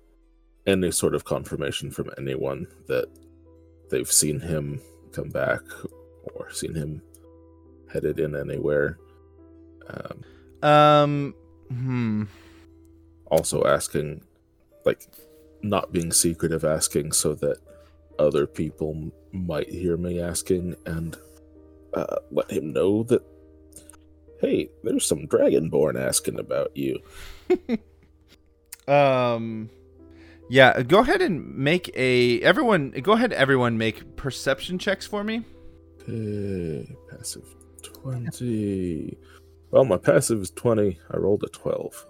[0.66, 3.09] any sort of confirmation from anyone that
[3.91, 4.81] they've seen him
[5.12, 5.61] come back
[6.35, 7.03] or seen him
[7.93, 8.99] headed in anywhere.
[9.89, 10.23] Um,
[10.62, 11.35] Um.
[11.70, 12.24] Hmm.
[13.26, 14.22] also asking
[14.86, 15.06] like
[15.62, 17.59] not being secretive asking so that
[18.18, 21.16] other people m- might hear me asking and
[21.93, 23.22] uh, let him know that
[24.40, 27.01] hey there's some dragonborn asking about you
[28.89, 29.68] Um.
[30.48, 30.80] Yeah.
[30.82, 32.93] Go ahead and make a everyone.
[33.02, 33.76] Go ahead, everyone.
[33.76, 35.44] Make perception checks for me.
[36.02, 37.44] okay passive
[37.82, 39.18] 20
[39.70, 42.07] well my passive is 20 i rolled a 12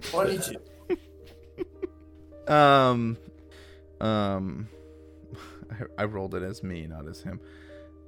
[0.00, 0.56] 22.
[2.48, 3.18] Um.
[4.00, 4.68] Um.
[5.70, 7.40] I, I rolled it as me, not as him.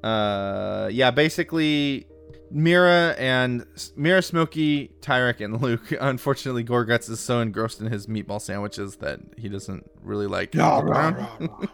[0.02, 0.88] Uh.
[0.90, 1.10] Yeah.
[1.10, 2.06] Basically,
[2.50, 3.66] Mira and
[3.96, 5.92] Mira, Smokey, Tyrek, and Luke.
[6.00, 10.54] Unfortunately, Gorguts is so engrossed in his meatball sandwiches that he doesn't really like.
[10.54, 11.68] Rah, looking rah,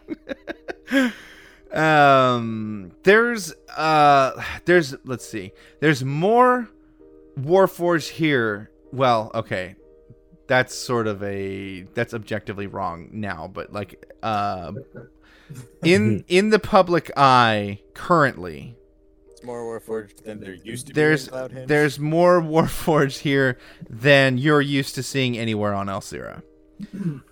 [0.93, 1.13] around.
[1.73, 2.93] um.
[3.05, 4.43] There's uh.
[4.65, 5.53] There's let's see.
[5.81, 6.69] There's more
[7.39, 8.71] Warforged here.
[8.93, 9.77] Well, okay.
[10.49, 14.73] That's sort of a that's objectively wrong now, but like uh
[15.85, 18.77] in in the public eye currently
[19.33, 21.37] It's more Warforged than there used to there's be.
[21.37, 21.67] in Cloudhenge.
[21.69, 23.59] there's more Warforged here
[23.91, 26.43] than you're used to seeing anywhere on Elsira.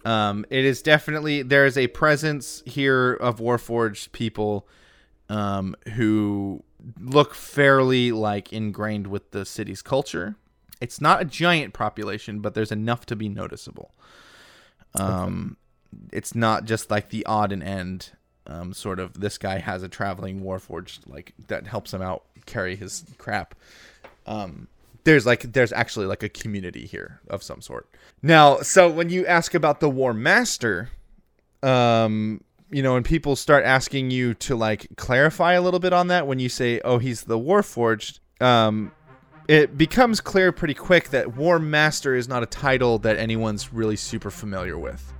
[0.05, 4.67] Um, it is definitely there is a presence here of Warforged people
[5.29, 6.65] um, who
[7.01, 10.37] look fairly like ingrained with the city's culture.
[10.81, 13.93] It's not a giant population, but there's enough to be noticeable.
[14.95, 15.57] Um,
[16.13, 18.11] it's not just like the odd and end
[18.47, 19.21] um, sort of.
[19.21, 23.55] This guy has a traveling Warforged like that helps him out carry his crap.
[24.27, 24.69] Um,
[25.05, 27.89] there's like there's actually like a community here of some sort.
[28.23, 30.91] Now, so when you ask about the War Master,
[31.63, 36.09] um, you know, when people start asking you to like clarify a little bit on
[36.09, 38.93] that, when you say, "Oh, he's the Warforged," um,
[39.49, 43.97] it becomes clear pretty quick that War Master is not a title that anyone's really
[43.97, 45.13] super familiar with.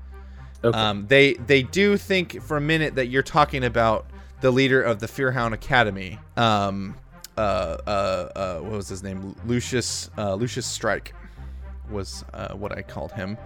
[0.65, 4.07] okay Um, they they do think for a minute that you're talking about
[4.41, 6.19] the leader of the Fearhound Academy.
[6.37, 6.97] Um,
[7.37, 7.41] uh,
[7.87, 9.35] uh, uh, what was his name?
[9.47, 11.15] Lucius uh, Lucius Strike
[11.91, 13.37] was uh, what I called him.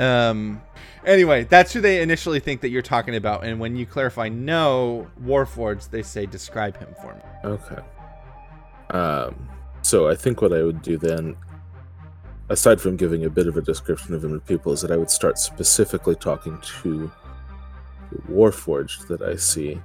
[0.00, 0.62] Um,
[1.04, 5.06] anyway, that's who they initially think that you're talking about, and when you clarify no
[5.22, 7.20] Warforged, they say describe him for me.
[7.44, 7.82] Okay.
[8.90, 9.48] Um,
[9.82, 11.36] so I think what I would do then,
[12.48, 14.96] aside from giving a bit of a description of him to people, is that I
[14.96, 17.12] would start specifically talking to
[18.28, 19.80] Warforged that I see.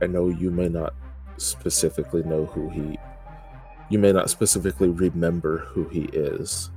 [0.00, 0.94] I know you may not
[1.36, 2.98] specifically know who he.
[3.90, 6.70] You may not specifically remember who he is.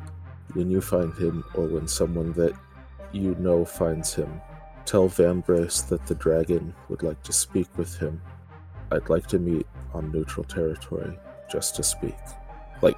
[0.54, 2.54] When you find him, or when someone that
[3.12, 4.42] you know finds him,
[4.86, 8.22] tell Vambrace that the dragon would like to speak with him.
[8.92, 11.18] I'd like to meet on neutral territory
[11.52, 12.16] just to speak.
[12.82, 12.98] Like,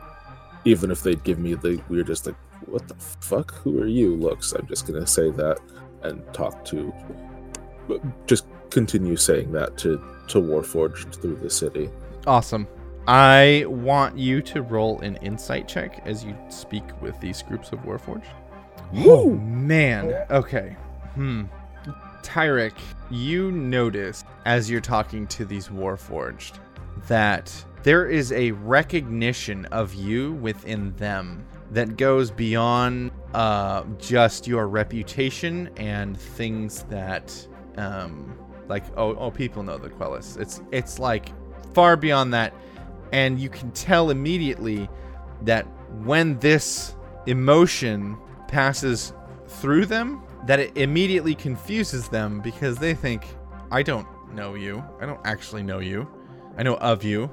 [0.65, 2.35] even if they'd give me the weirdest, like,
[2.65, 3.53] what the fuck?
[3.55, 4.15] Who are you?
[4.15, 5.59] Looks, I'm just gonna say that
[6.03, 6.93] and talk to.
[8.27, 11.89] Just continue saying that to to Warforged through the city.
[12.25, 12.67] Awesome.
[13.07, 17.79] I want you to roll an insight check as you speak with these groups of
[17.79, 18.25] Warforged.
[18.97, 20.25] Oh man.
[20.29, 20.75] Okay.
[21.15, 21.43] Hmm.
[22.21, 22.73] Tyrek,
[23.11, 26.59] you notice as you're talking to these Warforged
[27.07, 27.53] that
[27.83, 35.69] there is a recognition of you within them that goes beyond uh, just your reputation
[35.75, 37.47] and things that,
[37.77, 38.37] um,
[38.69, 40.37] like oh oh people know the Quellists.
[40.37, 41.29] It's it's like
[41.73, 42.53] far beyond that,
[43.11, 44.89] and you can tell immediately
[45.41, 45.65] that
[46.03, 48.17] when this emotion
[48.47, 49.13] passes
[49.47, 53.25] through them, that it immediately confuses them because they think,
[53.71, 54.83] I don't know you.
[54.99, 56.07] I don't actually know you.
[56.57, 57.29] I know of you,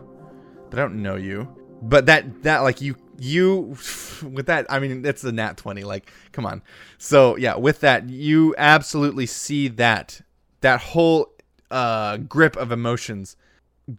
[0.70, 1.48] but I don't know you.
[1.82, 3.76] But that that like you you
[4.22, 6.62] with that I mean that's the nat 20 like come on.
[6.98, 10.20] So yeah, with that you absolutely see that
[10.60, 11.32] that whole
[11.70, 13.36] uh grip of emotions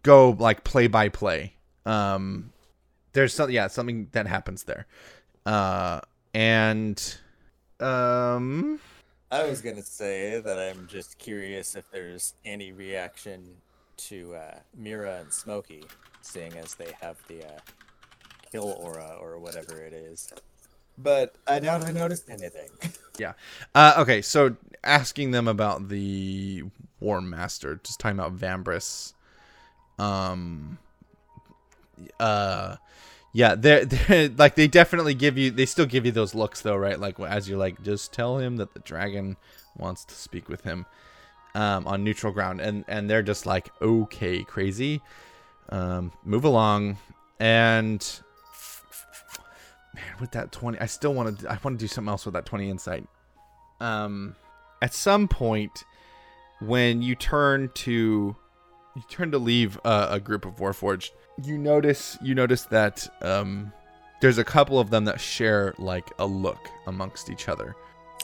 [0.02, 1.54] go like play by play.
[1.86, 2.52] Um
[3.12, 4.86] there's some yeah, something that happens there.
[5.44, 6.00] Uh
[6.34, 7.18] and
[7.80, 8.80] um
[9.30, 13.56] I was gonna say that I'm just curious if there's any reaction
[13.96, 15.84] to uh, Mira and Smokey,
[16.20, 17.58] seeing as they have the uh,
[18.50, 20.32] kill aura or whatever it is.
[20.98, 22.68] But I doubt I noticed anything.
[23.18, 23.34] Yeah.
[23.74, 26.64] Uh, okay, so asking them about the
[26.98, 29.12] War Master, just talking about Vambrace.
[29.98, 30.78] Um.
[32.18, 32.76] Uh.
[33.34, 35.50] Yeah, they're, they're like they definitely give you.
[35.50, 36.98] They still give you those looks though, right?
[37.00, 39.36] Like as you're like, just tell him that the dragon
[39.76, 40.84] wants to speak with him,
[41.54, 45.00] um, on neutral ground, and and they're just like, okay, crazy,
[45.70, 46.98] um, move along,
[47.40, 48.20] and
[49.94, 51.50] man, with that twenty, I still want to.
[51.50, 53.06] I want to do something else with that twenty insight.
[53.80, 54.36] Um,
[54.80, 55.84] at some point,
[56.60, 58.36] when you turn to,
[58.94, 61.10] you turn to leave a, a group of Warforged,
[61.44, 63.72] you notice you notice that um,
[64.20, 67.74] there's a couple of them that share like a look amongst each other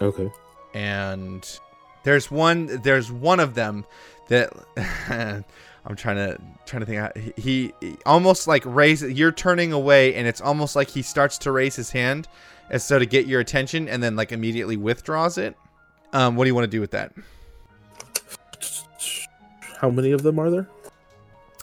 [0.01, 0.31] Okay.
[0.75, 1.59] and
[2.05, 3.85] there's one there's one of them
[4.29, 4.53] that
[5.85, 10.15] I'm trying to trying to think how, he, he almost like raises you're turning away
[10.15, 12.29] and it's almost like he starts to raise his hand
[12.71, 15.57] as so to get your attention and then like immediately withdraws it
[16.13, 17.13] um what do you want to do with that
[19.81, 20.69] How many of them are there?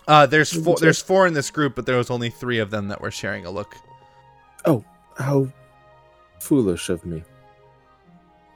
[0.08, 2.88] Uh there's four there's four in this group but there was only three of them
[2.88, 3.76] that were sharing a look
[4.68, 4.84] Oh,
[5.18, 5.48] how
[6.40, 7.24] foolish of me.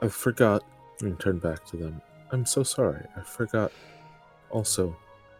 [0.02, 0.64] I forgot
[1.02, 2.02] and turn back to them.
[2.32, 3.06] I'm so sorry.
[3.16, 3.72] I forgot
[4.50, 4.96] also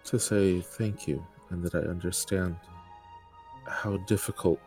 [0.06, 2.56] to say thank you and that I understand
[3.68, 4.60] how difficult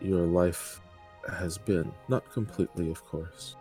[0.00, 0.80] your life
[1.28, 1.92] has been.
[2.08, 3.56] Not completely, of course,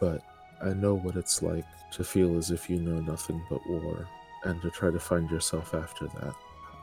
[0.00, 0.22] but
[0.62, 4.08] I know what it's like to feel as if you know nothing but war
[4.44, 6.34] and to try to find yourself after that.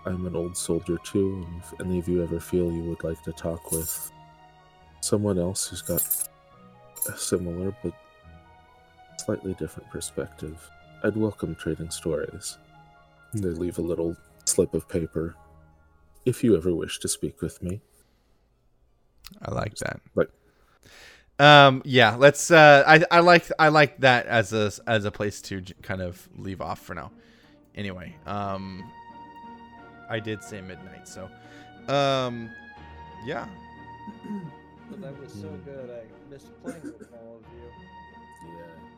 [0.06, 3.22] I'm an old soldier too, and if any of you ever feel you would like
[3.24, 4.12] to talk with
[5.02, 6.02] someone else who's got
[7.08, 7.94] a similar but
[9.18, 10.70] slightly different perspective,
[11.04, 12.58] I'd welcome trading stories.
[13.34, 14.16] They leave a little
[14.46, 15.36] slip of paper
[16.26, 17.82] if you ever wish to speak with me.
[19.42, 20.00] I like that.
[20.16, 20.30] Like,
[21.40, 22.50] Um, yeah, let's.
[22.50, 26.28] Uh, I I like I like that as a as a place to kind of
[26.36, 27.12] leave off for now.
[27.78, 28.84] Anyway, um,
[30.10, 31.30] I did say midnight, so,
[31.88, 32.50] um,
[33.26, 33.48] yeah.
[34.90, 35.90] But that was so good.
[35.92, 38.50] I missed playing with all of you.
[38.50, 38.97] yeah,